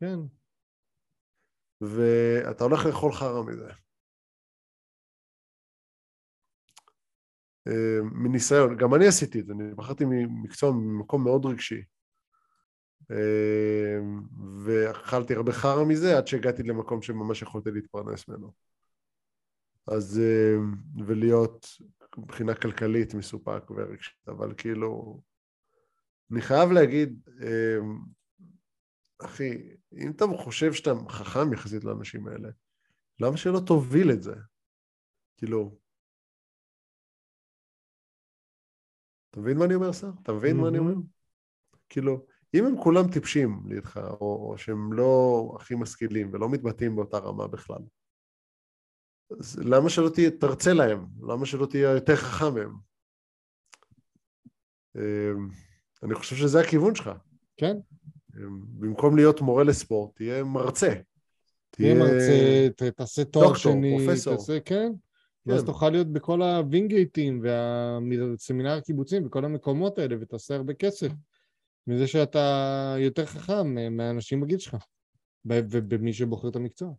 כן. 0.00 0.18
ואתה 1.80 2.64
הולך 2.64 2.86
לאכול 2.86 3.12
חרא 3.12 3.42
מזה. 3.42 3.68
אה, 7.66 8.02
מניסיון, 8.02 8.76
גם 8.76 8.94
אני 8.94 9.06
עשיתי 9.06 9.40
את 9.40 9.46
זה, 9.46 9.52
אני 9.52 9.74
בחרתי 9.74 10.04
מקצוע 10.42 10.70
ממקום 10.72 11.24
מאוד 11.24 11.46
רגשי. 11.46 11.82
אה, 13.10 13.98
ואכלתי 14.64 15.34
הרבה 15.34 15.52
חרא 15.52 15.84
מזה 15.84 16.18
עד 16.18 16.26
שהגעתי 16.26 16.62
למקום 16.62 17.02
שממש 17.02 17.42
יכולתי 17.42 17.70
להתפרנס 17.70 18.28
ממנו. 18.28 18.52
אז, 19.86 20.20
אה, 20.20 20.56
ולהיות 21.06 21.66
מבחינה 22.18 22.54
כלכלית 22.54 23.14
מסופק 23.14 23.70
ורגשית, 23.70 24.28
אבל 24.28 24.54
כאילו, 24.56 25.20
אני 26.32 26.40
חייב 26.40 26.70
להגיד, 26.70 27.28
אה, 27.42 27.78
אחי, 29.24 29.76
אם 29.92 30.10
אתה 30.10 30.24
חושב 30.36 30.72
שאתה 30.72 30.90
חכם 31.08 31.52
יחסית 31.52 31.84
לאנשים 31.84 32.28
האלה, 32.28 32.48
למה 33.20 33.36
שלא 33.36 33.60
תוביל 33.66 34.10
את 34.10 34.22
זה? 34.22 34.34
כאילו, 35.36 35.78
אתה 39.30 39.40
מבין 39.40 39.58
מה 39.58 39.64
אני 39.64 39.74
אומר, 39.74 39.92
סר? 39.92 40.10
אתה 40.22 40.32
מבין 40.32 40.56
מה 40.56 40.68
אני 40.68 40.78
אומר? 40.78 40.94
כאילו, 41.88 42.26
אם 42.54 42.64
הם 42.66 42.82
כולם 42.82 43.12
טיפשים 43.12 43.62
לידך, 43.66 43.96
או, 43.96 44.50
או 44.50 44.58
שהם 44.58 44.92
לא 44.92 45.52
הכי 45.56 45.74
משכילים 45.74 46.30
ולא 46.32 46.48
מתבטאים 46.48 46.96
באותה 46.96 47.18
רמה 47.18 47.48
בכלל, 47.48 47.82
אז 49.30 49.58
למה 49.58 49.90
שלא 49.90 50.08
תהיה, 50.08 50.30
תרצה 50.30 50.72
להם? 50.72 51.06
למה 51.28 51.46
שלא 51.46 51.66
תהיה 51.66 51.90
יותר 51.90 52.16
חכם 52.16 52.54
מהם? 52.54 52.74
אמ, 54.96 55.48
אני 56.02 56.14
חושב 56.14 56.36
שזה 56.36 56.60
הכיוון 56.60 56.94
שלך. 56.94 57.10
כן. 57.56 57.76
אמ, 58.36 58.60
במקום 58.78 59.16
להיות 59.16 59.40
מורה 59.40 59.64
לספורט, 59.64 60.16
תהיה 60.16 60.44
מרצה. 60.44 60.94
תהיה 61.70 61.94
מרצה, 61.94 62.90
תעשה 62.96 63.24
תואר 63.24 63.48
דוקטור, 63.48 63.72
שני, 63.72 63.96
פרופסור. 63.98 64.36
תעשה, 64.36 64.60
כן. 64.60 64.92
ואז 65.46 65.60
כן. 65.60 65.66
תוכל 65.66 65.90
להיות 65.90 66.12
בכל 66.12 66.42
הווינגייטים 66.42 67.42
והסמינר 67.42 68.72
הקיבוצים 68.72 69.26
וכל 69.26 69.44
המקומות 69.44 69.98
האלה, 69.98 70.16
ותעשה 70.20 70.54
הרבה 70.54 70.74
כסף 70.74 71.08
מזה 71.86 72.06
שאתה 72.06 72.96
יותר 72.98 73.26
חכם 73.26 73.78
אה, 73.78 73.90
מהאנשים 73.90 74.40
בגיל 74.40 74.58
שלך, 74.58 74.76
ובמי 75.46 76.12
שבוחר 76.12 76.48
את 76.48 76.56
המקצוע. 76.56 76.92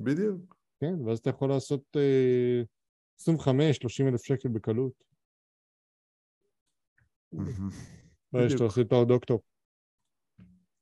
בדיוק. 0.00 0.56
כן, 0.80 0.94
ואז 1.06 1.18
אתה 1.18 1.30
יכול 1.30 1.48
לעשות 1.48 1.96
אה, 1.96 2.62
25-30 3.20 4.08
אלף 4.08 4.24
שקל 4.24 4.48
בקלות. 4.48 4.92
ואז 8.32 8.50
שאתה 8.50 8.64
עושה 8.64 8.84
תואר 8.84 9.04
דוקטור. 9.04 9.42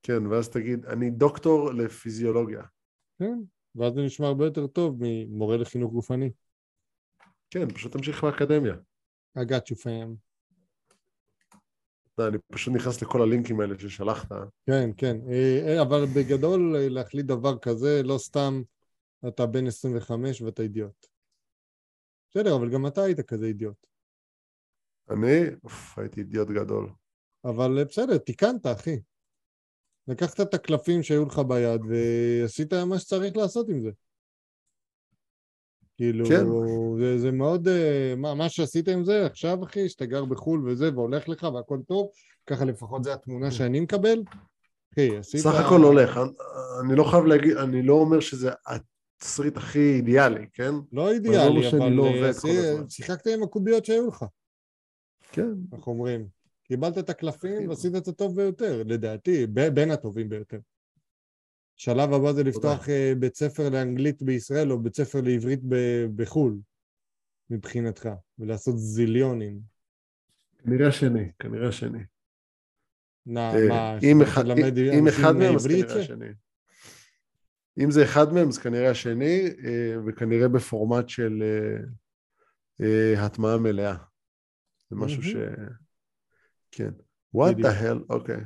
כן, 0.02 0.26
ואז 0.26 0.48
תגיד, 0.48 0.86
אני 0.86 1.10
דוקטור 1.10 1.72
לפיזיולוגיה. 1.72 2.62
כן, 3.18 3.38
ואז 3.74 3.94
זה 3.94 4.00
נשמע 4.00 4.26
הרבה 4.26 4.44
יותר 4.44 4.66
טוב 4.66 4.96
ממורה 5.00 5.56
לחינוך 5.56 5.92
גופני. 5.92 6.30
כן, 7.50 7.68
פשוט 7.68 7.92
תמשיך 7.92 8.24
באקדמיה. 8.24 8.74
I 9.38 9.40
got 9.40 9.72
you 9.72 9.76
fam. 9.76 10.28
לא, 12.18 12.28
אני 12.28 12.38
פשוט 12.52 12.74
נכנס 12.74 13.02
לכל 13.02 13.22
הלינקים 13.22 13.60
האלה 13.60 13.78
ששלחת. 13.78 14.28
כן, 14.66 14.90
כן, 14.96 15.16
אה, 15.30 15.62
אה, 15.66 15.82
אבל 15.82 16.04
בגדול 16.16 16.76
אה, 16.76 16.88
להחליט 16.88 17.26
דבר 17.26 17.58
כזה, 17.58 18.02
לא 18.04 18.18
סתם 18.18 18.62
אתה 19.28 19.46
בן 19.46 19.66
25 19.66 20.42
ואתה 20.42 20.62
אידיוט. 20.62 21.06
בסדר, 22.30 22.56
אבל 22.56 22.70
גם 22.70 22.86
אתה 22.86 23.02
היית 23.02 23.20
כזה 23.20 23.46
אידיוט. 23.46 23.86
אני, 25.10 25.54
אוף, 25.64 25.98
הייתי 25.98 26.20
אידיוט 26.20 26.48
גדול. 26.48 26.90
אבל 27.44 27.78
אה, 27.78 27.84
בסדר, 27.84 28.18
תיקנת, 28.18 28.66
אחי. 28.66 29.00
לקחת 30.08 30.40
את 30.40 30.54
הקלפים 30.54 31.02
שהיו 31.02 31.26
לך 31.26 31.38
ביד 31.38 31.80
ועשית 31.88 32.72
מה 32.74 32.98
שצריך 32.98 33.36
לעשות 33.36 33.68
עם 33.68 33.80
זה. 33.80 33.90
כאילו, 35.96 36.26
כן. 36.28 36.44
זה, 36.98 37.18
זה 37.18 37.30
מאוד, 37.32 37.68
אה, 37.68 38.14
מה, 38.16 38.34
מה 38.34 38.48
שעשית 38.48 38.88
עם 38.88 39.04
זה 39.04 39.26
עכשיו, 39.26 39.64
אחי, 39.64 39.88
שאתה 39.88 40.06
גר 40.06 40.24
בחו"ל 40.24 40.68
וזה, 40.68 40.90
והולך 40.94 41.28
לך 41.28 41.46
והכל 41.54 41.78
טוב, 41.86 42.10
ככה 42.46 42.64
לפחות 42.64 43.04
זה 43.04 43.14
התמונה 43.14 43.50
שאני 43.50 43.80
מקבל. 43.80 44.22
אחי, 44.92 45.16
עשית... 45.16 45.40
סך 45.40 45.54
הכל 45.54 45.80
הולך. 45.80 46.16
אני, 46.16 46.30
אני 46.80 46.96
לא 46.96 47.04
חייב 47.04 47.24
להגיד, 47.24 47.56
אני 47.56 47.82
לא 47.82 47.94
אומר 47.94 48.20
שזה 48.20 48.50
התסריט 49.18 49.56
הכי 49.56 49.78
אידיאלי, 49.96 50.46
כן? 50.52 50.70
לא 50.92 51.10
אידיאלי, 51.12 51.68
אבל 51.78 51.92
לא 51.92 52.06
אה. 52.06 52.32
שיחקת 52.88 53.26
עם 53.26 53.42
הקוביות 53.42 53.84
שהיו 53.84 54.08
לך, 54.08 54.24
כן. 55.32 55.48
אנחנו 55.72 55.92
אומרים. 55.92 56.28
קיבלת 56.64 56.98
את 56.98 57.10
הקלפים. 57.10 57.68
ועשית 57.68 57.94
את 57.96 58.08
הטוב 58.08 58.36
ביותר, 58.36 58.82
לדעתי, 58.86 59.46
בין 59.46 59.90
הטובים 59.90 60.28
ביותר. 60.28 60.58
שלב 61.76 62.12
הבא 62.12 62.32
זה 62.32 62.44
לפתוח 62.44 62.88
אה, 62.88 63.12
בית 63.18 63.36
ספר 63.36 63.68
לאנגלית 63.68 64.22
בישראל 64.22 64.72
או 64.72 64.78
בית 64.82 64.96
ספר 64.96 65.20
לעברית 65.20 65.60
ב- 65.68 66.06
בחו"ל, 66.16 66.58
מבחינתך, 67.50 68.08
ולעשות 68.38 68.78
זיליונים. 68.78 69.60
כנראה 70.58 70.88
השני, 70.88 71.30
כנראה 71.38 71.68
השני. 71.68 72.04
נא, 73.26 73.38
אה, 73.54 73.68
מה, 73.68 73.98
אם 74.02 74.22
אחד- 75.08 75.32
מהם, 75.36 75.54
אז 75.54 75.66
כנראה 75.66 75.88
ש- 75.88 75.96
השני. 75.96 76.26
אם 77.84 77.90
זה 77.90 78.04
אחד 78.04 78.32
מהם, 78.32 78.48
אז 78.48 78.58
כנראה 78.58 78.90
השני, 78.90 79.48
אה, 79.64 79.94
וכנראה 80.06 80.48
בפורמט 80.48 81.08
של 81.08 81.42
אה, 81.42 81.78
אה, 82.86 83.24
הטמעה 83.24 83.58
מלאה. 83.58 83.94
זה 84.90 84.96
משהו 84.96 85.22
ש... 85.22 85.36
כן. 86.70 86.90
What 87.36 87.54
the 87.54 87.82
hell, 87.82 88.04
אוקיי. 88.10 88.40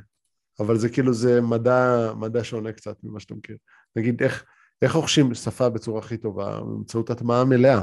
אבל 0.60 0.78
זה 0.78 0.88
כאילו, 0.88 1.14
זה 1.14 1.40
מדע, 1.40 2.12
מדע 2.16 2.44
שונה 2.44 2.72
קצת 2.72 2.96
ממה 3.02 3.20
שאתה 3.20 3.34
מכיר. 3.34 3.56
נגיד, 3.96 4.22
איך, 4.22 4.44
איך 4.82 4.92
רוכשים 4.92 5.34
שפה 5.34 5.68
בצורה 5.68 5.98
הכי 5.98 6.16
טובה? 6.16 6.60
באמצעות 6.60 7.10
הטמעה 7.10 7.44
מלאה. 7.44 7.82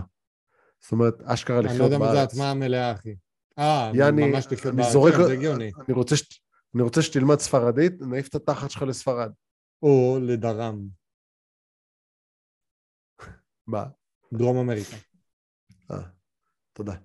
זאת 0.81 0.91
אומרת, 0.91 1.21
אשכרה 1.21 1.59
אני 1.59 1.65
לא 1.65 1.71
לחיות 1.71 1.85
יודע 1.85 1.97
מה 1.97 2.07
זה 2.07 2.13
בארץ. 2.13 2.33
הטמעה 2.33 2.51
המלאה, 2.51 2.91
אחי. 2.91 3.15
אה, 3.59 4.11
ממש 4.11 4.47
לחיות 4.51 4.75
בארץ, 4.75 4.91
זורק, 4.91 5.13
כן, 5.13 5.23
זה 5.23 5.33
הגיוני. 5.33 5.71
אני 5.87 5.93
רוצה, 5.95 6.15
אני 6.75 6.83
רוצה 6.83 7.01
שתלמד 7.01 7.39
ספרדית, 7.39 8.01
נעיף 8.01 8.27
את 8.27 8.35
התחת 8.35 8.71
שלך 8.71 8.81
לספרד. 8.81 9.31
או 9.83 10.19
לדרם, 10.21 10.98
מה? 13.69 13.85
דרום 14.33 14.57
אמריקה. 14.57 14.95
אה, 15.91 16.09
תודה. 16.73 16.95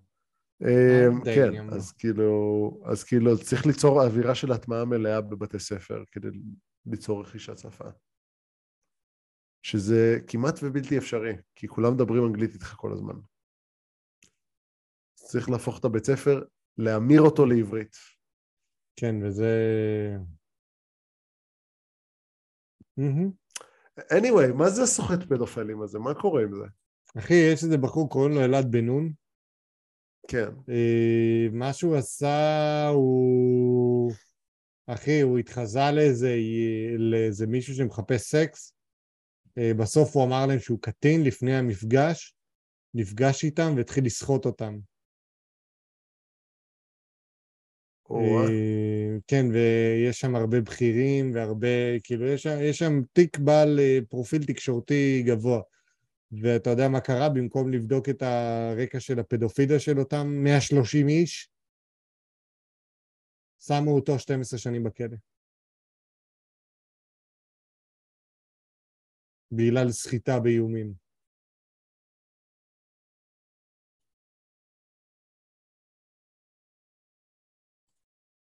אמ, 0.63 1.23
די, 1.25 1.35
כן, 1.35 1.71
אז 1.71 1.93
כאילו, 1.93 2.81
אז 2.85 3.05
כאילו 3.05 3.39
צריך 3.39 3.67
ליצור 3.67 4.03
אווירה 4.03 4.35
של 4.35 4.53
הטמעה 4.53 4.85
מלאה 4.85 5.21
בבתי 5.21 5.59
ספר 5.59 6.05
כדי 6.13 6.29
ליצור 6.87 7.21
רכישת 7.21 7.59
שפה. 7.59 7.85
שזה 9.63 10.19
כמעט 10.27 10.55
ובלתי 10.63 10.99
אפשרי, 10.99 11.33
כי 11.55 11.69
כולם 11.69 11.95
מדברים 11.95 12.27
אנגלית 12.27 12.55
איתך 12.55 12.75
כל 12.77 12.93
הזמן. 12.93 13.15
צריך 15.15 15.51
להפוך 15.51 15.79
את 15.79 15.85
הבית 15.85 16.05
ספר, 16.05 16.43
להמיר 16.79 17.21
אותו 17.21 17.47
לעברית. 17.47 17.97
כן, 18.97 19.15
וזה... 19.23 19.53
מהמם. 22.97 23.44
Anyway, 24.01 24.53
מה 24.55 24.71
זה 24.71 24.83
הסוחט 24.83 25.23
פדופילים 25.29 25.83
הזה? 25.83 25.99
מה 25.99 26.15
קורה 26.15 26.43
עם 26.43 26.55
זה? 26.55 26.65
אחי, 27.19 27.35
יש 27.35 27.65
איזה 27.65 27.79
בחור, 27.79 28.11
קוראים 28.11 28.35
לו 28.35 28.45
אלעד 28.45 28.71
בן 28.71 28.87
נון. 28.87 29.13
כן, 30.29 30.49
אה, 30.69 31.47
מה 31.53 31.73
שהוא 31.73 31.97
עשה 31.97 32.89
הוא... 32.89 34.13
אחי, 34.87 35.21
הוא 35.21 35.39
התחזה 35.39 35.91
לאיזה, 35.93 36.37
לאיזה 36.99 37.47
מישהו 37.47 37.75
שמחפש 37.75 38.21
סקס. 38.21 38.75
אה, 39.59 39.75
בסוף 39.75 40.17
הוא 40.17 40.25
אמר 40.25 40.47
להם 40.47 40.59
שהוא 40.59 40.79
קטין 40.81 41.25
לפני 41.25 41.57
המפגש, 41.57 42.35
נפגש 42.95 43.45
איתם 43.45 43.73
והתחיל 43.77 44.07
לסחוט 44.07 44.47
אותם. 44.47 44.79
כן, 49.27 49.47
ויש 49.53 50.21
שם 50.21 50.35
הרבה 50.35 50.61
בכירים 50.61 51.31
והרבה, 51.35 52.01
כאילו, 52.03 52.27
יש 52.27 52.47
יש 52.47 52.79
שם 52.79 53.01
תיק 53.13 53.39
בעל 53.39 53.81
אה, 53.81 53.99
פרופיל 54.09 54.45
תקשורתי 54.45 55.23
גבוה. 55.27 55.61
ואתה 56.33 56.71
יודע 56.71 56.89
מה 56.89 57.01
קרה? 57.01 57.29
במקום 57.29 57.73
לבדוק 57.73 58.09
את 58.09 58.23
הרקע 58.23 59.01
של 59.01 59.19
הפדופידיה 59.19 59.81
של 59.81 59.99
אותם 59.99 60.27
130 60.27 61.09
איש, 61.09 61.49
שמו 63.61 63.91
אותו 63.91 64.19
12 64.19 64.59
שנים 64.59 64.85
בכלא. 64.85 65.17
בעילה 69.51 69.85
לסחיטה 69.85 70.41
באיומים. 70.41 71.04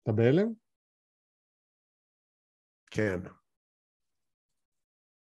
אתה 0.10 0.18
בהלם? 0.18 0.54
כן. 2.92 3.20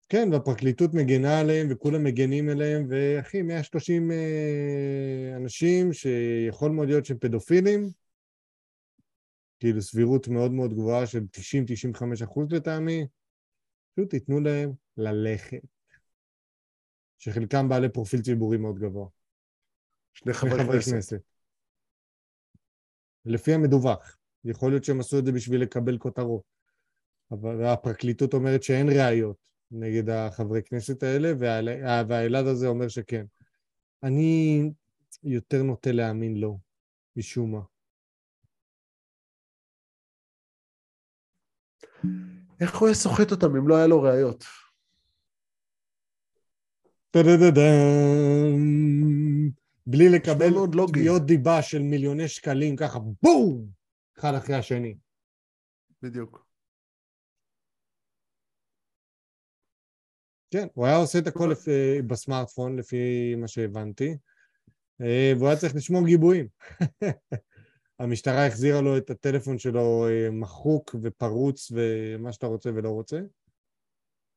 כן, 0.10 0.30
והפרקליטות 0.32 0.92
מגנה 0.94 1.40
עליהם 1.40 1.68
וכולם 1.72 2.04
מגנים 2.04 2.50
עליהם, 2.50 2.88
ואחי, 2.90 3.42
130 3.42 4.12
אה, 4.12 5.34
אנשים 5.36 5.94
שיכול 5.94 6.72
מאוד 6.72 6.88
להיות 6.88 7.06
שהם 7.06 7.18
פדופילים, 7.18 7.90
כאילו 9.60 9.82
סבירות 9.82 10.28
מאוד 10.28 10.52
מאוד 10.52 10.74
גבוהה 10.74 11.08
של 11.08 11.20
90-95 11.20 12.24
אחוז 12.24 12.52
לטעמי, 12.52 13.08
פשוט 13.96 14.10
תיתנו 14.10 14.40
להם 14.40 14.72
ללכת. 14.98 15.62
שחלקם 17.18 17.70
בעלי 17.70 17.90
פרופיל 17.90 18.22
ציבורי 18.22 18.58
מאוד 18.58 18.80
גבוה. 18.80 19.08
שני 20.14 20.34
חברי. 20.34 20.80
כנסת. 20.92 21.22
לפי 23.26 23.54
המדווח. 23.54 24.18
יכול 24.46 24.72
להיות 24.72 24.84
שהם 24.84 25.00
עשו 25.00 25.20
את 25.20 25.26
זה 25.26 25.32
בשביל 25.32 25.62
לקבל 25.62 25.98
כותרות. 25.98 26.42
אבל 27.32 27.66
הפרקליטות 27.66 28.34
אומרת 28.34 28.64
שאין 28.64 28.90
ראיות 28.90 29.38
נגד 29.72 30.10
החברי 30.10 30.62
כנסת 30.64 31.04
האלה, 31.04 31.32
והאל- 31.40 32.08
והאלעד 32.08 32.48
הזה 32.48 32.68
אומר 32.68 32.88
שכן. 32.88 33.26
אני 34.04 34.62
יותר 35.24 35.64
נוטה 35.64 35.92
להאמין 35.92 36.38
לו, 36.38 36.60
משום 37.16 37.52
מה. 37.52 37.62
איך 42.60 42.78
הוא 42.78 42.88
היה 42.88 42.96
סוחט 42.96 43.32
אותם 43.32 43.56
אם 43.56 43.68
לא 43.68 43.76
היה 43.78 43.88
לו 43.88 44.02
ראיות? 44.02 44.46
בלי 49.88 50.10
לקבל 50.10 50.50
מאוד 50.50 50.76
לוגי. 50.76 51.00
תביעות 51.00 51.26
דיבה 51.26 51.62
של 51.62 51.82
מיליוני 51.82 52.28
שקלים, 52.28 52.76
ככה 52.76 53.00
בום! 53.24 53.85
אחד 54.20 54.34
אחרי 54.34 54.56
השני. 54.56 54.96
בדיוק. 56.02 56.46
כן, 60.52 60.68
הוא 60.74 60.86
היה 60.86 60.96
עושה 60.96 61.20
את 61.20 61.28
הכל 61.28 61.50
לפי, 61.52 62.02
בסמארטפון, 62.08 62.76
לפי 62.76 63.36
מה 63.36 63.48
שהבנתי, 63.48 64.18
אה, 65.02 65.34
והוא 65.38 65.48
היה 65.48 65.58
צריך 65.58 65.76
לשמור 65.76 66.06
גיבויים. 66.06 66.48
המשטרה 68.00 68.48
החזירה 68.48 68.82
לו 68.82 68.98
את 68.98 69.10
הטלפון 69.10 69.58
שלו 69.58 70.08
אה, 70.08 70.32
מחוק 70.32 70.96
ופרוץ 71.02 71.72
ומה 71.72 72.34
שאתה 72.34 72.48
רוצה 72.48 72.70
ולא 72.76 72.90
רוצה. 72.90 73.20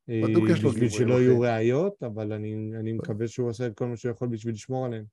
אה, 0.08 0.20
בדוק 0.24 0.44
יש 0.50 0.62
לו 0.62 0.70
בשביל 0.70 0.88
גיבויים, 0.88 1.08
שלא 1.08 1.14
אחי. 1.14 1.22
יהיו 1.22 1.40
ראיות, 1.40 2.02
אבל 2.02 2.32
אני, 2.32 2.54
אני 2.80 2.92
מקווה 2.92 3.28
שהוא 3.28 3.48
עושה 3.48 3.66
את 3.66 3.74
כל 3.74 3.86
מה 3.86 3.96
שהוא 3.96 4.12
יכול 4.12 4.28
בשביל 4.28 4.54
לשמור 4.54 4.86
עליהם. 4.86 5.04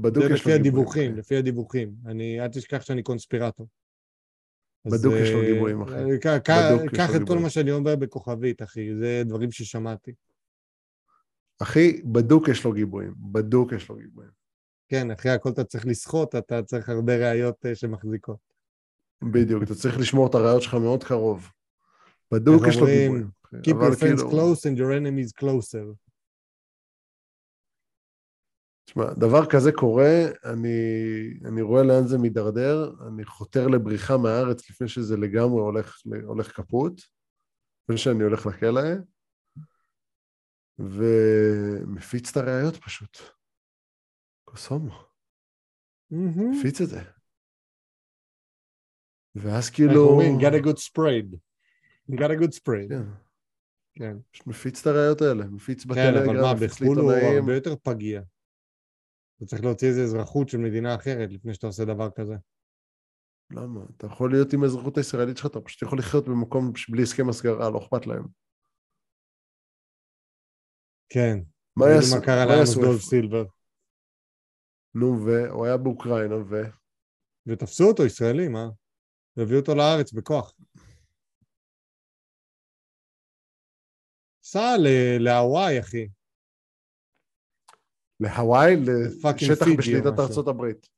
בדוק 0.00 0.24
יש 0.24 0.40
לפי 0.40 0.50
לו 0.50 0.62
גיבויים. 0.62 0.86
הדיווחים, 0.86 1.10
אחי. 1.12 1.20
לפי 1.20 1.36
הדיווחים. 1.36 1.94
אני, 2.06 2.40
אל 2.40 2.48
תשכח 2.48 2.82
שאני 2.82 3.02
קונספירטור. 3.02 3.68
בדוק 4.84 5.14
יש 5.22 5.30
לו 5.30 5.40
אה, 5.40 5.52
גיבויים, 5.52 5.82
אחי. 5.82 5.94
אה, 5.94 6.40
קח 6.96 7.16
את 7.16 7.28
כל. 7.28 7.38
מה 7.38 7.50
שאני 7.50 7.72
אומר 7.72 7.96
בכוכבית, 7.96 8.62
אחי, 8.62 8.94
זה 9.00 9.22
דברים 9.26 9.52
ששמעתי. 9.52 10.12
אחי, 11.62 12.00
בדוק 12.04 12.48
יש 12.48 12.64
לו 12.64 12.72
גיבויים. 12.72 13.14
בדוק 13.16 13.72
יש 13.72 13.88
לו 13.88 13.96
גיבויים. 13.96 14.30
כן, 14.88 15.10
אחרי 15.10 15.32
הכל 15.32 15.50
אתה 15.50 15.64
צריך 15.64 15.86
לסחוט, 15.86 16.34
אתה 16.34 16.62
צריך 16.62 16.88
הרבה 16.88 17.16
ראיות 17.16 17.66
אה, 17.66 17.74
שמחזיקות. 17.74 18.38
בדיוק, 19.22 19.62
אתה 19.62 19.74
צריך 19.74 19.98
לשמור 19.98 20.26
את 20.26 20.34
הראיות 20.34 20.62
שלך 20.62 20.74
מאוד 20.74 21.04
קרוב. 21.04 21.50
בדוק 22.32 22.62
יש 22.68 22.76
לו? 22.76 22.86
גיבויים. 22.86 23.28
Keep 23.54 23.70
your 23.70 23.94
friends 24.00 24.00
כאילו, 24.00 24.30
close 24.30 24.60
and 24.60 24.78
your 24.78 24.92
enemies 25.00 25.32
closer. 25.40 26.07
תשמע, 28.88 29.04
דבר 29.14 29.46
כזה 29.50 29.72
קורה, 29.72 30.24
אני, 30.44 30.68
אני 31.44 31.62
רואה 31.62 31.82
לאן 31.82 32.06
זה 32.06 32.18
מידרדר, 32.18 32.92
אני 33.08 33.24
חותר 33.24 33.66
לבריחה 33.66 34.16
מהארץ 34.16 34.70
לפני 34.70 34.88
שזה 34.88 35.16
לגמרי 35.16 35.60
הולך, 35.60 35.96
הולך 36.24 36.52
קפוט, 36.52 37.00
לפני 37.82 37.96
שאני 37.98 38.24
הולך 38.24 38.46
לכלא, 38.46 38.80
ומפיץ 40.78 42.30
את 42.30 42.36
הראיות 42.36 42.76
פשוט. 42.76 43.18
קוסומו, 44.44 45.04
מהמם. 46.10 46.50
מפיץ 46.50 46.80
את 46.80 46.88
זה. 46.88 47.00
ואז 49.34 49.70
כאילו... 49.70 50.08
אומרים? 50.08 50.38
Got 50.38 50.62
a 50.62 50.66
good 50.66 50.78
spread. 50.78 51.36
Got 52.10 52.30
a 52.30 52.42
good 52.42 52.54
spread. 52.54 52.88
כן, 52.88 53.02
כן. 53.94 54.16
מפיץ 54.46 54.80
את 54.80 54.86
הראיות 54.86 55.22
האלה, 55.22 55.44
מפיץ 55.44 55.84
כן, 55.84 55.90
אבל 55.90 56.22
בטלגרם, 56.22 56.42
מה, 56.42 56.54
בחו"ל 56.54 56.98
הוא. 56.98 57.12
הרבה 57.12 57.54
יותר 57.54 57.76
פגיע. 57.82 58.22
אתה 59.38 59.46
צריך 59.46 59.62
להוציא 59.62 59.88
איזה 59.88 60.02
אזרחות 60.02 60.48
של 60.48 60.58
מדינה 60.58 60.94
אחרת 60.94 61.30
לפני 61.30 61.54
שאתה 61.54 61.66
עושה 61.66 61.84
דבר 61.84 62.10
כזה. 62.10 62.34
למה? 63.50 63.80
אתה 63.96 64.06
יכול 64.06 64.30
להיות 64.30 64.52
עם 64.52 64.62
האזרחות 64.62 64.96
הישראלית 64.96 65.36
שלך, 65.36 65.46
אתה 65.46 65.60
פשוט 65.60 65.82
יכול 65.82 65.98
לחיות 65.98 66.28
במקום 66.28 66.72
בלי 66.88 67.02
הסכם 67.02 67.28
הסגרה, 67.28 67.70
לא 67.70 67.78
אכפת 67.78 68.06
להם. 68.06 68.24
כן. 71.08 71.38
מה 71.76 71.86
יעשו? 71.94 72.16
מה 72.16 72.24
קרה 72.24 72.56
יעשו? 72.58 72.80
דולף 72.80 73.00
סילבר. 73.00 73.44
נו, 74.94 75.06
והוא 75.26 75.66
היה 75.66 75.76
באוקראינה, 75.76 76.36
ו... 76.36 76.54
ותפסו 77.46 77.84
אותו, 77.84 78.06
ישראלי, 78.06 78.48
מה? 78.48 78.68
והביאו 79.36 79.60
אותו 79.60 79.74
לארץ 79.74 80.12
בכוח. 80.12 80.54
סע 84.42 84.76
להוואי, 85.20 85.80
אחי. 85.80 86.08
להוואי, 88.20 88.76
לשטח 88.76 89.66
בשליטת. 89.78 90.18
ארצות 90.18 90.48
הברית. 90.48 90.88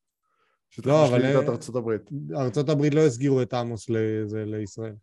שטח 0.70 0.86
לא, 0.86 1.08
אבל- 1.08 1.18
בשליטת 1.18 1.48
ארצות 1.48 1.74
הברית. 1.74 2.10
ארה"ב 2.34 2.94
לא 2.94 3.00
הסגירו 3.00 3.42
את 3.42 3.54
עמוס 3.54 3.90
לזה, 3.90 4.44
לישראל. 4.44 4.94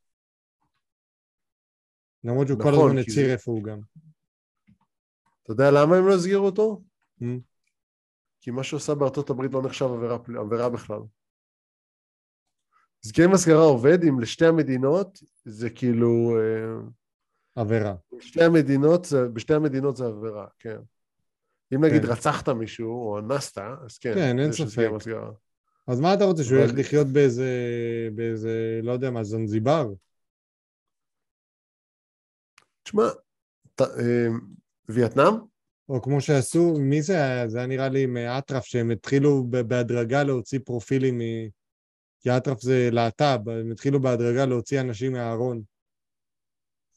למרות 2.23 2.47
שהוא 2.47 2.61
כל 2.61 2.71
נכון, 2.71 2.87
הזמן 2.89 3.01
הצהיר 3.01 3.31
איפה 3.31 3.51
הוא 3.51 3.63
גם. 3.63 3.79
אתה 5.43 5.51
יודע 5.51 5.71
למה 5.71 5.95
הם 5.95 6.07
לא 6.07 6.15
הסגירו 6.15 6.45
אותו? 6.45 6.81
Mm. 7.21 7.25
כי 8.41 8.51
מה 8.51 8.63
שעושה 8.63 8.95
בארצות 8.95 9.29
הברית 9.29 9.53
לא 9.53 9.61
נחשב 9.65 9.85
עבירה, 10.39 10.69
בכלל. 10.69 10.99
הסכם 13.05 13.29
הסגרה 13.33 13.63
עובד 13.63 14.03
אם 14.03 14.19
לשתי 14.19 14.45
המדינות 14.45 15.19
זה 15.45 15.69
כאילו... 15.69 16.37
אה, 16.39 16.79
עבירה. 17.55 17.95
בשתי 18.17 18.43
המדינות, 18.43 19.07
בשתי 19.33 19.53
המדינות 19.53 19.97
זה 19.97 20.05
עבירה, 20.05 20.47
כן. 20.59 20.77
אם 21.75 21.85
נגיד 21.85 22.05
כן. 22.05 22.11
רצחת 22.11 22.49
מישהו 22.49 22.89
או 22.89 23.19
אנסת, 23.19 23.57
אז 23.57 23.97
כן, 23.97 24.13
כן, 24.15 24.39
אין 24.39 24.51
ספק. 24.51 24.89
אז 25.87 25.99
מה 25.99 26.13
אתה 26.13 26.23
רוצה, 26.23 26.43
שהוא 26.43 26.59
ילך 26.59 26.71
לחיות 26.75 27.07
באיזה, 27.07 27.49
באיזה, 28.15 28.79
לא 28.83 28.91
יודע 28.91 29.11
מה, 29.11 29.23
זנזיבר? 29.23 29.87
תשמע, 32.83 33.03
ת- 33.75 33.81
אה, 33.81 34.27
וייטנאם? 34.89 35.33
או 35.89 36.01
כמו 36.01 36.21
שעשו, 36.21 36.73
מי 36.79 37.01
זה 37.01 37.13
היה? 37.13 37.47
זה 37.47 37.57
היה 37.57 37.67
נראה 37.67 37.89
לי 37.89 38.05
מאטרף, 38.05 38.65
שהם 38.65 38.91
התחילו 38.91 39.43
בהדרגה 39.67 40.23
להוציא 40.23 40.59
פרופילים 40.65 41.17
מ... 41.17 41.21
כי 42.19 42.29
אטרף 42.37 42.61
זה 42.61 42.89
להט"ב, 42.91 43.49
הם 43.49 43.71
התחילו 43.71 44.01
בהדרגה 44.01 44.45
להוציא 44.45 44.81
אנשים 44.81 45.11
מהארון. 45.11 45.61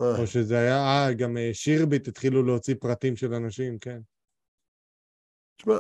אה, 0.01 0.18
או 0.18 0.27
שזה 0.27 0.59
היה, 0.59 0.77
אה, 0.77 1.12
גם 1.14 1.37
אה, 1.37 1.51
שירביט 1.53 2.09
התחילו 2.09 2.43
להוציא 2.43 2.75
פרטים 2.81 3.16
של 3.16 3.35
אנשים, 3.35 3.79
כן. 3.79 4.01
תשמע, 5.61 5.75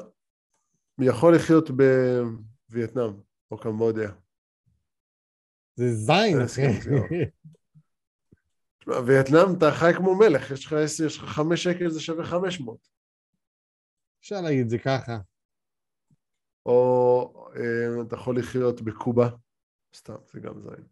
יכול 1.00 1.34
לחיות 1.34 1.70
בווייטנאם 1.70 3.20
או 3.50 3.58
קמבודיה. 3.58 4.12
זה 5.74 5.84
זין, 5.92 6.46
סגרה. 6.46 7.00
תשמע, 8.78 8.94
וייטנאם 9.06 9.58
אתה 9.58 9.66
חי 9.80 9.90
כמו 9.96 10.18
מלך, 10.18 10.50
יש 10.50 10.66
לך 10.66 10.72
עשר, 10.72 11.04
יש 11.06 11.18
לך 11.18 11.24
חמש 11.24 11.62
שקל, 11.62 11.90
זה 11.90 12.00
שווה 12.00 12.24
חמש 12.24 12.60
מאות. 12.60 12.88
אפשר 14.20 14.40
להגיד 14.40 14.64
את 14.64 14.70
זה 14.70 14.78
ככה. 14.78 15.18
או 16.66 17.50
אה, 17.56 18.02
אתה 18.06 18.16
יכול 18.16 18.38
לחיות 18.38 18.82
בקובה, 18.82 19.28
סתם, 19.94 20.16
זה 20.32 20.40
גם 20.40 20.60
זין. 20.60 20.86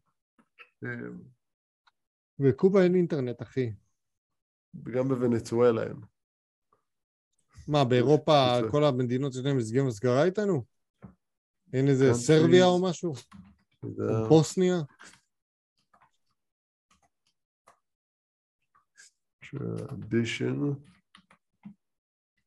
אה, 0.84 1.08
בקובה 2.38 2.82
אין 2.82 2.94
אינטרנט, 2.94 3.42
אחי. 3.42 3.72
גם 4.94 5.08
בוונצואלה 5.08 5.82
אין. 5.82 6.17
מה, 7.68 7.84
באירופה 7.84 8.58
כל 8.70 8.84
המדינות 8.84 9.32
יש 9.32 9.40
להם 9.44 9.58
הסכם 9.58 9.86
הסגרה 9.88 10.24
איתנו? 10.24 10.64
אין 11.72 11.88
איזה 11.88 12.10
Countries. 12.10 12.14
סרביה 12.14 12.64
או 12.64 12.82
משהו? 12.82 13.12
או 13.82 14.28
בוסניה? 14.28 14.76
tradition 19.44 20.76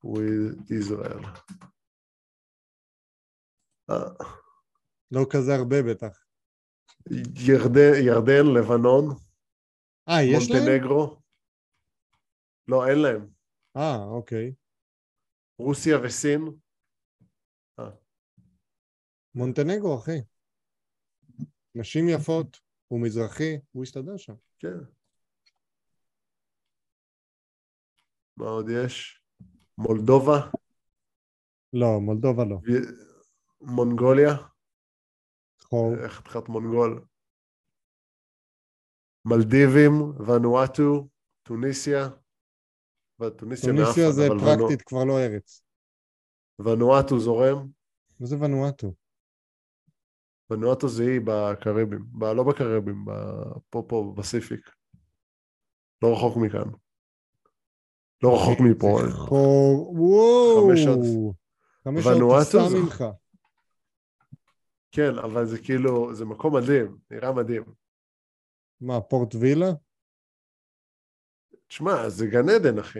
with 0.03 0.69
Israel. 0.69 1.25
אה, 3.89 4.25
לא 5.11 5.25
כזה 5.29 5.55
הרבה 5.55 5.75
בטח. 5.89 6.25
ירדן, 7.35 7.93
ירדן, 8.05 8.45
לבנון, 8.57 9.15
אה, 10.09 10.23
יש 10.23 10.51
להם? 10.51 10.63
מונטנגרו. 10.63 11.21
לא, 12.67 12.87
אין 12.87 12.99
להם. 12.99 13.27
אה, 13.77 14.03
אוקיי. 14.03 14.53
רוסיה 15.61 15.97
וסין. 16.03 16.41
מונטנגרו, 19.35 19.99
אחי. 19.99 20.19
נשים 21.75 22.05
יפות, 22.09 22.59
הוא 22.87 23.01
מזרחי, 23.01 23.57
הוא 23.71 23.83
הסתדר 23.83 24.17
שם. 24.17 24.33
כן. 24.59 24.77
מה 28.37 28.45
עוד 28.45 28.65
יש? 28.69 29.23
מולדובה, 29.77 30.49
לא, 31.73 31.99
מולדובה 32.01 32.43
לא. 32.45 32.57
מונגוליה, 33.61 34.31
חור. 35.61 35.93
איך 36.03 36.13
חתיכת 36.13 36.49
מונגול. 36.49 37.05
מלדיבים, 39.25 39.91
ונואטו, 40.27 41.09
טוניסיה. 41.43 42.20
טוניסיה 43.29 43.73
מאפן, 43.73 44.11
זה 44.11 44.27
פרקטית 44.39 44.81
כבר 44.81 45.03
לא 45.03 45.19
ארץ. 45.19 45.61
ונו- 46.59 46.71
ונואטו 46.71 47.19
זורם. 47.19 47.67
מה 48.19 48.27
זה 48.27 48.35
ונואטו? 48.39 48.93
ונואטו 50.49 50.87
זה 50.89 51.03
אי 51.03 51.19
בקריבים, 51.25 52.05
ב, 52.11 52.23
לא 52.23 52.43
בקריבים, 52.43 53.05
ב- 53.05 53.11
פה 53.69 53.83
פה 53.87 54.13
בפסיפיק. 54.17 54.69
לא 56.03 56.13
רחוק 56.13 56.37
מכאן. 56.37 56.71
לא 58.23 58.35
רחוק 58.35 58.59
מפה. 58.59 58.99
חור, 59.11 59.91
וואו. 59.99 60.67
חמש 60.69 60.79
שעות. 60.83 61.35
חמש 61.83 62.03
שעות 62.03 62.15
ונואטו 62.15 62.45
טיסה 62.45 62.69
זה- 62.69 62.77
ממך. 62.77 63.03
כן, 64.91 65.17
אבל 65.23 65.45
זה 65.45 65.57
כאילו, 65.63 66.13
זה 66.15 66.25
מקום 66.25 66.55
מדהים, 66.55 66.97
נראה 67.11 67.31
מדהים. 67.31 67.63
מה, 68.81 69.01
פורט 69.01 69.35
וילה? 69.35 69.71
תשמע, 71.71 72.09
זה 72.09 72.25
גן 72.25 72.49
עדן, 72.49 72.79
אחי. 72.79 72.99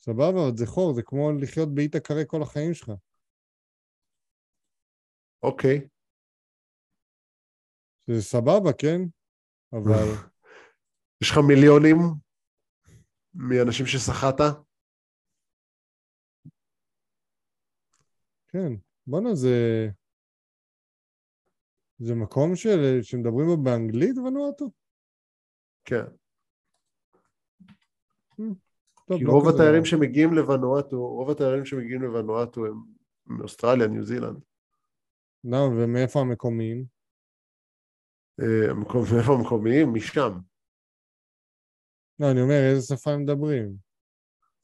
סבבה, 0.00 0.40
זה 0.56 0.66
חור, 0.66 0.94
זה 0.94 1.02
כמו 1.02 1.32
לחיות 1.40 1.74
באי 1.74 1.88
קרה 1.88 2.24
כל 2.26 2.42
החיים 2.42 2.74
שלך. 2.74 2.90
אוקיי. 5.42 5.88
זה 8.06 8.22
סבבה, 8.22 8.72
כן? 8.78 9.00
אבל 9.72 10.06
יש 11.22 11.30
לך 11.30 11.36
מיליונים 11.48 11.96
מאנשים 13.34 13.86
שסחטת? 13.86 14.54
כן, 18.48 18.72
בואנה, 19.06 19.34
זה... 19.34 19.88
זה 21.98 22.14
מקום 22.14 22.56
של... 22.56 23.02
שמדברים 23.02 23.46
בו 23.46 23.62
באנגלית, 23.64 24.18
ונואטו? 24.18 24.70
כן. 25.84 26.23
כי 29.18 29.24
לא 29.24 29.32
רוב 29.32 29.48
התיירים. 29.48 29.84
שמגיעים 29.84 30.34
לוונואטו, 30.34 30.96
רוב 31.08 31.30
התיירים 31.30 31.64
שמגיעים 31.64 32.02
לוונואטו 32.02 32.66
הם 32.66 32.82
מאוסטרליה, 33.26 33.86
ניו 33.86 34.04
זילנד. 34.04 34.40
לא, 35.44 35.56
ומאיפה 35.56 36.20
המקומיים? 36.20 36.84
אה, 38.40 38.74
מאיפה 39.14 39.32
המקומיים? 39.32 39.94
משם. 39.94 40.32
לא, 42.20 42.30
אני 42.30 42.40
אומר, 42.40 42.70
איזה 42.70 42.96
שפה 42.96 43.10
הם 43.10 43.22
מדברים? 43.22 43.76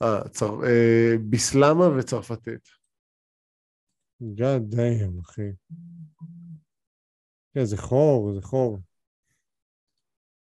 אה, 0.02 0.28
צר- 0.28 0.64
אה, 0.66 1.12
ביסלמה 1.30 1.98
וצרפתית. 1.98 2.68
God 4.22 4.74
damn, 4.74 5.20
אחי. 5.22 5.50
כן, 7.54 7.64
זה 7.64 7.76
חור, 7.76 8.32
זה 8.34 8.42
חור. 8.42 8.78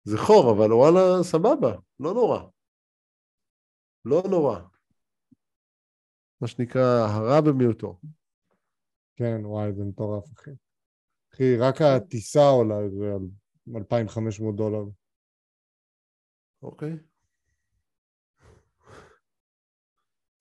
זה 0.03 0.17
חור, 0.17 0.51
אבל 0.51 0.73
וואלה, 0.73 1.23
סבבה, 1.23 1.75
לא 1.99 2.13
נורא. 2.13 2.39
לא 4.05 4.23
נורא. 4.29 4.59
מה 6.41 6.47
שנקרא, 6.47 7.07
הרע 7.07 7.41
במיעוטו. 7.41 7.99
כן, 9.15 9.41
וואי, 9.45 9.73
זה 9.73 9.83
מטורף, 9.83 10.33
אחי. 10.33 10.51
אחי, 11.33 11.57
רק 11.57 11.81
הטיסה 11.81 12.47
עולה 12.47 12.79
איזה 12.79 13.11
על 13.75 13.75
2,500 13.75 14.55
דולר. 14.55 14.83
אוקיי. 16.61 16.97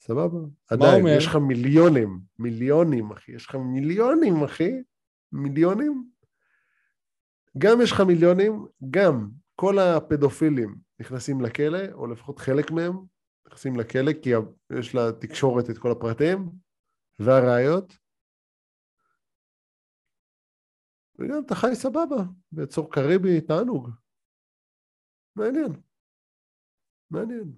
סבבה. 0.00 0.38
עדיין, 0.70 1.00
אומר? 1.00 1.16
יש 1.16 1.26
לך 1.26 1.36
מיליונים, 1.36 2.20
מיליונים, 2.38 3.10
אחי. 3.10 3.32
יש 3.32 3.46
לך 3.46 3.54
מיליונים, 3.54 4.44
אחי. 4.44 4.72
מיליונים. 5.32 6.10
גם 7.58 7.80
יש 7.82 7.92
לך 7.92 8.00
מיליונים, 8.00 8.66
גם 8.90 9.28
כל 9.54 9.78
הפדופילים 9.78 10.76
נכנסים 11.00 11.40
לכלא, 11.40 11.92
או 11.92 12.06
לפחות 12.06 12.38
חלק 12.38 12.70
מהם 12.70 12.96
נכנסים 13.48 13.76
לכלא, 13.76 14.12
כי 14.22 14.30
יש 14.78 14.94
לתקשורת 14.94 15.70
את 15.70 15.78
כל 15.78 15.90
הפרטים 15.90 16.38
והראיות. 17.18 17.98
וגם 21.18 21.42
אתה 21.46 21.54
חי 21.54 21.74
סבבה, 21.74 22.22
באצור 22.52 22.92
קריבי, 22.92 23.40
תענוג. 23.40 23.90
מעניין. 25.36 25.72
מעניין. 27.10 27.52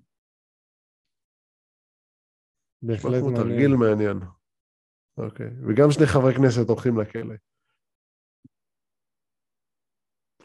בהחלט 2.83 3.23
מעניין. 3.23 3.35
תרגיל 3.37 3.71
מעניין. 3.77 4.17
אוקיי. 5.17 5.51
וגם 5.69 5.91
שני 5.91 6.07
חברי 6.07 6.35
כנסת 6.35 6.69
הולכים 6.69 7.01
לכלא. 7.01 7.35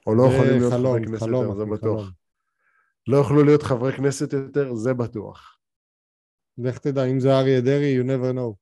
או 0.08 0.16
לא 0.16 0.24
זה 0.30 0.36
יכולים 0.36 0.60
להיות 0.60 0.74
חברי 0.74 1.06
כנסת 1.08 1.58
זה 1.58 1.66
בטוח. 1.76 2.25
לא 3.08 3.18
יוכלו 3.18 3.44
להיות 3.44 3.64
חברי 3.64 3.94
כנסת 3.98 4.34
יותר, 4.34 4.76
זה 4.76 4.94
בטוח. 4.94 5.58
לך 6.58 6.78
תדע, 6.78 7.06
אם 7.06 7.20
זה 7.20 7.30
אריה 7.32 7.62
דרעי, 7.62 8.00
you 8.00 8.04
never 8.04 8.34
know. 8.38 8.56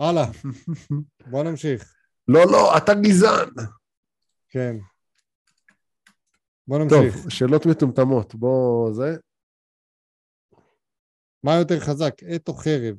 הלאה, 0.00 0.24
בוא 1.30 1.44
נמשיך. 1.44 1.94
לא, 2.28 2.40
לא, 2.52 2.76
אתה 2.76 2.92
גזען. 3.02 3.48
כן. 4.48 4.76
בוא 6.66 6.78
טוב, 6.88 7.04
נמשיך. 7.04 7.30
שאלות 7.30 7.66
מטומטמות. 7.66 8.34
בוא, 8.34 8.92
זה. 8.92 9.16
מה 11.42 11.52
יותר 11.58 11.80
חזק, 11.80 12.14
עט 12.22 12.48
או 12.48 12.54
חרב? 12.54 12.96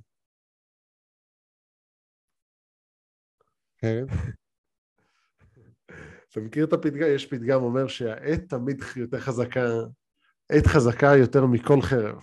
חרב. 3.81 4.07
אתה 6.29 6.39
מכיר 6.39 6.65
את 6.65 6.73
הפתגם? 6.73 7.07
יש 7.15 7.25
פתגם 7.25 7.61
אומר 7.61 7.87
שהעט 7.87 8.39
תמיד 8.49 8.81
יותר 8.95 9.19
חזקה, 9.19 9.67
עט 10.49 10.67
חזקה 10.67 11.07
יותר 11.19 11.45
מכל 11.45 11.81
חרב. 11.81 12.21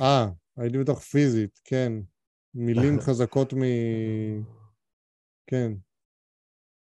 אה, 0.00 0.26
הייתי 0.56 0.78
בטוח 0.78 1.00
פיזית, 1.00 1.60
כן. 1.64 1.92
מילים 2.54 3.00
חזקות 3.06 3.54
מ... 3.54 3.62
כן. 5.46 5.72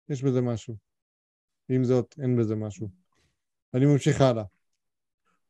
יש 0.10 0.24
בזה 0.24 0.42
משהו. 0.42 0.76
עם 1.70 1.84
זאת, 1.84 2.16
אין 2.22 2.38
בזה 2.38 2.56
משהו. 2.56 2.90
אני 3.74 3.86
ממשיך 3.86 4.22
הלאה. 4.22 4.44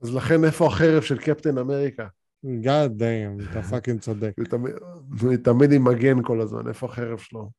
אז 0.02 0.16
לכן 0.16 0.46
איפה 0.46 0.68
החרב 0.68 1.02
של 1.02 1.18
קפטן 1.18 1.58
אמריקה? 1.58 2.08
God 2.46 2.90
damn, 3.00 3.52
אתה 3.52 3.62
פאקינג 3.70 4.00
צודק. 4.00 4.34
הוא 5.22 5.36
תמיד, 5.44 5.72
עם 5.72 5.84
מגן 5.84 6.24
כל 6.24 6.42
הזמן, 6.42 6.68
איפה 6.68 6.86
החרב 6.86 7.18
שלו? 7.18 7.50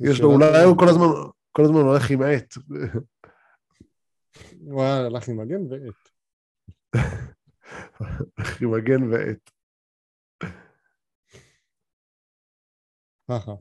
יש 0.00 0.20
לו, 0.20 0.32
אולי. 0.32 0.64
הוא 0.64 0.78
כל 0.78 0.88
הזמן, 0.88 1.06
כל 1.52 1.64
הזמן 1.64 1.80
הולך 1.80 2.10
עם 2.10 2.22
עט. 2.22 2.54
הוא 4.60 4.82
הלך 4.82 5.28
עם 5.28 5.36
מגן 5.36 5.72
ועט. 5.72 6.05
עם 8.60 8.70
מגן 8.70 9.02
ועט. 9.12 9.50
ככה. 13.30 13.52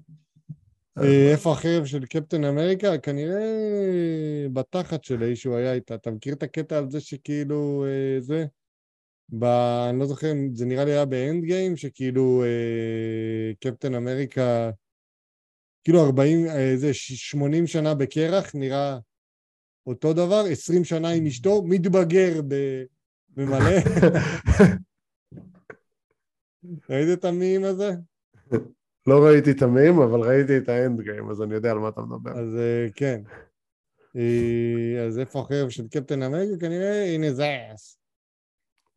אה, 0.98 1.32
איפה 1.32 1.52
החרב 1.52 1.86
של 1.86 2.06
קפטן 2.06 2.44
אמריקה? 2.44 2.98
כנראה 2.98 4.48
בתחת 4.54 5.04
של 5.04 5.24
האיש 5.24 5.42
שהוא 5.42 5.56
היה 5.56 5.74
איתה. 5.74 5.96
אתה 5.96 6.12
מכיר 6.12 6.34
את 6.34 6.44
הקטע 6.44 6.78
על 6.78 6.90
זה 6.90 7.02
שכאילו 7.02 7.86
אה, 7.88 8.22
זה? 8.22 8.46
ב... 9.30 9.44
אני 9.90 10.00
לא 10.00 10.06
זוכר, 10.06 10.34
זה 10.54 10.66
נראה 10.66 10.86
לי 10.86 10.92
היה 10.92 11.06
באנד 11.06 11.44
גיים, 11.44 11.78
שכאילו 11.78 12.44
אה, 12.44 13.52
קפטן 13.60 13.96
אמריקה, 13.96 14.72
כאילו 15.84 16.06
40, 16.06 16.48
אה, 16.48 16.74
זה 16.76 16.94
ש- 16.94 17.32
80 17.32 17.68
שנה 17.68 17.96
בקרח, 17.96 18.56
נראה 18.56 18.98
אותו 19.88 20.14
דבר, 20.14 20.44
20 20.52 20.84
שנה 20.84 21.10
עם 21.10 21.26
אשתו, 21.26 21.64
מתבגר 21.66 22.42
ב... 22.48 22.56
במלא. 23.36 23.70
ראית 26.90 27.20
את 27.20 27.26
המים 27.26 27.64
הזה? 27.64 27.92
לא 29.08 29.26
ראיתי 29.26 29.52
את 29.52 29.62
המים, 29.62 30.00
אבל 30.02 30.20
ראיתי 30.20 30.58
את 30.58 30.70
האנד 30.70 31.02
גיים, 31.02 31.30
אז 31.30 31.42
אני 31.42 31.54
יודע 31.54 31.72
על 31.72 31.78
מה 31.78 31.90
אתה 31.90 32.02
מדבר. 32.02 32.32
אז 32.32 32.56
אה, 32.56 32.88
כן. 32.96 33.22
אה, 34.16 35.06
אז 35.08 35.20
איפה 35.20 35.40
החרב 35.40 35.70
של 35.70 35.88
קפטן 35.88 36.24
אמריקה? 36.24 36.60
כנראה 36.60 37.16
in 37.18 37.22
his 37.22 37.40
ass. 37.40 37.98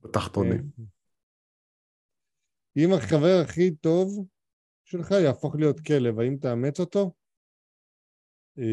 בתחתונים. 0.01 0.71
אה. 0.81 0.85
אם 2.77 2.93
החבר 2.93 3.41
הכי 3.45 3.71
טוב 3.71 4.27
שלך 4.85 5.11
יהפוך 5.11 5.55
להיות 5.55 5.81
כלב, 5.81 6.21
האם 6.21 6.37
תאמץ 6.37 6.81
אותו? 6.81 7.13
אה, 8.59 8.65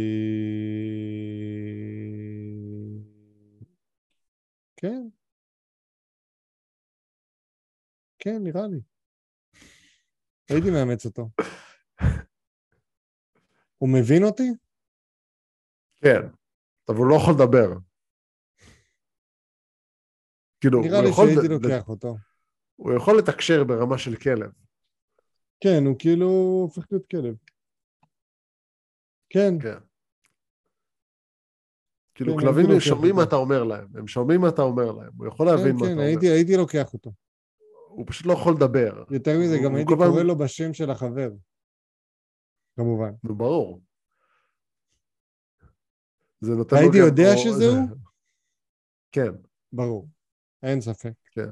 כן. 4.78 5.08
כן, 8.26 8.44
נראה 8.44 8.68
לי. 8.68 8.80
הייתי 10.50 10.70
מאמץ 10.72 11.06
אותו. 11.06 11.30
הוא 13.78 13.90
מבין 13.90 14.24
אותי? 14.24 14.50
כן, 15.96 16.22
אבל 16.88 16.98
הוא 16.98 17.08
לא 17.08 17.16
יכול 17.16 17.34
לדבר. 17.34 17.78
כאילו, 20.62 20.82
נראה 20.82 21.02
לי 21.02 21.14
שהייתי 21.14 21.48
לוקח 21.48 21.90
אותו. 21.90 22.16
הוא 22.76 22.94
יכול 22.98 23.18
לתקשר 23.18 23.64
ברמה 23.64 23.98
של 23.98 24.16
כלב. 24.16 24.52
כן, 25.60 25.86
הוא 25.86 25.96
כאילו 26.00 26.28
הופך 26.62 26.86
להיות 26.92 27.06
כלב. 27.10 27.36
כן, 29.30 29.54
כן. 29.62 29.78
כאילו, 32.16 32.34
כן, 32.34 32.40
כלבים 32.40 32.72
הם 32.72 32.80
שומעים 32.80 33.16
מה. 33.16 33.24
אתה 33.24 33.36
אומר 33.36 33.64
להם, 33.64 33.88
הם 33.98 34.08
שומעים 34.08 34.42
מה 34.42 34.50
אתה 34.50 34.62
אומר 34.62 34.92
להם, 34.92 35.12
הוא 35.18 35.28
יכול 35.28 35.50
כן, 35.50 35.56
להבין 35.56 35.76
מה 35.76 35.80
כן, 35.80 35.86
אתה 35.86 35.94
אומר. 35.94 36.04
הייתי, 36.04 36.30
הייתי 36.30 36.58
לוקח 36.58 36.94
אותו. 36.94 37.25
הוא 37.96 38.06
פשוט 38.08 38.26
לא 38.26 38.34
יכול 38.34 38.54
לדבר. 38.54 39.04
יותר 39.12 39.40
מזה, 39.40 39.58
גם 39.64 39.76
הייתי 39.76 39.94
קורא 39.94 40.24
לו 40.24 40.38
בשם 40.38 40.74
של 40.74 40.92
החבר. 40.92 41.32
כמובן. 42.76 43.12
נו, 43.24 43.36
ברור. 43.36 43.82
זה 46.42 46.52
נותן 46.52 46.76
לו 46.76 46.82
הייתי 46.82 46.98
יודע 46.98 47.38
שזה 47.38 47.66
הוא? 47.66 47.88
כן, 49.16 49.32
ברור. 49.72 50.10
אין 50.64 50.82
ספק. 50.82 51.14
כן. 51.32 51.50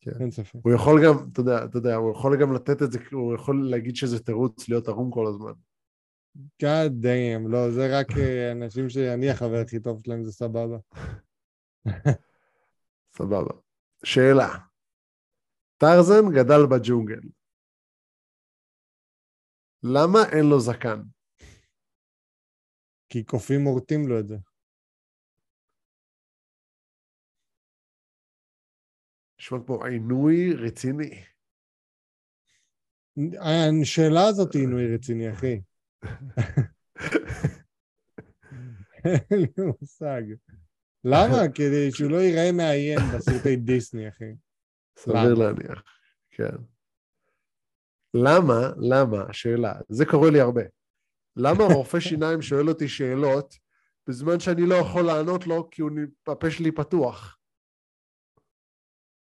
כן. 0.00 0.10
אין 0.20 0.30
ספק. 0.30 0.58
הוא 0.64 0.72
יכול 0.72 1.04
גם, 1.04 1.14
אתה 1.32 1.40
יודע, 1.40 1.64
אתה 1.64 1.78
יודע, 1.78 1.94
הוא 1.94 2.12
יכול 2.12 2.40
גם 2.40 2.52
לתת 2.52 2.82
את 2.82 2.92
זה, 2.92 2.98
הוא 3.12 3.34
יכול 3.34 3.70
להגיד 3.70 3.96
שזה 3.96 4.22
תירוץ 4.22 4.68
להיות 4.68 4.88
ערום 4.88 5.10
כל 5.10 5.26
הזמן. 5.26 5.52
God 6.62 6.90
damn, 7.02 7.48
לא, 7.48 7.70
זה 7.70 7.98
רק 7.98 8.06
אה, 8.18 8.52
אנשים 8.52 8.88
שאני 8.88 9.30
החבר 9.30 9.60
הכי 9.66 9.80
טוב 9.80 10.00
שלהם, 10.04 10.24
זה 10.24 10.32
סבבה. 10.32 10.78
סבבה. 13.16 13.52
שאלה. 14.04 14.67
טרזן 15.78 16.24
גדל 16.34 16.66
בג'ונגל. 16.70 17.28
למה 19.82 20.18
אין 20.32 20.44
לו 20.50 20.60
זקן? 20.60 21.02
כי 23.08 23.24
קופים 23.24 23.60
מורטים 23.60 24.08
לו 24.08 24.20
את 24.20 24.28
זה. 24.28 24.36
נשמע 29.38 29.58
כמו 29.66 29.84
עינוי 29.84 30.52
רציני. 30.52 31.24
השאלה 33.82 34.26
הזאת 34.28 34.54
היא 34.54 34.62
עינוי 34.62 34.94
רציני, 34.94 35.32
אחי. 35.32 35.60
אין 39.04 39.40
לי 39.40 39.64
מושג. 39.80 40.22
למה? 41.04 41.48
כדי 41.56 41.90
שהוא 41.92 42.10
לא 42.10 42.16
ייראה 42.16 42.52
מעיין 42.52 43.00
בסרטי 43.14 43.56
דיסני, 43.56 44.08
אחי. 44.08 44.47
סביר? 44.98 45.34
להניח, 45.34 45.82
כן. 46.30 46.56
למה, 48.14 48.70
למה, 48.76 49.32
שאלה, 49.32 49.74
זה 49.88 50.06
קורה 50.06 50.30
לי 50.30 50.40
הרבה. 50.40 50.62
למה 51.36 51.64
רופא 51.74 52.00
שיניים 52.08 52.42
שואל 52.42 52.68
אותי 52.68 52.88
שאלות 52.88 53.54
בזמן 54.08 54.40
שאני 54.40 54.62
לא 54.66 54.74
יכול 54.74 55.02
לענות 55.02 55.46
לו 55.46 55.70
כי 55.70 55.82
הוא, 55.82 55.90
הפה 56.26 56.50
שלי 56.50 56.72
פתוח? 56.72 57.38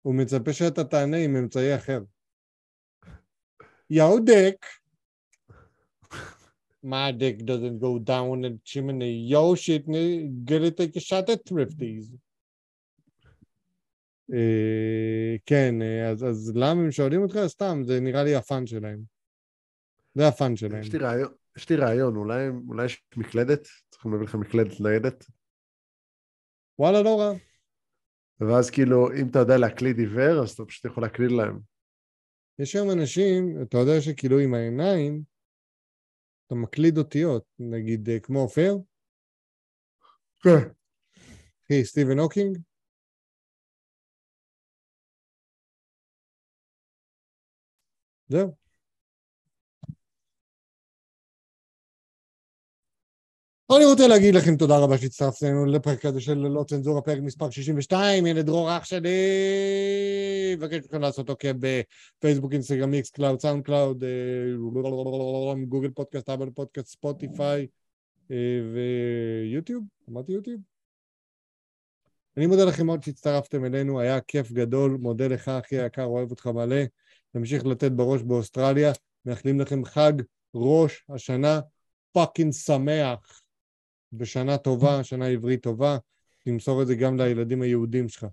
הוא 0.03 0.15
מצפה 0.15 0.53
שאתה 0.53 0.85
תענה 0.85 1.17
עם 1.17 1.37
אמצעי 1.37 1.77
אחר. 1.77 2.01
יאו 3.91 4.19
דק. 4.25 4.67
My 6.85 7.13
dick 7.13 7.45
doesn't 7.47 7.79
go 7.79 7.99
down 8.01 8.43
the 8.43 8.59
chimney. 8.65 9.15
Yo 9.33 9.55
shit, 9.55 9.87
gotta 10.45 10.71
take 10.73 10.97
a 10.97 11.01
shot 11.01 11.31
at 11.31 11.47
thrifties. 11.47 12.11
אה, 14.33 15.37
כן, 15.47 15.83
אה, 15.83 16.11
אז, 16.11 16.25
אז 16.25 16.53
למה 16.55 16.83
הם 16.83 16.91
שואלים 16.91 17.23
אותך? 17.23 17.39
סתם, 17.47 17.83
זה 17.87 18.01
נראה 18.01 18.25
לי 18.25 18.35
הפאן 18.35 18.67
שלהם. 18.67 19.01
זה 20.15 20.29
הפאן 20.29 20.57
שלהם. 20.57 20.81
יש 20.81 20.93
לי 20.93 20.99
רעיון, 20.99 21.33
יש 21.57 21.71
לי 21.71 21.77
רעיון, 21.77 22.17
אולי, 22.17 22.49
אולי 22.69 22.85
יש 22.85 23.03
מקלדת? 23.17 23.69
צריכים 23.91 24.13
להביא 24.13 24.27
לך 24.27 24.35
מקלדת 24.35 24.81
ניידת? 24.81 25.25
וואלה, 26.79 27.03
לא 27.03 27.21
רע. 27.21 27.33
ואז 28.41 28.71
כאילו, 28.71 29.13
אם 29.13 29.29
אתה 29.31 29.39
יודע 29.39 29.59
להקליד 29.59 29.99
עיוור, 29.99 30.43
אז 30.43 30.51
אתה 30.51 30.65
פשוט 30.65 30.85
יכול 30.85 31.03
להקליד 31.03 31.31
להם. 31.31 31.59
יש 32.59 32.77
היום 32.77 32.91
אנשים, 32.91 33.63
אתה 33.63 33.77
יודע 33.77 34.01
שכאילו 34.01 34.39
עם 34.39 34.55
העיניים, 34.55 35.23
אתה 36.47 36.55
מקליד 36.55 36.99
אותיות, 36.99 37.45
נגיד 37.59 38.09
אה, 38.09 38.21
כמו 38.21 38.41
אופר, 38.41 38.75
כן. 40.43 40.69
אחי, 41.65 41.85
סטיבן 41.85 42.19
הוקינג, 42.19 42.59
זהו. 48.29 48.55
אני 53.77 53.85
רוצה 53.85 54.09
להגיד 54.09 54.35
לכם 54.35 54.57
תודה 54.57 54.79
רבה 54.79 54.99
שהצטרפתם 54.99 55.67
לפרק 55.67 56.05
הזה 56.05 56.21
של 56.21 56.39
ללא 56.39 56.65
צנזורה, 56.69 57.03
פרק 57.03 57.19
מספר 57.23 57.51
62, 57.51 58.27
הנה 58.27 58.43
דרור 58.43 58.77
אח 58.77 58.85
שלי, 58.85 59.11
מבקש 60.57 60.85
מכם 60.85 61.01
לעשות 61.01 61.31
אוקיי 61.31 61.53
בפייסבוק, 61.53 62.53
אינסטגרם, 62.53 62.91
Mixcloud, 62.91 63.41
SoundCloud, 63.41 64.05
אה, 64.05 65.55
Google 65.69 65.91
Podcast, 65.91 66.29
Apple 66.29 66.51
Podcast, 66.51 66.89
ספוטיפיי 66.89 67.67
אה, 68.31 68.37
ויוטיוב, 69.53 69.85
אמרתי 70.11 70.33
יוטיוב? 70.33 70.61
אני 72.37 72.47
מודה 72.47 72.65
לכם 72.65 72.87
מאוד 72.87 73.03
שהצטרפתם 73.03 73.65
אלינו, 73.65 74.01
היה 74.01 74.21
כיף 74.21 74.53
גדול, 74.53 74.97
מודה 75.01 75.29
לך 75.29 75.49
אחי 75.49 75.81
היקר, 75.81 76.05
אוהב 76.05 76.31
אותך 76.31 76.47
מלא, 76.47 76.83
תמשיך 77.33 77.67
לתת 77.67 77.93
בראש 77.93 78.23
באוסטרליה, 78.23 78.93
מאחלים 79.25 79.61
לכם 79.61 79.85
חג 79.85 80.13
ראש 80.55 81.05
השנה 81.09 81.61
fucking 82.13 82.53
שמח. 82.53 83.43
ושנה 84.19 84.59
טובה, 84.59 85.05
שנה 85.05 85.27
עברית 85.27 85.63
טובה, 85.63 85.99
תמסור 86.39 86.83
את 86.83 86.87
זה 86.87 86.95
גם 86.95 87.17
לילדים 87.17 87.63
היהודים 87.63 88.09
שלך. 88.09 88.27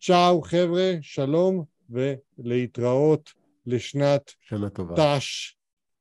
צ'או, 0.00 0.42
חבר'ה, 0.42 0.92
שלום, 1.00 1.64
ולהתראות 1.90 3.32
לשנת 3.66 4.32
שנה 4.40 4.70
טובה. 4.70 4.94
תש 4.96 5.56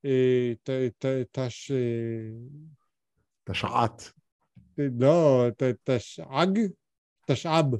אה, 0.05 0.53
ת- 0.63 0.69
ת- 1.05 1.39
תש... 1.39 1.71
אה, 1.71 1.77
תשע"ט. 3.43 4.03
לא, 4.77 5.45
ת- 5.57 5.89
תשע"ג? 5.89 6.59
תשע"ב. 7.27 7.75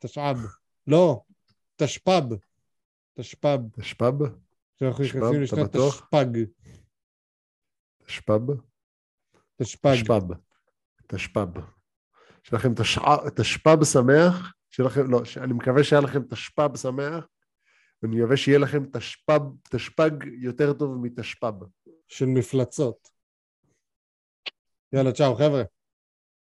תשע"ב. 0.00 0.36
לא, 0.86 1.22
תשפ"ב. 1.76 2.34
תשפ"ב. 3.14 3.58
תשפ"ב? 3.80 4.24
שאנחנו 4.76 5.04
תשפ"ב, 5.04 5.16
נכנסים 5.16 5.42
לשנת? 5.42 5.76
תשפ"ג. 5.76 6.38
תשפ"ב? 8.06 8.52
תשפ"ג. 9.56 9.92
תשפ"ב. 9.92 10.32
תשפ"ב. 11.06 11.60
שיהיה 12.42 12.58
לכם 12.58 12.74
תשע- 12.74 13.30
תשפ"ב 13.36 13.84
שמח, 13.84 14.54
שיהיה 14.70 14.88
לכם, 14.88 15.10
לא, 15.10 15.22
אני 15.36 15.52
מקווה 15.52 15.84
שהיה 15.84 16.02
לכם 16.02 16.22
תשפ"ב 16.30 16.76
שמח, 16.76 17.26
ואני 18.02 18.16
מקווה 18.16 18.36
שיהיה 18.36 18.58
לכם 18.58 18.84
תשפ"ב, 18.92 19.40
תשפ"ג 19.70 20.10
יותר 20.40 20.72
טוב 20.72 20.96
מתשפ"ב. 21.02 21.64
של 22.08 22.26
מפלצות. 22.26 23.08
יאללה, 24.92 25.12
צ'או, 25.12 25.34
חבר'ה. 25.34 25.62